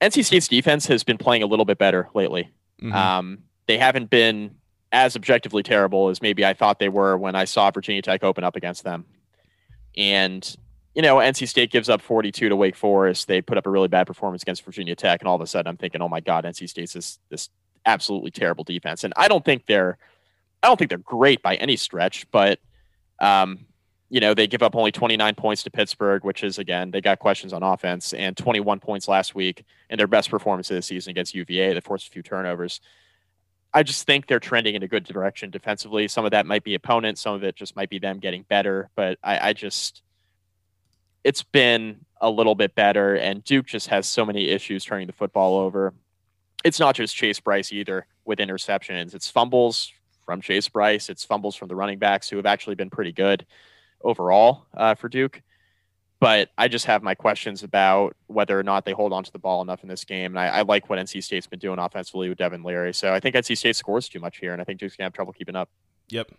NC 0.00 0.24
State's 0.24 0.48
defense 0.48 0.86
has 0.86 1.04
been 1.04 1.18
playing 1.18 1.42
a 1.42 1.46
little 1.46 1.64
bit 1.64 1.78
better 1.78 2.08
lately. 2.14 2.48
Mhm. 2.82 2.92
Um, 2.94 3.38
they 3.66 3.78
haven't 3.78 4.10
been 4.10 4.56
as 4.96 5.14
objectively 5.14 5.62
terrible 5.62 6.08
as 6.08 6.22
maybe 6.22 6.44
I 6.44 6.54
thought 6.54 6.78
they 6.78 6.88
were 6.88 7.18
when 7.18 7.34
I 7.34 7.44
saw 7.44 7.70
Virginia 7.70 8.00
Tech 8.00 8.24
open 8.24 8.44
up 8.44 8.56
against 8.56 8.82
them. 8.82 9.04
And 9.96 10.56
you 10.94 11.02
know, 11.02 11.16
NC 11.16 11.46
State 11.46 11.70
gives 11.70 11.90
up 11.90 12.00
42 12.00 12.48
to 12.48 12.56
Wake 12.56 12.74
Forest. 12.74 13.28
They 13.28 13.42
put 13.42 13.58
up 13.58 13.66
a 13.66 13.70
really 13.70 13.88
bad 13.88 14.06
performance 14.06 14.40
against 14.40 14.64
Virginia 14.64 14.96
Tech, 14.96 15.20
and 15.20 15.28
all 15.28 15.34
of 15.34 15.42
a 15.42 15.46
sudden, 15.46 15.68
I'm 15.68 15.76
thinking, 15.76 16.00
oh 16.00 16.08
my 16.08 16.20
God, 16.20 16.44
NC 16.44 16.70
State's 16.70 16.94
this 16.94 17.18
this 17.28 17.50
absolutely 17.84 18.30
terrible 18.30 18.64
defense. 18.64 19.04
And 19.04 19.12
I 19.16 19.28
don't 19.28 19.44
think 19.44 19.66
they're, 19.66 19.98
I 20.62 20.68
don't 20.68 20.78
think 20.78 20.88
they're 20.88 20.98
great 20.98 21.42
by 21.42 21.54
any 21.56 21.76
stretch, 21.76 22.28
but, 22.32 22.58
um, 23.20 23.66
you 24.08 24.20
know, 24.20 24.32
they 24.32 24.46
give 24.46 24.62
up 24.62 24.74
only 24.74 24.90
29 24.90 25.34
points 25.34 25.62
to 25.64 25.70
Pittsburgh, 25.70 26.24
which 26.24 26.42
is 26.42 26.58
again 26.58 26.90
they 26.90 27.02
got 27.02 27.18
questions 27.18 27.52
on 27.52 27.62
offense, 27.62 28.14
and 28.14 28.34
21 28.34 28.80
points 28.80 29.06
last 29.06 29.34
week 29.34 29.66
in 29.90 29.98
their 29.98 30.06
best 30.06 30.30
performance 30.30 30.70
of 30.70 30.76
the 30.76 30.82
season 30.82 31.10
against 31.10 31.34
UVA. 31.34 31.74
They 31.74 31.80
forced 31.80 32.08
a 32.08 32.10
few 32.10 32.22
turnovers. 32.22 32.80
I 33.76 33.82
just 33.82 34.06
think 34.06 34.26
they're 34.26 34.40
trending 34.40 34.74
in 34.74 34.82
a 34.82 34.88
good 34.88 35.04
direction 35.04 35.50
defensively. 35.50 36.08
Some 36.08 36.24
of 36.24 36.30
that 36.30 36.46
might 36.46 36.64
be 36.64 36.74
opponents, 36.74 37.20
some 37.20 37.34
of 37.34 37.44
it 37.44 37.56
just 37.56 37.76
might 37.76 37.90
be 37.90 37.98
them 37.98 38.20
getting 38.20 38.42
better. 38.44 38.88
But 38.96 39.18
I, 39.22 39.50
I 39.50 39.52
just 39.52 40.00
it's 41.24 41.42
been 41.42 41.98
a 42.18 42.30
little 42.30 42.54
bit 42.54 42.74
better, 42.74 43.16
and 43.16 43.44
Duke 43.44 43.66
just 43.66 43.88
has 43.88 44.08
so 44.08 44.24
many 44.24 44.48
issues 44.48 44.82
turning 44.86 45.06
the 45.06 45.12
football 45.12 45.56
over. 45.56 45.92
It's 46.64 46.80
not 46.80 46.94
just 46.94 47.14
Chase 47.14 47.38
Brice 47.38 47.70
either 47.70 48.06
with 48.24 48.38
interceptions. 48.38 49.14
It's 49.14 49.28
fumbles 49.28 49.92
from 50.24 50.40
Chase 50.40 50.70
Brice. 50.70 51.10
It's 51.10 51.26
fumbles 51.26 51.54
from 51.54 51.68
the 51.68 51.76
running 51.76 51.98
backs 51.98 52.30
who 52.30 52.38
have 52.38 52.46
actually 52.46 52.76
been 52.76 52.88
pretty 52.88 53.12
good 53.12 53.44
overall 54.02 54.68
uh, 54.74 54.94
for 54.94 55.10
Duke. 55.10 55.42
But 56.26 56.50
I 56.58 56.66
just 56.66 56.86
have 56.86 57.04
my 57.04 57.14
questions 57.14 57.62
about 57.62 58.16
whether 58.26 58.58
or 58.58 58.64
not 58.64 58.84
they 58.84 58.90
hold 58.90 59.12
on 59.12 59.22
to 59.22 59.30
the 59.30 59.38
ball 59.38 59.62
enough 59.62 59.84
in 59.84 59.88
this 59.88 60.02
game. 60.02 60.32
And 60.32 60.40
I, 60.40 60.48
I 60.48 60.62
like 60.62 60.90
what 60.90 60.98
NC 60.98 61.22
State's 61.22 61.46
been 61.46 61.60
doing 61.60 61.78
offensively 61.78 62.28
with 62.28 62.36
Devin 62.36 62.64
Leary. 62.64 62.92
So 62.94 63.14
I 63.14 63.20
think 63.20 63.36
NC 63.36 63.56
State 63.56 63.76
scores 63.76 64.08
too 64.08 64.18
much 64.18 64.38
here, 64.38 64.52
and 64.52 64.60
I 64.60 64.64
think 64.64 64.80
Duke's 64.80 64.96
gonna 64.96 65.06
have 65.06 65.12
trouble 65.12 65.32
keeping 65.32 65.54
up. 65.54 65.68
Yep. 66.08 66.32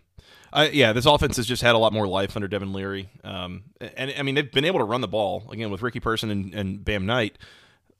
Uh, 0.52 0.68
yeah, 0.70 0.92
this 0.92 1.06
offense 1.06 1.38
has 1.38 1.46
just 1.46 1.62
had 1.62 1.74
a 1.74 1.78
lot 1.78 1.94
more 1.94 2.06
life 2.06 2.36
under 2.36 2.46
Devin 2.48 2.74
Leary. 2.74 3.08
Um, 3.24 3.62
and 3.96 4.12
I 4.18 4.22
mean, 4.22 4.34
they've 4.34 4.52
been 4.52 4.66
able 4.66 4.80
to 4.80 4.84
run 4.84 5.00
the 5.00 5.08
ball 5.08 5.48
again 5.50 5.70
with 5.70 5.80
Ricky 5.80 6.00
Person 6.00 6.28
and, 6.28 6.52
and 6.52 6.84
Bam 6.84 7.06
Knight. 7.06 7.38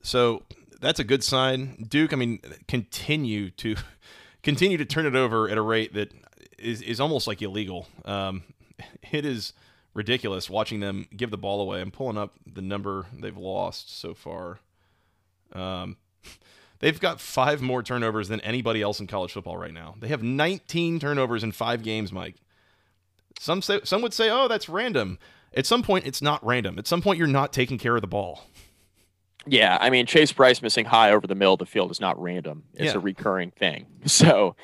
So 0.03 0.43
that's 0.83 1.01
a 1.01 1.05
good 1.05 1.25
sign. 1.25 1.87
Duke, 1.89 2.13
I 2.13 2.17
mean, 2.17 2.41
continue 2.67 3.49
to 3.53 3.77
continue 4.43 4.77
to 4.77 4.85
turn 4.85 5.07
it 5.07 5.17
over 5.17 5.49
at 5.49 5.57
a 5.57 5.63
rate 5.63 5.95
that 5.95 6.13
is, 6.59 6.83
is 6.83 7.01
almost 7.01 7.27
like 7.27 7.41
illegal. 7.41 7.89
Um, 8.05 8.43
it 9.11 9.25
is 9.25 9.55
ridiculous 9.95 10.49
watching 10.49 10.81
them 10.81 11.07
give 11.17 11.31
the 11.31 11.39
ball 11.39 11.61
away. 11.61 11.81
I'm 11.81 11.91
pulling 11.91 12.19
up 12.19 12.35
the 12.47 12.63
number 12.63 13.07
they've 13.13 13.37
lost 13.37 13.99
so 13.99 14.15
far. 14.15 14.61
Um, 15.53 15.97
They've 16.81 17.01
got 17.01 17.21
five 17.21 17.61
more 17.61 17.83
turnovers 17.83 18.29
than 18.29 18.41
anybody 18.43 18.83
else 18.83 19.01
in 19.01 19.07
college 19.09 19.33
football 19.33 19.57
right 19.57 19.75
now. 19.75 19.97
They 19.99 20.09
have 20.09 20.23
19 20.23 21.01
turnovers 21.01 21.43
in 21.43 21.53
five 21.53 21.83
games, 21.83 22.13
Mike. 22.13 22.37
Some 23.41 23.63
say, 23.63 23.81
some 23.85 24.03
would 24.03 24.13
say, 24.13 24.31
"Oh, 24.31 24.49
that's 24.49 24.69
random." 24.69 25.19
At 25.55 25.67
some 25.67 25.83
point, 25.83 26.07
it's 26.07 26.23
not 26.23 26.45
random. 26.45 26.79
At 26.79 26.87
some 26.87 27.03
point, 27.03 27.19
you're 27.19 27.27
not 27.27 27.53
taking 27.53 27.79
care 27.79 27.97
of 27.97 28.01
the 28.01 28.09
ball. 28.09 28.45
Yeah, 29.47 29.79
I 29.81 29.91
mean 29.91 30.07
Chase 30.07 30.33
Brice 30.33 30.61
missing 30.61 30.85
high 30.85 31.13
over 31.13 31.27
the 31.27 31.35
middle 31.35 31.55
of 31.55 31.59
the 31.59 31.67
field 31.67 31.91
is 31.91 32.01
not 32.01 32.21
random. 32.21 32.65
It's 32.75 32.93
yeah. 32.93 32.99
a 32.99 33.01
recurring 33.01 33.51
thing. 33.51 33.87
So, 34.07 34.57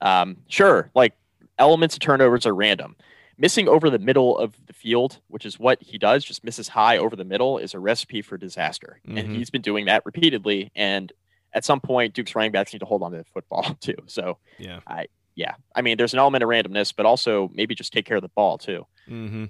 um, 0.00 0.38
sure, 0.48 0.90
like 0.94 1.14
elements 1.58 1.94
of 1.94 2.00
turnovers 2.00 2.46
are 2.46 2.54
random. 2.54 2.96
Missing 3.38 3.68
over 3.68 3.90
the 3.90 3.98
middle 3.98 4.38
of 4.38 4.54
the 4.66 4.72
field, 4.72 5.20
which 5.28 5.44
is 5.44 5.58
what 5.58 5.82
he 5.82 5.98
does, 5.98 6.24
just 6.24 6.42
misses 6.42 6.68
high 6.68 6.96
over 6.96 7.14
the 7.14 7.24
middle, 7.24 7.58
is 7.58 7.74
a 7.74 7.78
recipe 7.78 8.22
for 8.22 8.38
disaster. 8.38 9.00
Mm-hmm. 9.06 9.18
And 9.18 9.36
he's 9.36 9.50
been 9.50 9.62
doing 9.62 9.86
that 9.86 10.06
repeatedly. 10.06 10.70
And 10.74 11.12
at 11.52 11.64
some 11.64 11.80
point, 11.80 12.14
Duke's 12.14 12.34
running 12.34 12.52
backs 12.52 12.72
need 12.72 12.78
to 12.78 12.86
hold 12.86 13.02
on 13.02 13.12
to 13.12 13.18
the 13.18 13.24
football 13.24 13.62
too. 13.80 13.96
So 14.06 14.38
yeah, 14.58 14.80
I 14.86 15.06
yeah, 15.34 15.54
I 15.74 15.82
mean, 15.82 15.98
there's 15.98 16.14
an 16.14 16.18
element 16.18 16.42
of 16.42 16.48
randomness, 16.48 16.94
but 16.96 17.06
also 17.06 17.50
maybe 17.54 17.74
just 17.74 17.92
take 17.92 18.06
care 18.06 18.16
of 18.16 18.22
the 18.22 18.28
ball 18.28 18.58
too. 18.58 18.86
Mm-hmm. 19.08 19.44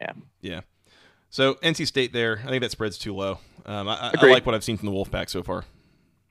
Yeah, 0.00 0.12
yeah. 0.40 0.60
So 1.30 1.54
NC 1.56 1.86
State 1.86 2.12
there, 2.12 2.40
I 2.44 2.48
think 2.48 2.62
that 2.62 2.70
spread's 2.70 2.98
too 2.98 3.14
low. 3.14 3.38
Um, 3.66 3.88
I, 3.88 4.12
I, 4.18 4.26
like 4.26 4.46
what 4.46 4.54
I've 4.54 4.64
seen 4.64 4.76
from 4.76 4.86
the 4.86 4.92
Wolfpack 4.92 5.28
so 5.28 5.42
far. 5.42 5.64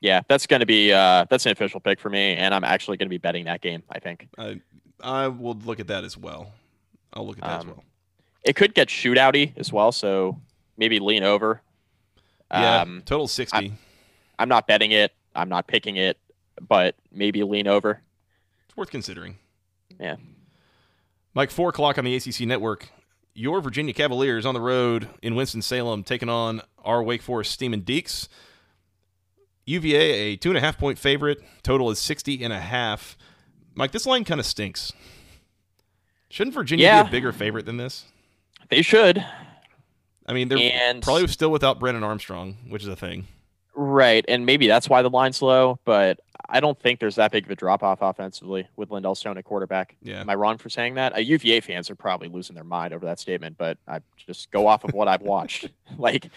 Yeah, 0.00 0.22
that's 0.28 0.46
going 0.46 0.60
to 0.60 0.66
be 0.66 0.92
uh, 0.92 1.26
that's 1.30 1.46
an 1.46 1.52
official 1.52 1.80
pick 1.80 2.00
for 2.00 2.10
me, 2.10 2.34
and 2.34 2.54
I'm 2.54 2.64
actually 2.64 2.96
going 2.96 3.06
to 3.06 3.10
be 3.10 3.18
betting 3.18 3.46
that 3.46 3.60
game. 3.60 3.82
I 3.90 3.98
think. 3.98 4.28
I 4.36 4.60
I 5.00 5.28
will 5.28 5.54
look 5.54 5.80
at 5.80 5.86
that 5.88 6.04
as 6.04 6.16
well. 6.16 6.52
I'll 7.12 7.26
look 7.26 7.38
at 7.38 7.44
that 7.44 7.60
um, 7.60 7.60
as 7.60 7.66
well. 7.66 7.84
It 8.44 8.56
could 8.56 8.74
get 8.74 8.88
shootouty 8.88 9.52
as 9.56 9.72
well, 9.72 9.92
so 9.92 10.40
maybe 10.76 10.98
lean 10.98 11.22
over. 11.22 11.62
Yeah, 12.50 12.82
um, 12.82 13.02
total 13.04 13.28
sixty. 13.28 13.56
I, 13.56 13.72
I'm 14.38 14.48
not 14.48 14.66
betting 14.66 14.92
it. 14.92 15.12
I'm 15.34 15.48
not 15.48 15.66
picking 15.66 15.96
it, 15.96 16.18
but 16.66 16.94
maybe 17.12 17.42
lean 17.42 17.66
over. 17.66 18.00
It's 18.66 18.76
worth 18.76 18.90
considering. 18.90 19.36
Yeah. 20.00 20.16
Mike, 21.34 21.50
four 21.50 21.68
o'clock 21.68 21.98
on 21.98 22.04
the 22.04 22.14
ACC 22.16 22.40
network. 22.40 22.88
Your 23.34 23.60
Virginia 23.60 23.92
Cavaliers 23.92 24.44
on 24.44 24.54
the 24.54 24.60
road 24.60 25.08
in 25.22 25.36
Winston-Salem 25.36 26.02
taking 26.02 26.28
on 26.28 26.60
our 26.82 27.02
Wake 27.02 27.22
Forest 27.22 27.52
Steamin' 27.52 27.82
Deeks. 27.82 28.28
UVA, 29.66 30.00
a 30.00 30.36
two 30.36 30.48
and 30.48 30.58
a 30.58 30.60
half 30.60 30.78
point 30.78 30.98
favorite. 30.98 31.40
Total 31.62 31.90
is 31.90 31.98
60 31.98 32.42
and 32.42 32.52
a 32.52 32.58
half. 32.58 33.16
Mike, 33.74 33.92
this 33.92 34.06
line 34.06 34.24
kind 34.24 34.40
of 34.40 34.46
stinks. 34.46 34.92
Shouldn't 36.30 36.54
Virginia 36.54 36.84
yeah. 36.84 37.02
be 37.02 37.08
a 37.08 37.10
bigger 37.10 37.32
favorite 37.32 37.66
than 37.66 37.76
this? 37.76 38.04
They 38.68 38.82
should. 38.82 39.24
I 40.26 40.32
mean, 40.34 40.48
they're 40.48 40.58
and... 40.58 41.02
probably 41.02 41.26
still 41.28 41.50
without 41.50 41.80
Brennan 41.80 42.04
Armstrong, 42.04 42.56
which 42.68 42.82
is 42.82 42.88
a 42.88 42.96
thing. 42.96 43.26
Right, 43.74 44.24
and 44.28 44.44
maybe 44.44 44.66
that's 44.66 44.88
why 44.88 45.02
the 45.02 45.10
line's 45.10 45.40
low, 45.40 45.78
but 45.84 46.18
I 46.48 46.60
don't 46.60 46.78
think 46.78 46.98
there's 46.98 47.14
that 47.14 47.30
big 47.30 47.44
of 47.44 47.50
a 47.50 47.54
drop 47.54 47.82
off 47.82 47.98
offensively 48.02 48.66
with 48.76 48.90
Lindell 48.90 49.14
Stone 49.14 49.38
at 49.38 49.44
quarterback. 49.44 49.96
Yeah. 50.02 50.20
Am 50.20 50.28
I 50.28 50.34
wrong 50.34 50.58
for 50.58 50.68
saying 50.68 50.94
that? 50.94 51.14
Uh, 51.14 51.20
UVA 51.20 51.60
fans 51.60 51.88
are 51.88 51.94
probably 51.94 52.28
losing 52.28 52.54
their 52.54 52.64
mind 52.64 52.92
over 52.92 53.06
that 53.06 53.20
statement, 53.20 53.56
but 53.56 53.78
I 53.86 54.00
just 54.16 54.50
go 54.50 54.66
off 54.66 54.84
of 54.84 54.94
what 54.94 55.06
I've 55.06 55.22
watched. 55.22 55.68
like 55.98 56.28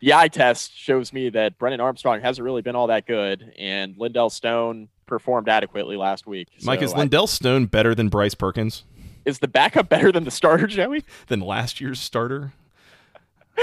the 0.00 0.14
eye 0.14 0.28
test 0.28 0.76
shows 0.76 1.12
me 1.12 1.28
that 1.30 1.58
Brennan 1.58 1.80
Armstrong 1.80 2.20
hasn't 2.20 2.44
really 2.44 2.62
been 2.62 2.74
all 2.74 2.88
that 2.88 3.06
good, 3.06 3.52
and 3.58 3.96
Lindell 3.96 4.30
Stone 4.30 4.88
performed 5.06 5.48
adequately 5.48 5.96
last 5.96 6.26
week. 6.26 6.48
Mike, 6.62 6.80
so 6.80 6.86
is 6.86 6.94
Lindell 6.94 7.26
Stone 7.26 7.66
better 7.66 7.94
than 7.94 8.08
Bryce 8.08 8.34
Perkins? 8.34 8.84
Is 9.24 9.38
the 9.38 9.48
backup 9.48 9.88
better 9.88 10.10
than 10.12 10.24
the 10.24 10.30
starter, 10.30 10.66
Joey? 10.66 11.04
than 11.28 11.40
last 11.40 11.80
year's 11.80 12.00
starter? 12.00 12.52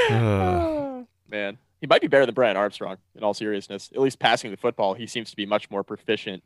Uh. 0.10 1.04
Man 1.30 1.58
he 1.80 1.88
might 1.88 2.02
be 2.02 2.08
better 2.08 2.26
than 2.26 2.36
Brian 2.36 2.58
Armstrong 2.58 2.98
in 3.15 3.24
all 3.24 3.34
seriousness. 3.34 3.89
At 3.93 4.02
least 4.02 4.20
passing 4.20 4.52
the 4.52 4.58
football, 4.58 4.93
he 4.93 5.06
seems 5.08 5.30
to 5.30 5.36
be 5.36 5.46
much 5.46 5.70
more 5.70 5.84
proficient, 5.84 6.43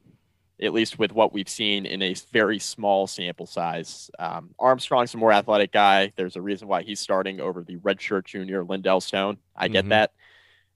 at 0.62 0.74
least 0.74 1.00
with 1.00 1.14
what 1.14 1.32
we've 1.32 1.48
seen 1.48 1.86
in 1.86 2.02
a 2.02 2.14
very 2.32 2.60
small 2.60 3.08
sample 3.08 3.46
size. 3.46 4.12
Um, 4.20 4.54
Armstrong's 4.60 5.14
a 5.14 5.18
more 5.18 5.32
athletic 5.32 5.72
guy. 5.72 6.12
There's 6.16 6.36
a 6.36 6.42
reason 6.42 6.68
why 6.68 6.84
he's 6.84 7.00
starting 7.00 7.40
over 7.40 7.64
the 7.64 7.78
redshirt 7.78 8.26
junior 8.26 8.64
Lindell 8.64 9.02
Stone. 9.02 9.38
I 9.56 9.70
get 9.70 9.86
mm-hmm. 9.86 9.90
that. 9.90 10.12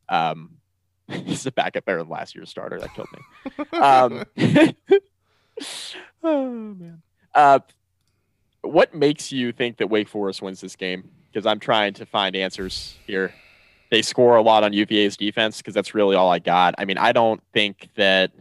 Um, 0.08 0.52
he's 1.10 1.46
a 1.46 1.52
backup 1.52 1.86
better 1.86 2.00
than 2.00 2.10
last 2.10 2.34
year's 2.34 2.50
starter. 2.50 2.80
That 2.80 2.94
killed 2.94 3.10
me. 3.12 3.80
um, 3.80 4.24
oh 6.24 6.50
man. 6.50 7.02
Uh, 7.34 7.60
what 8.68 8.94
makes 8.94 9.32
you 9.32 9.52
think 9.52 9.78
that 9.78 9.88
Wake 9.88 10.08
Forest 10.08 10.42
wins 10.42 10.62
this 10.62 10.76
game? 10.76 11.10
Because 11.32 11.46
I'm 11.46 11.60
trying 11.60 11.94
to 11.96 12.06
find 12.06 12.36
answers 12.36 12.96
here 13.06 13.34
they 13.92 14.02
score 14.02 14.36
a 14.36 14.42
lot 14.42 14.64
on 14.64 14.74
UVA's 14.74 15.18
defense 15.18 15.58
because 15.58 15.74
that's 15.74 15.94
really 15.94 16.16
all 16.16 16.32
I 16.32 16.40
got. 16.40 16.76
I 16.78 16.86
mean, 16.86 16.98
I 16.98 17.12
don't 17.12 17.42
think 17.54 17.90
that 17.96 18.32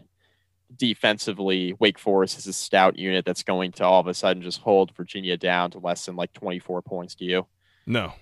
defensively 0.76 1.74
Wake 1.78 1.98
Forest 1.98 2.38
is 2.38 2.46
a 2.46 2.52
stout 2.52 2.98
unit 2.98 3.24
that's 3.24 3.42
going 3.42 3.72
to 3.72 3.84
all 3.84 4.00
of 4.00 4.06
a 4.06 4.14
sudden 4.14 4.42
just 4.42 4.60
hold 4.60 4.94
Virginia 4.96 5.36
down 5.36 5.70
to 5.72 5.78
less 5.78 6.06
than 6.06 6.16
like 6.16 6.32
24 6.32 6.82
points. 6.82 7.14
Do 7.14 7.24
you? 7.24 7.46
No, 7.86 8.14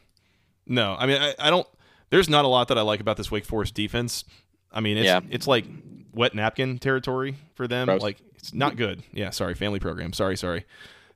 no. 0.67 0.97
I 0.99 1.07
mean, 1.07 1.21
I, 1.21 1.35
I 1.39 1.51
don't. 1.51 1.67
There's 2.11 2.29
not 2.29 2.45
a 2.45 2.49
lot 2.49 2.69
that 2.69 2.77
I 2.77 2.83
like 2.83 3.01
about 3.01 3.17
this 3.17 3.31
Wake 3.31 3.47
Forest 3.47 3.75
defense. 3.75 4.25
I 4.71 4.81
mean, 4.81 4.99
it's 4.99 5.07
yeah. 5.07 5.21
it's 5.31 5.47
like 5.47 5.65
wet 6.13 6.35
napkin 6.35 6.79
territory 6.79 7.37
for 7.55 7.67
them. 7.67 7.87
Gross. 7.87 8.03
Like 8.03 8.21
it's 8.35 8.53
not 8.53 8.77
good. 8.77 9.03
Yeah, 9.13 9.31
sorry, 9.31 9.55
family 9.55 9.81
program. 9.81 10.13
Sorry, 10.13 10.37
sorry. 10.37 10.67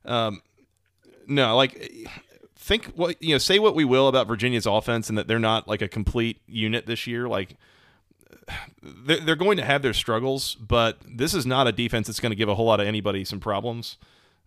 Um, 0.04 0.40
no, 1.26 1.56
like 1.56 2.08
think 2.66 2.86
what 2.96 3.22
you 3.22 3.32
know 3.32 3.38
say 3.38 3.58
what 3.58 3.74
we 3.74 3.84
will 3.84 4.08
about 4.08 4.26
Virginia's 4.26 4.66
offense 4.66 5.08
and 5.08 5.16
that 5.16 5.28
they're 5.28 5.38
not 5.38 5.68
like 5.68 5.82
a 5.82 5.88
complete 5.88 6.40
unit 6.48 6.84
this 6.86 7.06
year 7.06 7.28
like 7.28 7.56
they're, 8.82 9.20
they're 9.20 9.36
going 9.36 9.56
to 9.56 9.64
have 9.64 9.82
their 9.82 9.94
struggles 9.94 10.56
but 10.56 10.98
this 11.08 11.32
is 11.32 11.46
not 11.46 11.68
a 11.68 11.72
defense 11.72 12.08
that's 12.08 12.18
going 12.18 12.30
to 12.30 12.36
give 12.36 12.48
a 12.48 12.56
whole 12.56 12.66
lot 12.66 12.80
of 12.80 12.86
anybody 12.86 13.24
some 13.24 13.38
problems. 13.38 13.98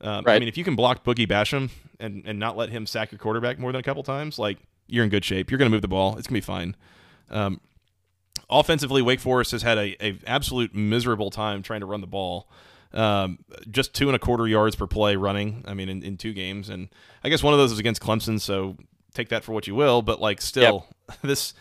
Um, 0.01 0.25
right. 0.25 0.35
I 0.35 0.39
mean 0.39 0.49
if 0.49 0.57
you 0.57 0.65
can 0.65 0.75
block 0.75 1.05
Boogie 1.05 1.27
Basham 1.27 1.69
and, 1.99 2.23
and 2.25 2.37
not 2.37 2.57
let 2.57 2.69
him 2.69 2.85
sack 2.85 3.11
your 3.11 3.19
quarterback 3.19 3.57
more 3.57 3.71
than 3.71 3.79
a 3.79 3.83
couple 3.83 4.03
times 4.03 4.37
like 4.37 4.57
you're 4.87 5.03
in 5.03 5.09
good 5.09 5.23
shape. 5.23 5.49
You're 5.49 5.57
going 5.57 5.69
to 5.69 5.73
move 5.73 5.81
the 5.81 5.87
ball. 5.87 6.17
It's 6.17 6.27
going 6.27 6.41
to 6.41 6.45
be 6.45 6.53
fine. 6.53 6.75
Um, 7.29 7.61
offensively 8.49 9.01
Wake 9.01 9.19
Forest 9.19 9.51
has 9.51 9.61
had 9.61 9.77
a, 9.77 10.05
a 10.05 10.17
absolute 10.27 10.75
miserable 10.75 11.29
time 11.29 11.61
trying 11.61 11.79
to 11.81 11.85
run 11.85 12.01
the 12.01 12.07
ball 12.07 12.49
um, 12.93 13.39
just 13.69 13.93
two 13.93 14.07
and 14.07 14.15
a 14.15 14.19
quarter 14.19 14.47
yards 14.47 14.75
per 14.75 14.87
play 14.87 15.15
running. 15.15 15.63
I 15.67 15.73
mean, 15.73 15.89
in, 15.89 16.03
in 16.03 16.17
two 16.17 16.33
games, 16.33 16.69
and 16.69 16.89
I 17.23 17.29
guess 17.29 17.43
one 17.43 17.53
of 17.53 17.59
those 17.59 17.71
is 17.71 17.79
against 17.79 18.01
Clemson, 18.01 18.39
so 18.39 18.77
take 19.13 19.29
that 19.29 19.43
for 19.43 19.51
what 19.53 19.67
you 19.67 19.75
will. 19.75 20.01
But 20.01 20.19
like, 20.19 20.41
still, 20.41 20.87
yep. 21.09 21.19
this 21.21 21.53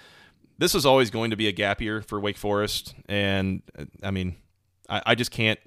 this 0.59 0.75
is 0.75 0.85
always 0.85 1.11
going 1.11 1.31
to 1.31 1.37
be 1.37 1.49
a 1.49 1.53
gap 1.53 1.81
year 1.81 2.03
for 2.03 2.19
Wake 2.19 2.37
Forest, 2.37 2.95
and 3.09 3.63
I 4.03 4.11
mean, 4.11 4.37
I, 4.89 5.03
I 5.07 5.15
just 5.15 5.31
can't 5.31 5.61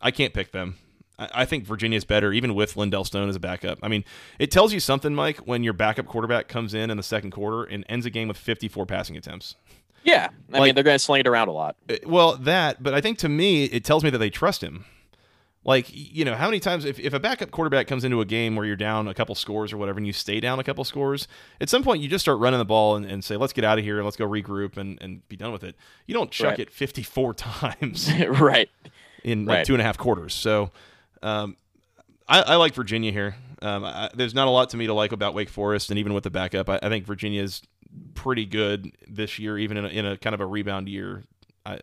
I 0.00 0.10
can't 0.10 0.32
pick 0.32 0.52
them. 0.52 0.76
I, 1.18 1.28
I 1.34 1.44
think 1.44 1.64
Virginia's 1.64 2.04
better, 2.04 2.32
even 2.32 2.54
with 2.54 2.76
Lindell 2.76 3.04
Stone 3.04 3.28
as 3.28 3.36
a 3.36 3.40
backup. 3.40 3.78
I 3.82 3.88
mean, 3.88 4.04
it 4.38 4.50
tells 4.50 4.72
you 4.72 4.80
something, 4.80 5.14
Mike, 5.14 5.38
when 5.38 5.62
your 5.62 5.72
backup 5.72 6.06
quarterback 6.06 6.48
comes 6.48 6.74
in 6.74 6.90
in 6.90 6.96
the 6.96 7.02
second 7.02 7.30
quarter 7.30 7.64
and 7.64 7.84
ends 7.88 8.06
a 8.06 8.10
game 8.10 8.28
with 8.28 8.36
54 8.36 8.86
passing 8.86 9.16
attempts. 9.16 9.56
Yeah, 10.04 10.28
I 10.52 10.58
Like- 10.58 10.62
mean 10.68 10.74
they're 10.74 10.84
going 10.84 10.94
to 10.94 10.98
sling 10.98 11.20
it 11.20 11.26
around 11.26 11.48
a 11.48 11.52
lot. 11.52 11.76
Uh, 11.88 11.96
Well, 12.06 12.36
that, 12.38 12.82
but 12.82 12.94
I 12.94 13.00
think 13.00 13.18
to 13.18 13.28
me, 13.28 13.64
it 13.64 13.84
tells 13.84 14.02
me 14.04 14.10
that 14.10 14.18
they 14.18 14.30
trust 14.30 14.62
him. 14.62 14.84
Like, 15.64 15.86
you 15.90 16.24
know, 16.24 16.34
how 16.34 16.46
many 16.46 16.60
times, 16.60 16.86
if, 16.86 16.98
if 16.98 17.12
a 17.12 17.20
backup 17.20 17.50
quarterback 17.50 17.86
comes 17.88 18.02
into 18.04 18.20
a 18.22 18.24
game 18.24 18.56
where 18.56 18.64
you're 18.64 18.76
down 18.76 19.06
a 19.06 19.12
couple 19.12 19.34
scores 19.34 19.70
or 19.72 19.76
whatever, 19.76 19.98
and 19.98 20.06
you 20.06 20.14
stay 20.14 20.40
down 20.40 20.58
a 20.58 20.64
couple 20.64 20.82
scores, 20.84 21.28
at 21.60 21.68
some 21.68 21.82
point 21.82 22.00
you 22.00 22.08
just 22.08 22.24
start 22.24 22.38
running 22.38 22.58
the 22.58 22.64
ball 22.64 22.96
and, 22.96 23.04
and 23.04 23.22
say, 23.22 23.36
let's 23.36 23.52
get 23.52 23.64
out 23.64 23.76
of 23.78 23.84
here, 23.84 23.96
and 23.98 24.04
let's 24.06 24.16
go 24.16 24.26
regroup 24.26 24.78
and, 24.78 24.96
and 25.02 25.28
be 25.28 25.36
done 25.36 25.52
with 25.52 25.64
it. 25.64 25.74
You 26.06 26.14
don't 26.14 26.30
chuck 26.30 26.50
Right. 26.52 26.60
it 26.60 26.70
54 26.70 27.34
times 27.34 28.10
right. 28.40 28.70
in 29.24 29.44
like 29.44 29.56
Right. 29.56 29.66
two 29.66 29.74
and 29.74 29.82
a 29.82 29.84
half 29.84 29.98
quarters. 29.98 30.32
So, 30.32 30.70
um, 31.22 31.56
I, 32.26 32.40
I 32.42 32.54
like 32.56 32.72
Virginia 32.74 33.10
here. 33.12 33.34
Um, 33.60 33.84
I, 33.84 34.08
there's 34.14 34.34
not 34.34 34.46
a 34.46 34.50
lot 34.50 34.70
to 34.70 34.76
me 34.78 34.86
to 34.86 34.94
like 34.94 35.12
about 35.12 35.34
Wake 35.34 35.50
Forest, 35.50 35.90
and 35.90 35.98
even 35.98 36.14
with 36.14 36.24
the 36.24 36.30
backup, 36.30 36.68
I, 36.70 36.78
I 36.82 36.88
think 36.88 37.04
Virginia's 37.04 37.60
pretty 38.14 38.46
good 38.46 38.92
this 39.06 39.38
year, 39.38 39.58
even 39.58 39.76
in 39.76 39.84
a, 39.84 39.88
in 39.88 40.06
a 40.06 40.16
kind 40.16 40.34
of 40.34 40.40
a 40.40 40.46
rebound 40.46 40.88
year. 40.88 41.24
I, 41.64 41.80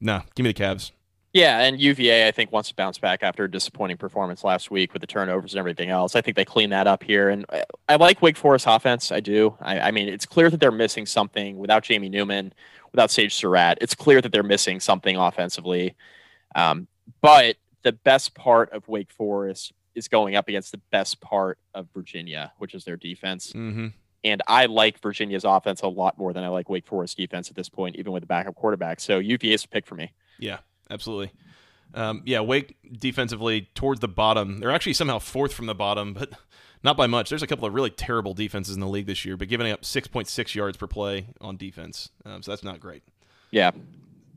no, 0.00 0.22
give 0.34 0.44
me 0.44 0.52
the 0.52 0.62
Cavs. 0.62 0.92
Yeah, 1.32 1.60
and 1.60 1.80
UVA 1.80 2.26
I 2.26 2.32
think 2.32 2.50
wants 2.50 2.70
to 2.70 2.74
bounce 2.74 2.98
back 2.98 3.22
after 3.22 3.44
a 3.44 3.50
disappointing 3.50 3.98
performance 3.98 4.42
last 4.42 4.70
week 4.70 4.92
with 4.92 5.00
the 5.00 5.06
turnovers 5.06 5.54
and 5.54 5.60
everything 5.60 5.88
else. 5.88 6.16
I 6.16 6.20
think 6.20 6.36
they 6.36 6.44
clean 6.44 6.70
that 6.70 6.88
up 6.88 7.04
here, 7.04 7.28
and 7.28 7.46
I, 7.50 7.64
I 7.88 7.96
like 7.96 8.20
Wake 8.20 8.36
Forest 8.36 8.66
offense. 8.68 9.12
I 9.12 9.20
do. 9.20 9.56
I, 9.60 9.78
I 9.78 9.90
mean, 9.92 10.08
it's 10.08 10.26
clear 10.26 10.50
that 10.50 10.58
they're 10.58 10.72
missing 10.72 11.06
something 11.06 11.56
without 11.56 11.84
Jamie 11.84 12.08
Newman, 12.08 12.52
without 12.90 13.12
Sage 13.12 13.34
Surratt. 13.34 13.78
It's 13.80 13.94
clear 13.94 14.20
that 14.20 14.32
they're 14.32 14.42
missing 14.42 14.80
something 14.80 15.16
offensively. 15.16 15.94
Um, 16.56 16.88
but 17.20 17.56
the 17.82 17.92
best 17.92 18.34
part 18.34 18.72
of 18.72 18.88
Wake 18.88 19.12
Forest 19.12 19.72
is 19.94 20.08
going 20.08 20.34
up 20.34 20.48
against 20.48 20.72
the 20.72 20.80
best 20.90 21.20
part 21.20 21.58
of 21.74 21.86
Virginia, 21.94 22.52
which 22.58 22.74
is 22.74 22.84
their 22.84 22.96
defense. 22.96 23.52
Mm-hmm. 23.52 23.88
And 24.22 24.42
I 24.46 24.66
like 24.66 25.00
Virginia's 25.00 25.44
offense 25.44 25.80
a 25.82 25.88
lot 25.88 26.18
more 26.18 26.32
than 26.32 26.44
I 26.44 26.48
like 26.48 26.68
Wake 26.68 26.86
Forest 26.86 27.16
defense 27.16 27.48
at 27.48 27.56
this 27.56 27.68
point, 27.68 27.96
even 27.96 28.12
with 28.12 28.22
the 28.22 28.26
backup 28.26 28.54
quarterback. 28.54 29.00
So 29.00 29.18
UVA 29.18 29.54
is 29.54 29.64
a 29.64 29.68
pick 29.68 29.86
for 29.86 29.94
me. 29.94 30.12
Yeah, 30.38 30.58
absolutely. 30.90 31.32
Um, 31.94 32.22
yeah, 32.26 32.40
Wake 32.40 32.76
defensively 32.92 33.68
towards 33.74 34.00
the 34.00 34.08
bottom. 34.08 34.58
They're 34.58 34.70
actually 34.70 34.92
somehow 34.92 35.18
fourth 35.18 35.52
from 35.52 35.66
the 35.66 35.74
bottom, 35.74 36.12
but 36.12 36.30
not 36.82 36.96
by 36.96 37.06
much. 37.06 37.30
There's 37.30 37.42
a 37.42 37.46
couple 37.46 37.66
of 37.66 37.74
really 37.74 37.90
terrible 37.90 38.34
defenses 38.34 38.74
in 38.74 38.80
the 38.80 38.86
league 38.88 39.06
this 39.06 39.24
year, 39.24 39.36
but 39.36 39.48
giving 39.48 39.70
up 39.72 39.82
6.6 39.82 40.54
yards 40.54 40.76
per 40.76 40.86
play 40.86 41.26
on 41.40 41.56
defense. 41.56 42.10
Um, 42.24 42.42
so 42.42 42.52
that's 42.52 42.62
not 42.62 42.78
great. 42.78 43.02
Yeah, 43.50 43.70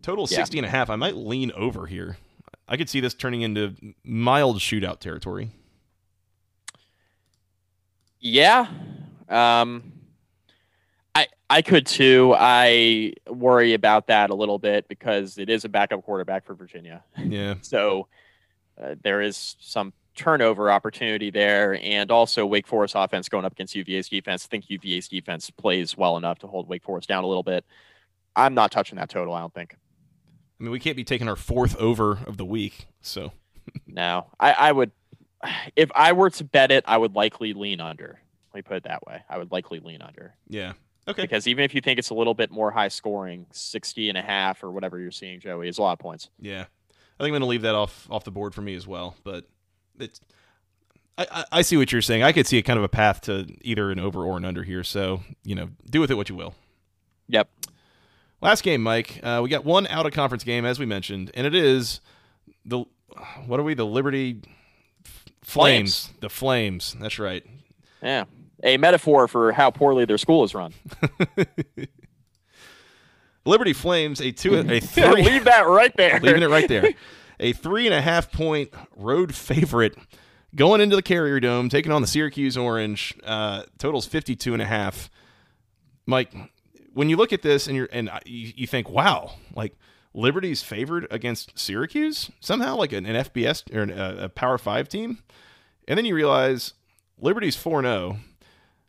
Total 0.04 0.28
Yeah. 0.30 0.38
60 0.38 0.60
and 0.60 0.68
a 0.68 0.70
half. 0.70 0.90
I 0.90 0.96
might 0.98 1.16
lean 1.16 1.52
over 1.54 1.88
here. 1.88 2.18
I 2.68 2.78
could 2.78 2.90
see 2.90 3.00
this 3.00 3.14
turning 3.14 3.42
into 3.42 3.74
mild 4.04 4.60
shootout 4.60 5.00
territory. 5.00 5.50
Yeah. 8.20 8.68
Um 9.30 9.94
I 11.16 11.28
I 11.50 11.62
could 11.62 11.86
too. 11.86 12.34
I 12.38 13.14
worry 13.28 13.74
about 13.74 14.08
that 14.08 14.30
a 14.30 14.36
little 14.36 14.60
bit 14.60 14.88
because 14.88 15.38
it 15.38 15.50
is 15.50 15.66
a 15.66 15.70
backup 15.70 16.04
quarterback 16.04 16.46
for 16.46 16.56
Virginia. 16.56 17.04
Yeah. 17.18 17.56
So 17.62 18.08
uh, 18.82 18.96
there 19.04 19.22
is 19.22 19.56
some 19.60 19.94
turnover 20.16 20.72
opportunity 20.72 21.30
there 21.30 21.80
and 21.82 22.12
also 22.12 22.46
Wake 22.46 22.68
Forest 22.68 22.96
offense 22.98 23.30
going 23.30 23.46
up 23.46 23.52
against 23.52 23.76
UVA's 23.76 24.10
defense. 24.10 24.46
I 24.46 24.50
think 24.50 24.70
UVA's 24.70 25.08
defense 25.08 25.50
plays 25.52 25.96
well 25.98 26.18
enough 26.18 26.40
to 26.40 26.48
hold 26.48 26.68
Wake 26.68 26.84
Forest 26.84 27.08
down 27.08 27.24
a 27.24 27.28
little 27.28 27.44
bit. 27.44 27.66
I'm 28.36 28.56
not 28.56 28.72
touching 28.72 28.98
that 28.98 29.10
total, 29.10 29.34
I 29.34 29.42
don't 29.42 29.54
think. 29.54 29.76
I 30.60 30.64
mean, 30.64 30.72
we 30.72 30.80
can't 30.80 30.98
be 30.98 31.04
taking 31.04 31.28
our 31.30 31.36
fourth 31.36 31.76
over 31.78 32.20
of 32.26 32.38
the 32.38 32.46
week. 32.46 32.88
So, 33.02 33.32
No. 33.86 34.28
I, 34.40 34.54
I 34.54 34.72
would 34.72 34.92
if 35.76 35.92
I 35.94 36.14
were 36.14 36.30
to 36.32 36.44
bet 36.44 36.72
it, 36.72 36.84
I 36.88 36.98
would 36.98 37.16
likely 37.16 37.54
lean 37.54 37.82
under. 37.82 38.20
Let 38.54 38.60
me 38.60 38.62
put 38.62 38.78
it 38.78 38.84
that 38.84 39.06
way. 39.08 39.24
I 39.30 39.38
would 39.38 39.52
likely 39.52 39.80
lean 39.80 40.02
under. 40.02 40.36
yeah. 40.48 40.74
Okay. 41.06 41.24
because 41.24 41.48
even 41.48 41.66
if 41.66 41.76
you 41.76 41.82
think 41.82 42.00
it's 42.00 42.12
a 42.12 42.14
little 42.14 42.34
bit 42.34 42.50
more 42.50 42.72
high 42.72 42.88
scoring 42.88 43.46
60 43.52 44.08
and 44.08 44.18
a 44.18 44.22
half 44.22 44.64
or 44.64 44.72
whatever 44.72 44.98
you're 44.98 45.12
seeing 45.12 45.42
joey 45.42 45.68
is 45.68 45.78
a 45.78 45.82
lot 45.82 45.92
of 45.92 46.00
points 46.00 46.30
Yeah, 46.40 46.62
I 46.62 46.64
think 46.64 46.68
I'm 47.20 47.30
going 47.32 47.42
to 47.42 47.48
leave 47.48 47.64
that 47.64 47.76
off 47.76 48.08
off 48.10 48.24
the 48.24 48.32
board 48.32 48.56
for 48.56 48.62
me 48.62 48.74
as 48.74 48.88
well. 48.88 49.16
But 49.26 49.46
it's, 50.00 50.22
I, 51.18 51.28
I 51.30 51.46
I 51.52 51.62
see 51.62 51.76
what 51.76 51.92
you're 51.92 52.02
saying. 52.02 52.24
I 52.24 52.32
could 52.32 52.48
see 52.48 52.58
a 52.58 52.64
kind 52.64 52.78
of 52.78 52.86
a 52.86 52.90
path 52.90 53.20
to 53.22 53.48
either 53.62 53.92
an 53.92 54.00
over 54.00 54.24
or 54.24 54.38
an 54.38 54.46
under 54.46 54.64
here. 54.64 54.84
So 54.84 55.22
you 55.44 55.56
know, 55.56 55.70
do 55.90 56.00
with 56.00 56.10
it 56.10 56.16
what 56.16 56.30
you 56.30 56.36
will. 56.36 56.56
yep 57.28 57.50
Last 58.40 58.64
game, 58.64 58.82
Mike. 58.82 59.20
Uh, 59.24 59.42
we 59.44 59.50
got 59.50 59.64
one 59.66 59.88
out 59.88 60.06
of 60.06 60.14
conference 60.14 60.44
game 60.44 60.64
as 60.66 60.80
we 60.80 60.86
mentioned, 60.86 61.32
and 61.34 61.46
it 61.46 61.54
is 61.56 62.00
the 62.66 62.86
what 63.46 63.60
are 63.60 63.64
we? 63.64 63.74
The 63.74 63.86
Liberty 63.86 64.40
Flames. 65.42 66.12
The 66.22 66.30
Flames. 66.30 66.96
That's 67.00 67.20
right. 67.20 67.46
yeah 68.02 68.24
a 68.64 68.78
metaphor 68.78 69.28
for 69.28 69.52
how 69.52 69.70
poorly 69.70 70.06
their 70.06 70.18
school 70.18 70.44
is 70.44 70.56
run 70.56 70.74
Liberty 73.46 73.74
Flames. 73.74 74.22
A 74.22 74.32
two. 74.32 74.56
A 74.56 74.80
three. 74.80 75.24
leave 75.24 75.44
that 75.46 75.68
right 75.68 75.96
there 75.98 76.20
leaving 76.22 76.44
it 76.44 76.50
right 76.50 76.68
there. 76.68 76.90
A 77.40 77.52
three 77.54 77.86
and 77.86 77.94
a 77.94 78.02
half 78.02 78.32
point 78.32 78.74
road 78.96 79.36
favorite 79.36 79.98
going 80.56 80.82
into 80.82 80.96
the 80.96 81.02
Carrier 81.02 81.40
Dome, 81.40 81.70
taking 81.70 81.92
on 81.92 82.02
the 82.02 82.08
Syracuse 82.08 82.56
Orange. 82.58 83.16
Uh, 83.24 83.64
totals 83.78 84.06
52 84.06 84.54
and 84.54 84.62
a 84.62 84.66
half. 84.66 85.10
Mike, 86.06 86.34
when 86.94 87.10
you 87.10 87.18
look 87.18 87.34
at 87.34 87.42
this 87.42 87.68
and 87.68 87.76
you're 87.76 87.90
and 87.92 88.10
you, 88.26 88.54
you 88.56 88.68
think, 88.68 88.90
wow, 88.90 89.34
like 89.56 89.76
Liberty's 90.14 90.62
favored 90.62 91.08
against 91.12 91.58
Syracuse 91.58 92.30
somehow, 92.40 92.76
like 92.76 92.94
an, 92.94 93.06
an 93.06 93.26
FBS 93.26 93.74
or 93.76 93.82
an, 93.82 93.90
a, 93.92 94.26
a 94.26 94.30
Power 94.30 94.58
Five 94.58 94.88
team, 94.88 95.20
and 95.88 95.98
then 95.98 96.06
you 96.06 96.16
realize 96.16 96.74
Liberty's 97.20 97.56
four 97.56 97.82
zero. 97.82 98.18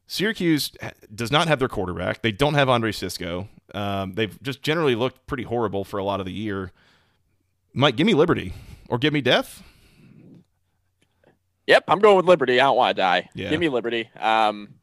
Syracuse 0.06 0.70
does 1.14 1.32
not 1.32 1.48
have 1.48 1.58
their 1.58 1.68
quarterback. 1.68 2.22
They 2.22 2.32
don't 2.32 2.54
have 2.54 2.68
Andre 2.68 2.92
Cisco. 2.92 3.48
Um, 3.74 4.12
they've 4.14 4.40
just 4.42 4.62
generally 4.62 4.94
looked 4.94 5.26
pretty 5.26 5.44
horrible 5.44 5.84
for 5.84 5.98
a 5.98 6.04
lot 6.04 6.20
of 6.20 6.26
the 6.26 6.32
year. 6.32 6.70
Mike, 7.72 7.96
give 7.96 8.06
me 8.06 8.14
Liberty 8.14 8.52
or 8.88 8.98
give 8.98 9.12
me 9.12 9.20
death. 9.20 9.62
yep 11.66 11.82
i'm 11.88 11.98
going 11.98 12.16
with 12.16 12.26
liberty 12.26 12.60
i 12.60 12.64
don't 12.64 12.76
want 12.76 12.94
to 12.94 13.00
die 13.02 13.28
Yeah. 13.34 13.48
give 13.48 13.58
me 13.58 13.70
liberty 13.70 14.10
um 14.20 14.74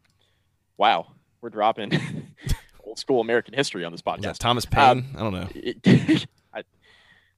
wow 0.78 1.12
we're 1.40 1.50
dropping 1.52 1.92
old 2.84 2.98
school 2.98 3.22
american 3.22 3.54
history 3.54 3.86
on 3.86 3.92
this 3.92 4.02
Yeah, 4.06 4.16
podcast 4.16 4.38
Thomas 4.40 4.66
Paine. 4.66 5.06
I 5.16 5.20
don't 5.20 5.34
know. 5.34 5.48
It- 5.54 6.26
I, 6.54 6.64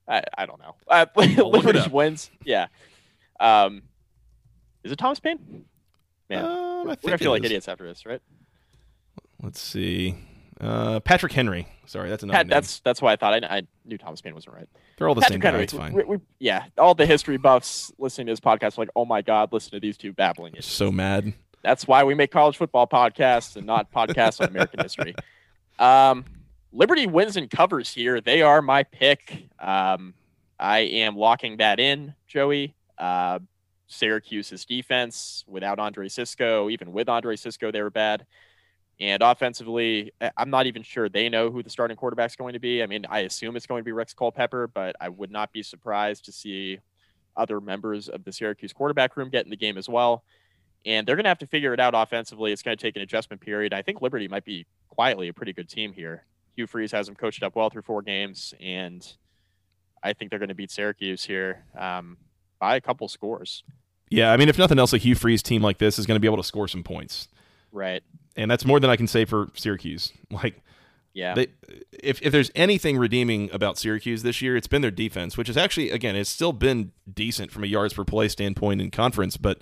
I, 0.07 0.23
I 0.37 0.45
don't 0.45 0.59
know. 0.59 0.75
Uh, 0.87 1.05
Liberty 1.43 1.81
wins. 1.91 2.29
Yeah. 2.45 2.67
Um, 3.39 3.83
is 4.83 4.91
it 4.91 4.97
Thomas 4.97 5.19
Paine? 5.19 5.65
Man, 6.29 6.43
Um, 6.83 6.89
I 6.89 6.97
we're 7.03 7.09
gonna 7.09 7.17
feel 7.17 7.31
like 7.31 7.43
is. 7.43 7.47
idiots 7.47 7.67
after 7.67 7.85
this, 7.87 8.05
right? 8.05 8.21
Let's 9.41 9.59
see. 9.59 10.15
Uh, 10.59 10.99
Patrick 11.01 11.33
Henry. 11.33 11.67
Sorry, 11.85 12.09
that's 12.09 12.23
another 12.23 12.37
Pat, 12.37 12.47
that's 12.47 12.79
that's 12.81 13.01
why 13.01 13.11
I 13.11 13.15
thought 13.15 13.43
I, 13.43 13.57
I 13.57 13.61
knew 13.85 13.97
Thomas 13.97 14.21
Paine 14.21 14.33
wasn't 14.33 14.55
right. 14.55 14.69
They're 14.97 15.09
all 15.09 15.15
the 15.15 15.21
Patrick 15.21 15.35
same 15.35 15.39
guy. 15.41 15.49
Henry. 15.49 15.63
It's 15.63 15.73
fine. 15.73 15.93
We, 15.93 16.03
we, 16.03 16.17
yeah, 16.39 16.65
all 16.77 16.95
the 16.95 17.05
history 17.05 17.37
buffs 17.37 17.91
listening 17.97 18.27
to 18.27 18.31
this 18.33 18.39
podcast 18.39 18.77
are 18.77 18.81
like, 18.81 18.89
oh 18.95 19.05
my 19.05 19.21
god, 19.21 19.51
listen 19.51 19.71
to 19.71 19.79
these 19.79 19.97
two 19.97 20.13
babbling. 20.13 20.53
idiots." 20.53 20.67
So 20.67 20.91
mad. 20.91 21.33
That's 21.63 21.87
why 21.87 22.03
we 22.03 22.13
make 22.13 22.31
college 22.31 22.57
football 22.57 22.87
podcasts 22.87 23.55
and 23.55 23.65
not 23.65 23.91
podcasts 23.91 24.41
on 24.41 24.47
American 24.49 24.81
history. 24.81 25.15
Um, 25.79 26.25
Liberty 26.71 27.07
wins 27.07 27.35
and 27.35 27.49
covers 27.49 27.91
here. 27.91 28.21
They 28.21 28.43
are 28.43 28.61
my 28.61 28.83
pick. 28.83 29.47
Um, 29.59 30.13
I 30.59 30.79
am 30.79 31.15
locking 31.17 31.57
that 31.57 31.79
in, 31.79 32.13
Joey. 32.27 32.75
Uh, 32.97 33.39
Syracuse's 33.87 34.65
defense 34.65 35.43
without 35.47 35.79
Andre 35.79 36.07
Cisco, 36.07 36.69
even 36.69 36.91
with 36.91 37.09
Andre 37.09 37.35
Cisco, 37.35 37.71
they 37.71 37.81
were 37.81 37.89
bad. 37.89 38.25
And 38.99 39.23
offensively, 39.23 40.11
I'm 40.37 40.49
not 40.49 40.67
even 40.67 40.83
sure 40.83 41.09
they 41.09 41.27
know 41.27 41.49
who 41.51 41.63
the 41.63 41.69
starting 41.69 41.97
quarterback's 41.97 42.35
going 42.35 42.53
to 42.53 42.59
be. 42.59 42.83
I 42.83 42.85
mean, 42.85 43.05
I 43.09 43.19
assume 43.21 43.55
it's 43.55 43.65
going 43.65 43.81
to 43.81 43.85
be 43.85 43.91
Rex 43.91 44.13
Culpepper, 44.13 44.67
but 44.67 44.95
I 45.01 45.09
would 45.09 45.31
not 45.31 45.51
be 45.51 45.63
surprised 45.63 46.25
to 46.25 46.31
see 46.31 46.79
other 47.35 47.59
members 47.59 48.07
of 48.07 48.23
the 48.23 48.31
Syracuse 48.31 48.71
quarterback 48.71 49.17
room 49.17 49.29
get 49.29 49.45
in 49.45 49.49
the 49.49 49.57
game 49.57 49.77
as 49.77 49.89
well 49.89 50.23
and 50.85 51.07
they're 51.07 51.15
going 51.15 51.23
to 51.23 51.29
have 51.29 51.39
to 51.39 51.47
figure 51.47 51.73
it 51.73 51.79
out 51.79 51.93
offensively. 51.95 52.51
It's 52.51 52.61
going 52.61 52.77
to 52.77 52.81
take 52.81 52.95
an 52.95 53.01
adjustment 53.01 53.41
period. 53.41 53.73
I 53.73 53.81
think 53.81 54.01
Liberty 54.01 54.27
might 54.27 54.45
be 54.45 54.65
quietly 54.89 55.27
a 55.27 55.33
pretty 55.33 55.53
good 55.53 55.69
team 55.69 55.93
here. 55.93 56.25
Hugh 56.55 56.67
Freeze 56.67 56.91
has 56.91 57.07
them 57.07 57.15
coached 57.15 57.41
up 57.41 57.55
well 57.55 57.69
through 57.69 57.81
four 57.83 58.01
games, 58.01 58.53
and 58.59 59.05
I 60.03 60.13
think 60.13 60.29
they're 60.29 60.39
going 60.39 60.49
to 60.49 60.55
beat 60.55 60.71
Syracuse 60.71 61.23
here 61.23 61.65
um, 61.77 62.17
by 62.63 62.77
a 62.77 62.81
couple 62.81 63.09
scores. 63.09 63.63
Yeah, 64.09 64.31
I 64.31 64.37
mean, 64.37 64.47
if 64.47 64.57
nothing 64.57 64.79
else, 64.79 64.93
a 64.93 64.97
Hugh 64.97 65.15
Freeze 65.15 65.43
team 65.43 65.61
like 65.61 65.79
this 65.79 65.99
is 65.99 66.05
going 66.05 66.15
to 66.15 66.19
be 66.21 66.27
able 66.27 66.37
to 66.37 66.43
score 66.45 66.67
some 66.69 66.81
points, 66.81 67.27
Right. 67.73 68.01
and 68.37 68.49
that's 68.49 68.63
more 68.63 68.79
than 68.79 68.89
I 68.89 68.95
can 68.95 69.07
say 69.07 69.25
for 69.25 69.49
Syracuse. 69.55 70.13
Like, 70.31 70.61
Yeah. 71.13 71.33
they, 71.35 71.47
if 71.91 72.21
if 72.21 72.31
there's 72.31 72.51
anything 72.55 72.97
redeeming 72.97 73.49
about 73.51 73.77
Syracuse 73.77 74.23
this 74.23 74.41
year, 74.41 74.55
it's 74.55 74.67
been 74.67 74.81
their 74.81 74.91
defense, 74.91 75.35
which 75.37 75.49
is 75.49 75.57
actually 75.57 75.89
again, 75.89 76.15
it's 76.15 76.29
still 76.29 76.53
been 76.53 76.91
decent 77.13 77.51
from 77.51 77.63
a 77.65 77.67
yards 77.67 77.93
per 77.95 78.05
play 78.05 78.29
standpoint 78.29 78.79
in 78.81 78.91
conference, 78.91 79.35
but 79.35 79.59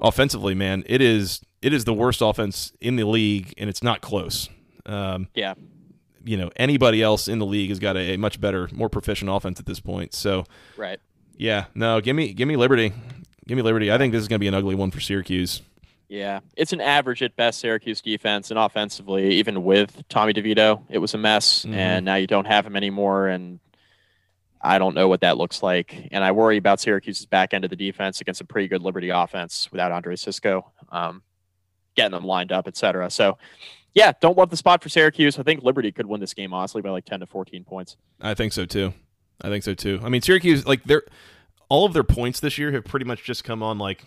offensively, 0.00 0.54
man, 0.54 0.84
it 0.86 1.00
is 1.00 1.40
it 1.62 1.72
is 1.72 1.84
the 1.84 1.94
worst 1.94 2.20
offense 2.22 2.72
in 2.80 2.94
the 2.96 3.04
league, 3.04 3.54
and 3.58 3.68
it's 3.68 3.82
not 3.82 4.00
close. 4.02 4.48
Um, 4.84 5.28
yeah. 5.34 5.54
you 6.24 6.36
know, 6.36 6.50
anybody 6.56 7.02
else 7.02 7.26
in 7.28 7.38
the 7.40 7.46
league 7.46 7.70
has 7.70 7.78
got 7.80 7.96
a, 7.96 8.14
a 8.14 8.18
much 8.18 8.40
better, 8.40 8.68
more 8.72 8.88
proficient 8.88 9.30
offense 9.30 9.58
at 9.58 9.66
this 9.66 9.80
point. 9.80 10.12
So, 10.14 10.44
Right. 10.76 11.00
Yeah, 11.36 11.66
no, 11.74 12.00
give 12.00 12.16
me 12.16 12.32
give 12.32 12.48
me 12.48 12.56
Liberty. 12.56 12.92
Give 13.46 13.56
me 13.56 13.62
Liberty. 13.62 13.92
I 13.92 13.98
think 13.98 14.12
this 14.12 14.22
is 14.22 14.28
going 14.28 14.38
to 14.38 14.40
be 14.40 14.48
an 14.48 14.54
ugly 14.54 14.74
one 14.74 14.90
for 14.90 15.00
Syracuse. 15.00 15.62
Yeah, 16.08 16.40
it's 16.56 16.72
an 16.72 16.80
average 16.80 17.22
at 17.22 17.36
best 17.36 17.60
Syracuse 17.60 18.00
defense, 18.00 18.50
and 18.50 18.58
offensively, 18.58 19.34
even 19.34 19.64
with 19.64 20.02
Tommy 20.08 20.32
DeVito, 20.32 20.82
it 20.88 20.98
was 20.98 21.14
a 21.14 21.18
mess. 21.18 21.64
Mhm. 21.64 21.74
And 21.74 22.04
now 22.04 22.14
you 22.14 22.26
don't 22.26 22.46
have 22.46 22.64
him 22.64 22.76
anymore, 22.76 23.28
and 23.28 23.58
I 24.60 24.78
don't 24.78 24.94
know 24.94 25.08
what 25.08 25.20
that 25.20 25.36
looks 25.36 25.62
like. 25.62 26.08
And 26.12 26.24
I 26.24 26.32
worry 26.32 26.56
about 26.56 26.80
Syracuse's 26.80 27.26
back 27.26 27.54
end 27.54 27.64
of 27.64 27.70
the 27.70 27.76
defense 27.76 28.20
against 28.20 28.40
a 28.40 28.44
pretty 28.44 28.68
good 28.68 28.82
Liberty 28.82 29.10
offense 29.10 29.68
without 29.70 29.92
Andre 29.92 30.16
Cisco, 30.16 30.70
um, 30.90 31.22
getting 31.96 32.12
them 32.12 32.24
lined 32.24 32.52
up, 32.52 32.66
et 32.68 32.76
cetera. 32.76 33.10
So, 33.10 33.36
yeah, 33.94 34.12
don't 34.20 34.36
love 34.38 34.50
the 34.50 34.56
spot 34.56 34.82
for 34.82 34.88
Syracuse. 34.88 35.38
I 35.38 35.42
think 35.42 35.62
Liberty 35.62 35.90
could 35.92 36.06
win 36.06 36.20
this 36.20 36.34
game 36.34 36.52
honestly 36.54 36.82
by 36.82 36.90
like 36.90 37.04
ten 37.04 37.20
to 37.20 37.26
fourteen 37.26 37.64
points. 37.64 37.96
I 38.20 38.34
think 38.34 38.52
so 38.52 38.64
too. 38.64 38.92
I 39.42 39.48
think 39.48 39.64
so 39.64 39.74
too. 39.74 40.00
I 40.02 40.08
mean, 40.08 40.22
Syracuse, 40.22 40.66
like 40.66 40.84
they're 40.84 41.04
all 41.68 41.84
of 41.84 41.92
their 41.92 42.04
points 42.04 42.40
this 42.40 42.58
year 42.58 42.72
have 42.72 42.84
pretty 42.84 43.04
much 43.06 43.24
just 43.24 43.44
come 43.44 43.62
on 43.62 43.78
like 43.78 44.04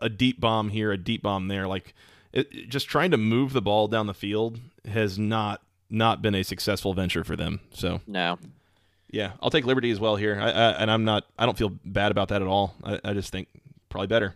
a 0.00 0.08
deep 0.08 0.40
bomb 0.40 0.70
here, 0.70 0.92
a 0.92 0.98
deep 0.98 1.22
bomb 1.22 1.48
there. 1.48 1.66
Like 1.66 1.94
it, 2.32 2.48
it- 2.52 2.68
just 2.68 2.88
trying 2.88 3.10
to 3.12 3.16
move 3.16 3.52
the 3.52 3.62
ball 3.62 3.88
down 3.88 4.06
the 4.06 4.14
field 4.14 4.60
has 4.86 5.18
not 5.18 5.62
not 5.90 6.22
been 6.22 6.34
a 6.34 6.42
successful 6.42 6.94
venture 6.94 7.22
for 7.24 7.36
them. 7.36 7.60
So 7.72 8.00
No, 8.06 8.38
yeah, 9.10 9.32
I'll 9.42 9.50
take 9.50 9.66
Liberty 9.66 9.90
as 9.90 10.00
well 10.00 10.16
here, 10.16 10.38
I, 10.40 10.50
I, 10.50 10.70
and 10.80 10.90
I'm 10.90 11.04
not. 11.04 11.24
I 11.38 11.44
don't 11.46 11.56
feel 11.58 11.68
bad 11.84 12.10
about 12.10 12.28
that 12.28 12.40
at 12.42 12.48
all. 12.48 12.74
I, 12.82 12.98
I 13.04 13.12
just 13.12 13.30
think 13.30 13.48
probably 13.90 14.06
better. 14.06 14.34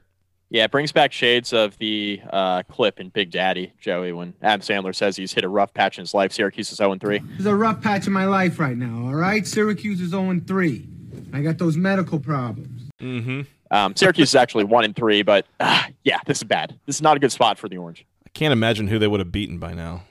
Yeah, 0.49 0.65
it 0.65 0.71
brings 0.71 0.93
back 0.93 1.13
shades 1.13 1.53
of 1.53 1.77
the 1.79 2.21
uh, 2.31 2.63
clip 2.65 3.01
in 3.01 3.09
Big 3.09 3.33
Daddy, 3.33 3.73
Joey, 3.81 4.13
when 4.13 4.33
Adam 4.43 4.61
Sandler 4.61 4.95
says 4.95 5.17
he's 5.17 5.33
hit 5.33 5.43
a 5.43 5.49
rough 5.49 5.75
patch 5.75 5.99
in 5.99 6.03
his 6.03 6.15
life. 6.15 6.33
Syracuse 6.33 6.71
is 6.71 6.79
0 6.79 6.97
3. 6.99 7.19
There's 7.19 7.47
a 7.47 7.55
rough 7.55 7.83
patch 7.83 8.07
in 8.07 8.13
my 8.13 8.27
life 8.27 8.61
right 8.61 8.77
now, 8.77 9.07
all 9.09 9.15
right? 9.15 9.45
Syracuse 9.47 10.01
is 10.01 10.11
0 10.11 10.41
3. 10.47 10.89
I 11.33 11.41
got 11.43 11.59
those 11.59 11.77
medical 11.77 12.21
problems. 12.21 12.83
Mm-hmm. 13.01 13.41
Um, 13.73 13.97
Syracuse 13.97 14.29
is 14.29 14.35
actually 14.37 14.65
1 14.65 14.85
and 14.85 14.95
3, 14.95 15.23
but 15.23 15.47
uh, 15.59 15.83
yeah, 16.05 16.21
this 16.27 16.39
is 16.39 16.45
bad. 16.45 16.79
This 16.87 16.97
is 16.97 17.03
not 17.03 17.17
a 17.17 17.21
good 17.21 17.33
spot 17.33 17.59
for 17.59 17.69
the 17.69 17.79
Orange. 17.79 18.07
I 18.25 18.29
can't 18.31 18.53
imagine 18.53 18.87
who 18.87 19.01
they 19.01 19.09
would 19.09 19.19
have 19.21 19.33
beaten 19.33 19.59
by 19.59 19.75
now. 19.75 20.05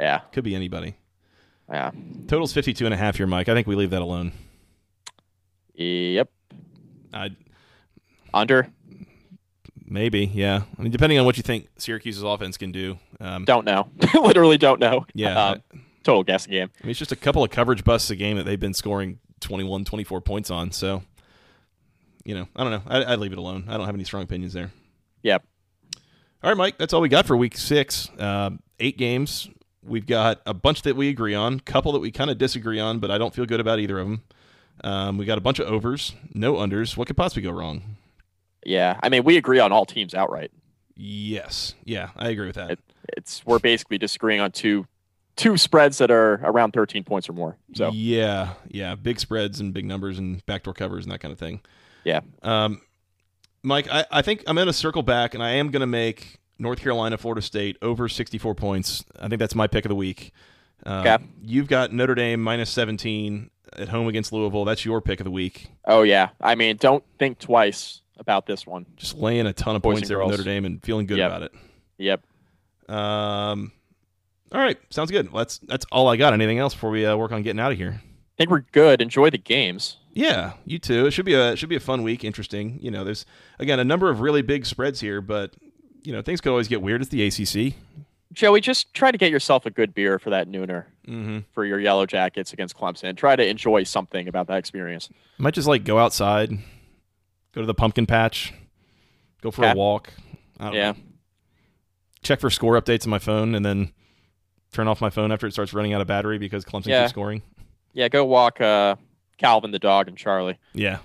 Yeah, 0.00 0.20
Could 0.32 0.44
be 0.44 0.54
anybody. 0.56 0.96
yeah. 1.68 1.90
Total's 2.26 2.54
52 2.54 2.86
and 2.86 2.94
a 2.94 2.96
half 2.96 3.16
here, 3.16 3.26
Mike. 3.26 3.48
I 3.50 3.54
think 3.54 3.66
we 3.66 3.76
leave 3.76 3.90
that 3.90 4.02
alone. 4.02 4.32
Yep. 5.74 6.30
I 7.12 7.30
Under. 8.32 8.68
Maybe, 9.94 10.26
yeah. 10.26 10.62
I 10.78 10.82
mean, 10.82 10.90
depending 10.90 11.18
on 11.18 11.24
what 11.24 11.36
you 11.38 11.42
think 11.42 11.68
Syracuse's 11.78 12.22
offense 12.22 12.58
can 12.58 12.72
do. 12.72 12.98
Um, 13.20 13.44
Don't 13.44 13.64
know. 13.64 13.88
Literally 14.14 14.58
don't 14.58 14.80
know. 14.80 15.06
Yeah. 15.14 15.50
Um, 15.50 15.62
total 16.02 16.24
guessing 16.24 16.52
game. 16.52 16.70
I 16.82 16.84
mean, 16.84 16.90
it's 16.90 16.98
just 16.98 17.12
a 17.12 17.16
couple 17.16 17.42
of 17.42 17.50
coverage 17.50 17.84
busts 17.84 18.10
a 18.10 18.16
game 18.16 18.36
that 18.36 18.42
they've 18.42 18.60
been 18.60 18.74
scoring 18.74 19.20
21, 19.40 19.84
24 19.84 20.20
points 20.20 20.50
on. 20.50 20.72
So, 20.72 21.02
you 22.24 22.34
know, 22.34 22.48
I 22.54 22.64
don't 22.64 22.72
know. 22.72 22.82
I, 22.86 23.12
I'd 23.12 23.18
leave 23.20 23.32
it 23.32 23.38
alone. 23.38 23.64
I 23.68 23.76
don't 23.76 23.86
have 23.86 23.94
any 23.94 24.04
strong 24.04 24.24
opinions 24.24 24.52
there. 24.52 24.72
Yep. 25.22 25.44
All 26.42 26.50
right, 26.50 26.56
Mike, 26.58 26.76
that's 26.76 26.92
all 26.92 27.00
we 27.00 27.08
got 27.08 27.24
for 27.24 27.36
week 27.36 27.56
six. 27.56 28.10
Uh, 28.18 28.50
eight 28.80 28.98
games. 28.98 29.48
We've 29.82 30.06
got 30.06 30.42
a 30.44 30.52
bunch 30.52 30.82
that 30.82 30.96
we 30.96 31.08
agree 31.08 31.34
on, 31.34 31.60
couple 31.60 31.92
that 31.92 32.00
we 32.00 32.10
kind 32.10 32.30
of 32.30 32.36
disagree 32.38 32.80
on, 32.80 32.98
but 32.98 33.10
I 33.10 33.18
don't 33.18 33.32
feel 33.34 33.46
good 33.46 33.60
about 33.60 33.78
either 33.78 33.98
of 33.98 34.06
them. 34.06 34.22
Um, 34.82 35.18
we 35.18 35.24
got 35.24 35.38
a 35.38 35.42
bunch 35.42 35.58
of 35.58 35.68
overs, 35.68 36.14
no 36.34 36.54
unders. 36.54 36.96
What 36.96 37.06
could 37.06 37.16
possibly 37.16 37.42
go 37.42 37.50
wrong? 37.50 37.96
Yeah. 38.64 38.98
I 39.02 39.08
mean, 39.08 39.24
we 39.24 39.36
agree 39.36 39.58
on 39.58 39.72
all 39.72 39.84
teams 39.86 40.14
outright. 40.14 40.50
Yes. 40.96 41.74
Yeah, 41.84 42.10
I 42.16 42.28
agree 42.28 42.46
with 42.46 42.56
that. 42.56 42.72
It- 42.72 42.78
It's 43.16 43.44
we're 43.44 43.58
basically 43.58 43.98
disagreeing 43.98 44.40
on 44.40 44.50
two 44.52 44.86
two 45.36 45.56
spreads 45.56 45.98
that 45.98 46.10
are 46.12 46.34
around 46.44 46.72
13 46.72 47.02
points 47.04 47.28
or 47.28 47.32
more. 47.32 47.56
So 47.74 47.90
yeah, 47.92 48.54
yeah, 48.68 48.94
big 48.94 49.18
spreads 49.20 49.58
and 49.60 49.74
big 49.74 49.84
numbers 49.84 50.18
and 50.18 50.44
backdoor 50.46 50.74
covers 50.74 51.04
and 51.04 51.12
that 51.12 51.18
kind 51.20 51.32
of 51.32 51.38
thing. 51.38 51.60
yeah. 52.04 52.20
Um, 52.42 52.80
Mike, 53.62 53.88
I, 53.90 54.04
I 54.10 54.22
think 54.22 54.44
I'm 54.46 54.54
going 54.56 54.66
to 54.68 54.72
circle 54.72 55.02
back 55.02 55.34
and 55.34 55.42
I 55.42 55.50
am 55.52 55.70
going 55.70 55.80
to 55.80 55.86
make 55.86 56.38
North 56.58 56.78
Carolina, 56.80 57.16
Florida 57.18 57.42
State 57.42 57.76
over 57.82 58.08
64 58.08 58.54
points. 58.54 59.04
I 59.18 59.26
think 59.28 59.38
that's 59.40 59.54
my 59.54 59.66
pick 59.66 59.84
of 59.84 59.88
the 59.88 59.94
week. 59.96 60.32
Uh, 60.86 61.00
Okay. 61.04 61.24
You've 61.42 61.66
got 61.68 61.92
Notre 61.92 62.14
Dame 62.14 62.42
minus 62.42 62.70
17 62.70 63.50
at 63.76 63.88
home 63.88 64.06
against 64.06 64.32
Louisville. 64.32 64.64
That's 64.64 64.84
your 64.84 65.00
pick 65.00 65.18
of 65.18 65.24
the 65.24 65.30
week. 65.30 65.68
Oh 65.86 66.02
yeah. 66.02 66.28
I 66.40 66.54
mean, 66.54 66.76
don't 66.76 67.02
think 67.18 67.38
twice 67.38 68.02
about 68.18 68.46
this 68.46 68.66
one. 68.66 68.86
Just 68.96 69.16
laying 69.16 69.46
a 69.46 69.52
ton 69.52 69.76
of 69.76 69.82
Boys 69.82 69.94
points 69.96 70.08
there 70.08 70.18
girls. 70.18 70.30
Notre 70.30 70.44
Dame 70.44 70.64
and 70.64 70.82
feeling 70.82 71.06
good 71.06 71.18
Yep. 71.18 71.30
about 71.30 71.42
it. 71.42 71.52
Yep. 71.98 72.22
Um, 72.88 73.72
all 74.52 74.60
right, 74.60 74.78
sounds 74.90 75.10
good. 75.10 75.30
That's 75.32 75.58
that's 75.58 75.86
all 75.90 76.08
I 76.08 76.16
got. 76.16 76.32
Anything 76.32 76.58
else 76.58 76.74
before 76.74 76.90
we 76.90 77.04
uh, 77.06 77.16
work 77.16 77.32
on 77.32 77.42
getting 77.42 77.60
out 77.60 77.72
of 77.72 77.78
here? 77.78 78.00
I 78.02 78.36
think 78.38 78.50
we're 78.50 78.64
good. 78.72 79.00
Enjoy 79.00 79.30
the 79.30 79.38
games. 79.38 79.96
Yeah, 80.12 80.52
you 80.64 80.78
too. 80.78 81.06
It 81.06 81.10
should 81.12 81.24
be 81.24 81.34
a 81.34 81.52
it 81.52 81.56
should 81.58 81.68
be 81.68 81.76
a 81.76 81.80
fun 81.80 82.02
week. 82.02 82.24
Interesting. 82.24 82.78
You 82.80 82.90
know, 82.90 83.04
there's 83.04 83.26
again 83.58 83.80
a 83.80 83.84
number 83.84 84.10
of 84.10 84.20
really 84.20 84.42
big 84.42 84.66
spreads 84.66 85.00
here, 85.00 85.20
but 85.20 85.54
you 86.02 86.12
know 86.12 86.22
things 86.22 86.40
could 86.40 86.50
always 86.50 86.68
get 86.68 86.82
weird. 86.82 87.00
It's 87.00 87.10
the 87.10 87.26
ACC. 87.26 87.74
Joey, 88.32 88.60
just 88.60 88.92
try 88.94 89.12
to 89.12 89.18
get 89.18 89.30
yourself 89.30 89.64
a 89.64 89.70
good 89.70 89.94
beer 89.94 90.18
for 90.18 90.30
that 90.30 90.48
nooner 90.48 90.86
Mm-hmm. 91.06 91.40
for 91.52 91.64
your 91.66 91.78
Yellow 91.78 92.06
Jackets 92.06 92.52
against 92.54 92.76
Clemson. 92.76 93.14
Try 93.16 93.36
to 93.36 93.46
enjoy 93.46 93.82
something 93.84 94.26
about 94.26 94.46
that 94.46 94.56
experience. 94.58 95.08
Might 95.38 95.52
just 95.54 95.68
like 95.68 95.84
go 95.84 95.98
outside, 95.98 96.50
go 97.54 97.60
to 97.60 97.66
the 97.66 97.74
pumpkin 97.74 98.06
patch, 98.06 98.52
go 99.42 99.50
for 99.50 99.64
a 99.64 99.74
walk. 99.74 100.12
I 100.58 100.64
don't 100.64 100.74
Yeah. 100.74 100.92
know. 100.92 100.98
Check 102.22 102.40
for 102.40 102.50
score 102.50 102.80
updates 102.80 103.04
on 103.06 103.10
my 103.10 103.18
phone, 103.18 103.54
and 103.54 103.64
then 103.64 103.92
turn 104.72 104.88
off 104.88 105.00
my 105.00 105.10
phone 105.10 105.30
after 105.30 105.46
it 105.46 105.52
starts 105.52 105.72
running 105.74 105.92
out 105.92 106.00
of 106.00 106.06
battery 106.06 106.38
because 106.38 106.64
Clemson 106.64 106.86
Yeah. 106.86 107.02
keeps 107.02 107.10
scoring. 107.10 107.42
Yeah, 107.92 108.08
go 108.08 108.24
walk 108.24 108.60
uh, 108.60 108.96
Calvin 109.38 109.70
the 109.70 109.78
dog 109.78 110.08
and 110.08 110.16
Charlie. 110.16 110.58
Yeah, 110.72 110.98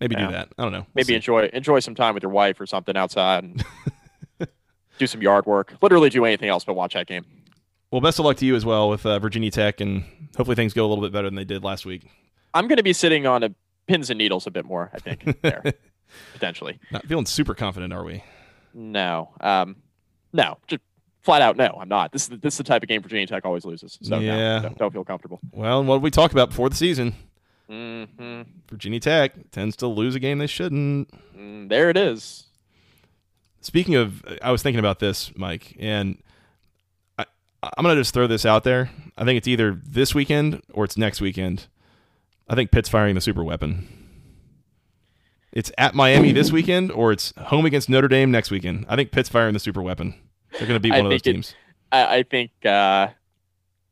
maybe 0.00 0.14
Yeah. 0.18 0.26
do 0.26 0.32
that. 0.32 0.48
I 0.58 0.62
don't 0.62 0.72
know. 0.72 0.78
We'll 0.80 0.86
Maybe 0.94 1.06
see. 1.06 1.14
enjoy 1.14 1.48
enjoy 1.52 1.80
some 1.80 1.94
time 1.94 2.14
with 2.14 2.22
your 2.22 2.30
wife 2.32 2.60
or 2.60 2.66
something 2.66 2.96
outside. 2.96 3.42
And 3.44 3.64
do 4.98 5.06
some 5.06 5.22
yard 5.22 5.46
work. 5.46 5.74
Literally 5.80 6.10
do 6.10 6.24
anything 6.24 6.48
else 6.48 6.64
but 6.64 6.74
watch 6.74 6.94
that 6.94 7.06
game. 7.06 7.24
Well, 7.90 8.00
best 8.00 8.18
of 8.20 8.24
luck 8.24 8.36
to 8.36 8.46
you 8.46 8.54
as 8.54 8.64
well 8.64 8.88
with 8.88 9.04
uh, 9.04 9.18
Virginia 9.18 9.50
Tech, 9.50 9.80
and 9.80 10.04
hopefully 10.36 10.54
things 10.54 10.72
go 10.74 10.86
a 10.86 10.88
little 10.88 11.02
bit 11.02 11.12
better 11.12 11.26
than 11.26 11.34
they 11.34 11.44
did 11.44 11.64
last 11.64 11.84
week. 11.84 12.06
I'm 12.54 12.68
going 12.68 12.76
to 12.76 12.82
be 12.84 12.92
sitting 12.92 13.26
on 13.26 13.42
a 13.42 13.50
pins 13.90 14.08
and 14.10 14.18
needles 14.18 14.46
a 14.46 14.50
bit 14.50 14.64
more. 14.64 14.90
I 14.94 14.98
think 15.00 15.40
there 15.42 15.62
potentially. 16.32 16.78
Not 16.92 17.06
feeling 17.06 17.26
super 17.26 17.54
confident, 17.54 17.92
are 17.92 18.04
we? 18.04 18.22
No, 18.72 19.30
um, 19.40 19.76
no, 20.32 20.58
just 20.68 20.80
flat 21.22 21.42
out 21.42 21.56
no. 21.56 21.76
I'm 21.80 21.88
not. 21.88 22.12
This 22.12 22.22
is 22.22 22.28
the, 22.28 22.36
this 22.36 22.54
is 22.54 22.58
the 22.58 22.64
type 22.64 22.82
of 22.82 22.88
game 22.88 23.02
Virginia 23.02 23.26
Tech 23.26 23.44
always 23.44 23.64
loses. 23.64 23.98
So 24.02 24.16
no, 24.16 24.20
Yeah. 24.20 24.60
don't, 24.60 24.78
don't 24.78 24.92
feel 24.92 25.04
comfortable. 25.04 25.40
Well, 25.52 25.80
and 25.80 25.88
what 25.88 25.96
did 25.96 26.02
we 26.02 26.10
talk 26.12 26.30
about 26.32 26.50
before 26.50 26.68
the 26.68 26.76
season? 26.76 27.14
hmm 27.68 28.42
Virginia 28.68 29.00
Tech 29.00 29.50
tends 29.50 29.76
to 29.76 29.86
lose 29.88 30.14
a 30.14 30.20
game 30.20 30.38
they 30.38 30.46
shouldn't. 30.46 31.10
Mm, 31.36 31.68
there 31.68 31.90
it 31.90 31.96
is. 31.96 32.46
Speaking 33.60 33.94
of, 33.96 34.24
I 34.40 34.52
was 34.52 34.62
thinking 34.62 34.78
about 34.78 35.00
this, 35.00 35.32
Mike, 35.36 35.76
and 35.78 36.16
I, 37.18 37.26
I'm 37.62 37.82
going 37.84 37.94
to 37.94 38.00
just 38.00 38.14
throw 38.14 38.26
this 38.26 38.46
out 38.46 38.64
there. 38.64 38.90
I 39.18 39.24
think 39.24 39.36
it's 39.36 39.46
either 39.48 39.78
this 39.84 40.14
weekend 40.14 40.62
or 40.72 40.84
it's 40.84 40.96
next 40.96 41.20
weekend. 41.20 41.66
I 42.50 42.56
think 42.56 42.72
Pitt's 42.72 42.88
firing 42.88 43.14
the 43.14 43.20
super 43.20 43.44
weapon. 43.44 43.86
It's 45.52 45.70
at 45.78 45.94
Miami 45.94 46.32
this 46.32 46.50
weekend 46.50 46.90
or 46.90 47.12
it's 47.12 47.32
home 47.38 47.64
against 47.64 47.88
Notre 47.88 48.08
Dame 48.08 48.32
next 48.32 48.50
weekend. 48.50 48.86
I 48.88 48.96
think 48.96 49.12
Pitt's 49.12 49.28
firing 49.28 49.54
the 49.54 49.60
super 49.60 49.80
weapon. 49.80 50.14
They're 50.52 50.66
going 50.66 50.74
to 50.74 50.80
beat 50.80 50.90
one 50.90 51.06
of 51.06 51.10
those 51.10 51.22
teams. 51.22 51.54
I, 51.92 52.18
I 52.18 52.22
think 52.24 52.50
uh, 52.66 53.08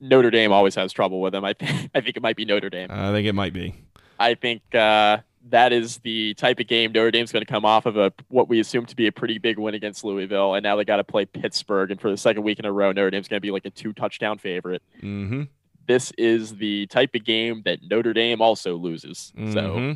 Notre 0.00 0.30
Dame 0.30 0.50
always 0.50 0.74
has 0.74 0.92
trouble 0.92 1.20
with 1.20 1.32
them. 1.32 1.44
I 1.44 1.52
think 1.59 1.90
I 1.94 2.00
think 2.00 2.16
it 2.16 2.22
might 2.22 2.34
be 2.34 2.44
Notre 2.44 2.68
Dame. 2.68 2.90
I 2.90 3.12
think 3.12 3.28
it 3.28 3.32
might 3.32 3.52
be. 3.52 3.76
I 4.18 4.34
think 4.34 4.62
uh, 4.74 5.18
that 5.50 5.72
is 5.72 5.98
the 5.98 6.34
type 6.34 6.59
of 6.59 6.66
game 6.66 6.90
Notre 6.90 7.12
Dame's 7.12 7.30
going 7.30 7.44
to 7.44 7.50
come 7.50 7.64
off 7.64 7.86
of 7.86 7.96
a 7.96 8.12
what 8.26 8.48
we 8.48 8.59
assume 8.59 8.86
to 8.86 8.96
be 8.96 9.06
a 9.06 9.12
pretty 9.12 9.38
big 9.38 9.59
win 9.59 9.74
against 9.74 10.02
Louisville, 10.02 10.54
and 10.54 10.64
now 10.64 10.74
they 10.74 10.84
got 10.84 10.96
to 10.96 11.04
play 11.04 11.24
Pittsburgh, 11.26 11.92
and 11.92 12.00
for 12.00 12.11
the 12.11 12.16
second 12.16 12.42
week 12.42 12.59
in 12.59 12.64
a 12.64 12.72
row, 12.72 12.90
Notre 12.90 13.11
Dame's 13.11 13.28
going 13.28 13.38
to 13.38 13.46
be 13.46 13.52
like 13.52 13.66
a 13.66 13.70
two 13.70 13.92
touchdown 13.92 14.38
favorite. 14.38 14.82
Mm-hmm. 15.00 15.42
This 15.89 16.12
is 16.16 16.55
the 16.57 16.86
type 16.86 17.14
of 17.16 17.24
game 17.24 17.62
that 17.64 17.80
Notre 17.82 18.12
Dame 18.12 18.41
also 18.41 18.76
loses. 18.76 19.32
So, 19.36 19.43
Mm-hmm. 19.43 19.93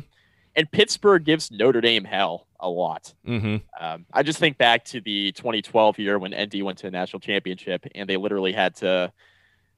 and 0.57 0.71
Pittsburgh 0.71 1.23
gives 1.23 1.51
Notre 1.51 1.79
Dame 1.81 2.03
hell 2.03 2.47
a 2.59 2.67
lot. 2.69 3.13
Mm-hmm. 3.25 3.57
Um, 3.81 4.05
I 4.11 4.23
just 4.23 4.39
think 4.39 4.57
back 4.57 4.83
to 4.85 4.99
the 5.01 5.31
2012 5.33 5.99
year 5.99 6.19
when 6.19 6.31
ND 6.33 6.63
went 6.63 6.79
to 6.79 6.87
a 6.87 6.91
national 6.91 7.19
championship, 7.21 7.85
and 7.95 8.09
they 8.09 8.17
literally 8.17 8.51
had 8.53 8.75
to. 8.77 9.13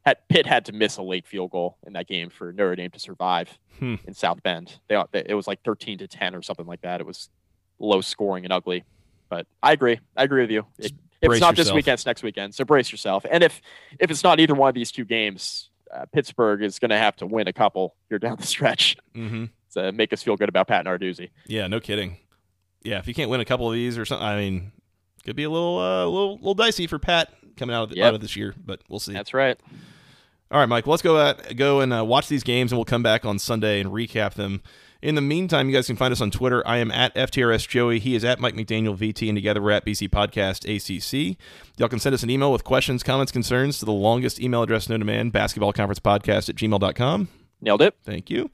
Had, 0.05 0.18
Pitt 0.30 0.45
had 0.45 0.66
to 0.66 0.72
miss 0.72 0.97
a 0.97 1.01
late 1.01 1.26
field 1.26 1.49
goal 1.49 1.78
in 1.88 1.93
that 1.93 2.07
game 2.07 2.30
for 2.30 2.53
Notre 2.53 2.76
Dame 2.76 2.91
to 2.91 2.99
survive 2.99 3.49
Hmm. 3.80 3.95
in 4.05 4.13
South 4.13 4.41
Bend. 4.43 4.80
They, 4.88 4.95
it 5.13 5.34
was 5.34 5.47
like 5.47 5.63
13 5.66 5.97
to 5.97 6.07
10 6.07 6.36
or 6.36 6.41
something 6.43 6.68
like 6.68 6.82
that. 6.82 7.01
It 7.01 7.07
was 7.07 7.30
low 7.80 8.01
scoring 8.01 8.43
and 8.45 8.53
ugly. 8.53 8.84
But 9.30 9.47
I 9.63 9.72
agree. 9.74 9.99
I 10.16 10.24
agree 10.24 10.41
with 10.43 10.51
you. 10.51 10.66
It, 10.78 10.91
if 11.24 11.32
it's 11.32 11.41
not 11.41 11.55
this 11.55 11.72
weekend, 11.72 11.95
it's 11.95 12.05
next 12.05 12.22
weekend. 12.22 12.53
So 12.53 12.63
brace 12.66 12.91
yourself. 12.91 13.26
And 13.30 13.43
if 13.43 13.59
if 13.99 14.11
it's 14.11 14.24
not 14.24 14.39
either 14.39 14.53
one 14.53 14.70
of 14.70 14.76
these 14.76 14.91
two 14.91 15.05
games, 15.05 15.72
uh, 15.95 16.05
Pittsburgh 16.13 16.61
is 16.63 16.79
going 16.79 16.89
to 16.89 16.97
have 16.97 17.15
to 17.17 17.25
win 17.25 17.47
a 17.47 17.53
couple 17.53 17.95
here 18.09 18.19
down 18.19 18.37
the 18.37 18.45
stretch 18.47 18.97
Mm-hmm. 19.15 19.45
to 19.73 19.91
make 19.91 20.11
us 20.13 20.21
feel 20.23 20.35
good 20.35 20.49
about 20.49 20.67
Pat 20.67 20.85
Narduzzi. 20.85 21.29
Yeah, 21.47 21.67
no 21.67 21.79
kidding. 21.79 22.17
Yeah, 22.83 22.99
if 22.99 23.07
you 23.07 23.13
can't 23.13 23.29
win 23.29 23.39
a 23.41 23.45
couple 23.45 23.67
of 23.67 23.73
these 23.73 23.97
or 23.97 24.05
something, 24.05 24.25
I 24.27 24.35
mean, 24.37 24.71
could 25.25 25.35
be 25.35 25.43
a 25.43 25.49
little, 25.49 25.79
uh, 25.79 26.05
little, 26.05 26.35
little 26.35 26.53
dicey 26.53 26.85
for 26.87 26.99
Pat 26.99 27.33
coming 27.57 27.75
out 27.75 27.83
of 27.83 27.89
the, 27.89 27.95
Yep. 27.97 28.05
out 28.07 28.13
of 28.15 28.21
this 28.21 28.35
year, 28.35 28.53
but 28.63 28.81
we'll 28.89 28.99
see. 28.99 29.13
That's 29.13 29.33
right. 29.33 29.59
All 30.51 30.59
right, 30.59 30.69
Mike. 30.69 30.85
Let's 30.85 31.01
go 31.01 31.19
at, 31.19 31.55
go 31.57 31.79
and 31.79 31.91
uh, 31.91 32.05
watch 32.05 32.27
these 32.27 32.43
games, 32.43 32.71
and 32.71 32.77
we'll 32.77 32.85
come 32.85 33.01
back 33.01 33.25
on 33.25 33.39
Sunday 33.39 33.79
and 33.81 33.89
recap 33.89 34.35
them. 34.35 34.61
In 35.06 35.14
the 35.14 35.22
meantime, 35.22 35.70
you 35.70 35.76
guys 35.76 35.86
can 35.86 35.97
find 35.97 36.12
us 36.12 36.20
on 36.20 36.32
Twitter. 36.32 36.68
I 36.68 36.78
am 36.78 36.89
at 36.89 37.14
FTRS 37.14 37.68
Joey. 37.68 37.99
He 37.99 38.16
is 38.16 38.26
at 38.26 38.39
Mike 38.39 38.56
McDaniel 38.56 38.97
VT, 38.97 39.30
and 39.30 39.38
together 39.38 39.62
we're 39.62 39.70
at 39.70 39.86
BC 39.86 40.10
Podcast 40.10 40.66
ACC. 40.66 41.38
Y'all 41.78 41.88
can 41.88 41.99
send 41.99 42.16
us 42.16 42.24
an 42.24 42.32
email 42.32 42.51
with 42.51 42.64
questions, 42.64 43.03
comments, 43.03 43.32
concerns 43.32 43.78
to 43.78 43.86
the 43.86 43.91
longest 43.91 44.41
email 44.41 44.64
address 44.64 44.89
known 44.89 44.97
to 45.01 45.06
man, 45.06 45.32
basketballconferencepodcast 45.32 46.49
at 46.49 46.56
gmail.com. 46.56 47.28
Nailed 47.62 47.84
it. 47.84 47.95
Thank 48.03 48.32
you. 48.32 48.49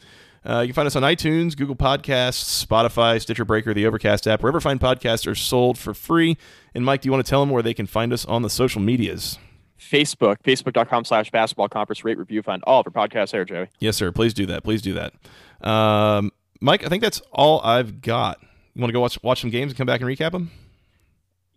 Uh, 0.45 0.59
you 0.59 0.67
can 0.67 0.73
find 0.73 0.87
us 0.87 0.97
on 0.97 1.03
iTunes, 1.03 1.55
Google 1.55 1.77
Podcasts, 1.77 2.65
Spotify, 2.65 3.21
Stitcher 3.21 3.45
Breaker, 3.45 3.73
the 3.73 3.85
Overcast 3.85 4.27
app, 4.27 4.43
wherever 4.43 4.59
fine 4.59 4.77
podcasts 4.77 5.25
are 5.27 5.35
sold 5.35 5.77
for 5.77 5.93
free. 5.93 6.35
And 6.75 6.83
Mike, 6.83 6.99
do 6.99 7.07
you 7.07 7.13
want 7.13 7.25
to 7.25 7.29
tell 7.29 7.39
them 7.39 7.49
where 7.49 7.63
they 7.63 7.73
can 7.73 7.87
find 7.87 8.11
us 8.11 8.25
on 8.25 8.41
the 8.41 8.49
social 8.49 8.81
medias? 8.81 9.39
Facebook, 9.79 10.35
facebook.com 10.43 11.05
slash 11.05 11.31
basketball 11.31 11.69
conference 11.69 12.03
rate 12.03 12.17
review 12.17 12.41
fund. 12.43 12.61
All 12.67 12.81
of 12.81 12.87
our 12.93 13.07
podcasts 13.07 13.31
there, 13.31 13.45
Joey. 13.45 13.69
Yes, 13.79 13.95
sir. 13.95 14.11
Please 14.11 14.33
do 14.33 14.45
that. 14.47 14.65
Please 14.65 14.81
do 14.81 14.93
that. 14.95 15.13
Um, 15.65 16.31
Mike, 16.61 16.85
I 16.85 16.89
think 16.89 17.01
that's 17.01 17.21
all 17.31 17.59
I've 17.61 18.01
got. 18.01 18.39
You 18.73 18.81
want 18.81 18.89
to 18.89 18.93
go 18.93 19.01
watch 19.01 19.21
watch 19.23 19.41
some 19.41 19.49
games 19.49 19.71
and 19.71 19.77
come 19.77 19.87
back 19.87 19.99
and 19.99 20.09
recap 20.09 20.31
them? 20.31 20.51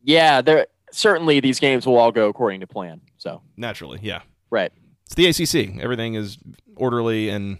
Yeah, 0.02 0.40
there 0.40 0.66
certainly 0.90 1.40
these 1.40 1.60
games 1.60 1.86
will 1.86 1.96
all 1.96 2.10
go 2.10 2.28
according 2.28 2.60
to 2.60 2.66
plan. 2.66 3.00
So 3.18 3.42
Naturally, 3.56 4.00
yeah. 4.02 4.22
right. 4.50 4.72
It's 5.06 5.14
the 5.14 5.26
ACC. 5.26 5.80
Everything 5.82 6.14
is 6.14 6.38
orderly 6.76 7.28
and 7.28 7.58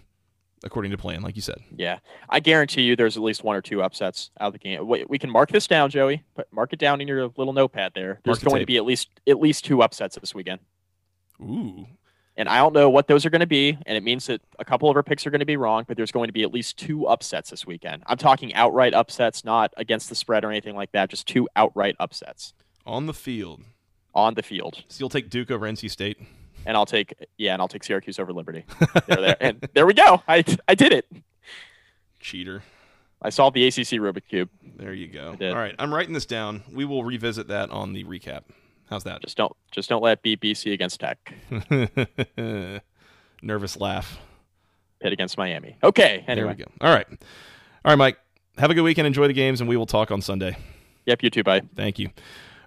according 0.63 0.91
to 0.91 0.97
plan, 0.97 1.21
like 1.21 1.35
you 1.35 1.41
said. 1.41 1.59
Yeah, 1.75 1.99
I 2.27 2.39
guarantee 2.39 2.81
you 2.81 2.95
there's 2.95 3.17
at 3.17 3.23
least 3.23 3.43
one 3.43 3.55
or 3.55 3.61
two 3.61 3.83
upsets 3.83 4.31
out 4.39 4.47
of 4.47 4.53
the 4.53 4.59
game. 4.59 4.87
We 4.87 5.19
can 5.19 5.29
mark 5.29 5.51
this 5.51 5.67
down, 5.67 5.91
Joey. 5.91 6.23
But 6.35 6.47
mark 6.51 6.73
it 6.73 6.79
down 6.79 7.01
in 7.01 7.07
your 7.07 7.27
little 7.37 7.53
notepad 7.53 7.91
there. 7.93 8.19
There's 8.25 8.39
the 8.39 8.49
going 8.49 8.61
to 8.61 8.65
be 8.65 8.77
at 8.77 8.85
least 8.85 9.09
at 9.27 9.39
least 9.39 9.63
two 9.63 9.83
upsets 9.83 10.17
this 10.17 10.33
weekend, 10.33 10.59
Ooh. 11.39 11.85
And 12.37 12.49
I 12.49 12.57
don't 12.57 12.73
know 12.73 12.89
what 12.89 13.07
those 13.07 13.25
are 13.25 13.29
going 13.29 13.41
to 13.41 13.47
be. 13.47 13.77
And 13.85 13.97
it 13.97 14.03
means 14.03 14.25
that 14.27 14.41
a 14.59 14.65
couple 14.65 14.89
of 14.89 14.95
our 14.95 15.03
picks 15.03 15.25
are 15.25 15.29
going 15.31 15.39
to 15.39 15.45
be 15.45 15.57
wrong, 15.57 15.85
but 15.87 15.95
there's 15.97 16.11
going 16.11 16.27
to 16.27 16.33
be 16.33 16.43
at 16.43 16.53
least 16.53 16.77
two 16.77 17.07
upsets 17.07 17.49
this 17.49 17.65
weekend. 17.65 18.03
I'm 18.07 18.17
talking 18.17 18.53
outright 18.53 18.93
upsets, 18.93 19.43
not 19.45 19.73
against 19.77 20.09
the 20.09 20.15
spread 20.15 20.43
or 20.43 20.49
anything 20.51 20.75
like 20.75 20.91
that. 20.91 21.09
Just 21.09 21.27
two 21.27 21.47
outright 21.55 21.95
upsets 21.99 22.53
On 22.85 23.05
the 23.05 23.13
field. 23.13 23.61
on 24.13 24.33
the 24.33 24.43
field. 24.43 24.83
So 24.89 24.99
you'll 25.01 25.09
take 25.09 25.29
Duke 25.29 25.49
over 25.51 25.65
NC 25.65 25.89
State. 25.89 26.17
And 26.67 26.75
I'll 26.75 26.85
take 26.87 27.13
yeah, 27.37 27.53
and 27.53 27.61
I'll 27.61 27.67
take 27.67 27.83
Syracuse 27.83 28.17
over 28.17 28.33
Liberty. 28.33 28.65
there, 29.07 29.17
there, 29.21 29.37
and 29.39 29.69
there 29.75 29.85
we 29.85 29.93
go. 29.93 30.23
I 30.27 30.43
I 30.67 30.73
did 30.73 30.91
it. 30.93 31.05
Cheater. 32.19 32.63
I 33.21 33.29
solved 33.29 33.55
the 33.55 33.65
ACC 33.67 33.99
Rubik 34.01 34.27
cube. 34.27 34.49
There 34.75 34.93
you 34.93 35.07
go. 35.07 35.35
All 35.39 35.55
right. 35.55 35.75
I'm 35.79 35.93
writing 35.93 36.13
this 36.13 36.25
down. 36.25 36.63
We 36.71 36.85
will 36.85 37.03
revisit 37.03 37.47
that 37.47 37.69
on 37.71 37.93
the 37.93 38.03
recap. 38.03 38.43
How's 38.89 39.03
that? 39.05 39.21
Just 39.21 39.37
don't 39.37 39.55
just 39.71 39.89
don't 39.89 40.03
let 40.03 40.21
beat 40.21 40.41
BC 40.41 40.73
against 40.73 40.99
Tech. 40.99 41.33
Nervous 43.41 43.77
laugh. 43.77 44.17
Pitt 45.01 45.13
against 45.13 45.37
Miami. 45.37 45.77
Okay. 45.83 46.23
Anyway. 46.27 46.35
There 46.35 46.47
we 46.47 46.63
go. 46.63 46.71
All 46.81 46.93
right. 46.93 47.07
All 47.09 47.17
right, 47.91 47.95
Mike. 47.95 48.17
Have 48.57 48.71
a 48.71 48.73
good 48.73 48.83
weekend. 48.83 49.07
Enjoy 49.07 49.27
the 49.27 49.33
games, 49.33 49.59
and 49.59 49.69
we 49.69 49.75
will 49.75 49.85
talk 49.85 50.11
on 50.11 50.21
Sunday. 50.21 50.57
Yep. 51.05 51.23
You 51.23 51.29
too. 51.29 51.43
Bye. 51.43 51.61
Thank 51.75 51.99
you. 51.99 52.09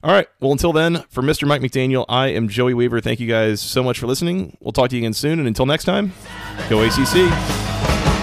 All 0.02 0.12
right. 0.12 0.28
Well, 0.40 0.52
until 0.52 0.72
then, 0.72 1.04
for 1.10 1.22
Mr. 1.22 1.48
Mike 1.48 1.60
McDaniel, 1.60 2.04
I 2.08 2.28
am 2.28 2.48
Joey 2.48 2.74
Weaver. 2.74 3.00
Thank 3.00 3.18
you 3.18 3.26
guys 3.26 3.60
so 3.60 3.82
much 3.82 3.98
for 3.98 4.06
listening. 4.06 4.56
We'll 4.60 4.72
talk 4.72 4.90
to 4.90 4.96
you 4.96 5.00
again 5.00 5.14
soon. 5.14 5.38
And 5.38 5.48
until 5.48 5.66
next 5.66 5.84
time, 5.84 6.12
go 6.68 6.82
ACC. 6.82 8.17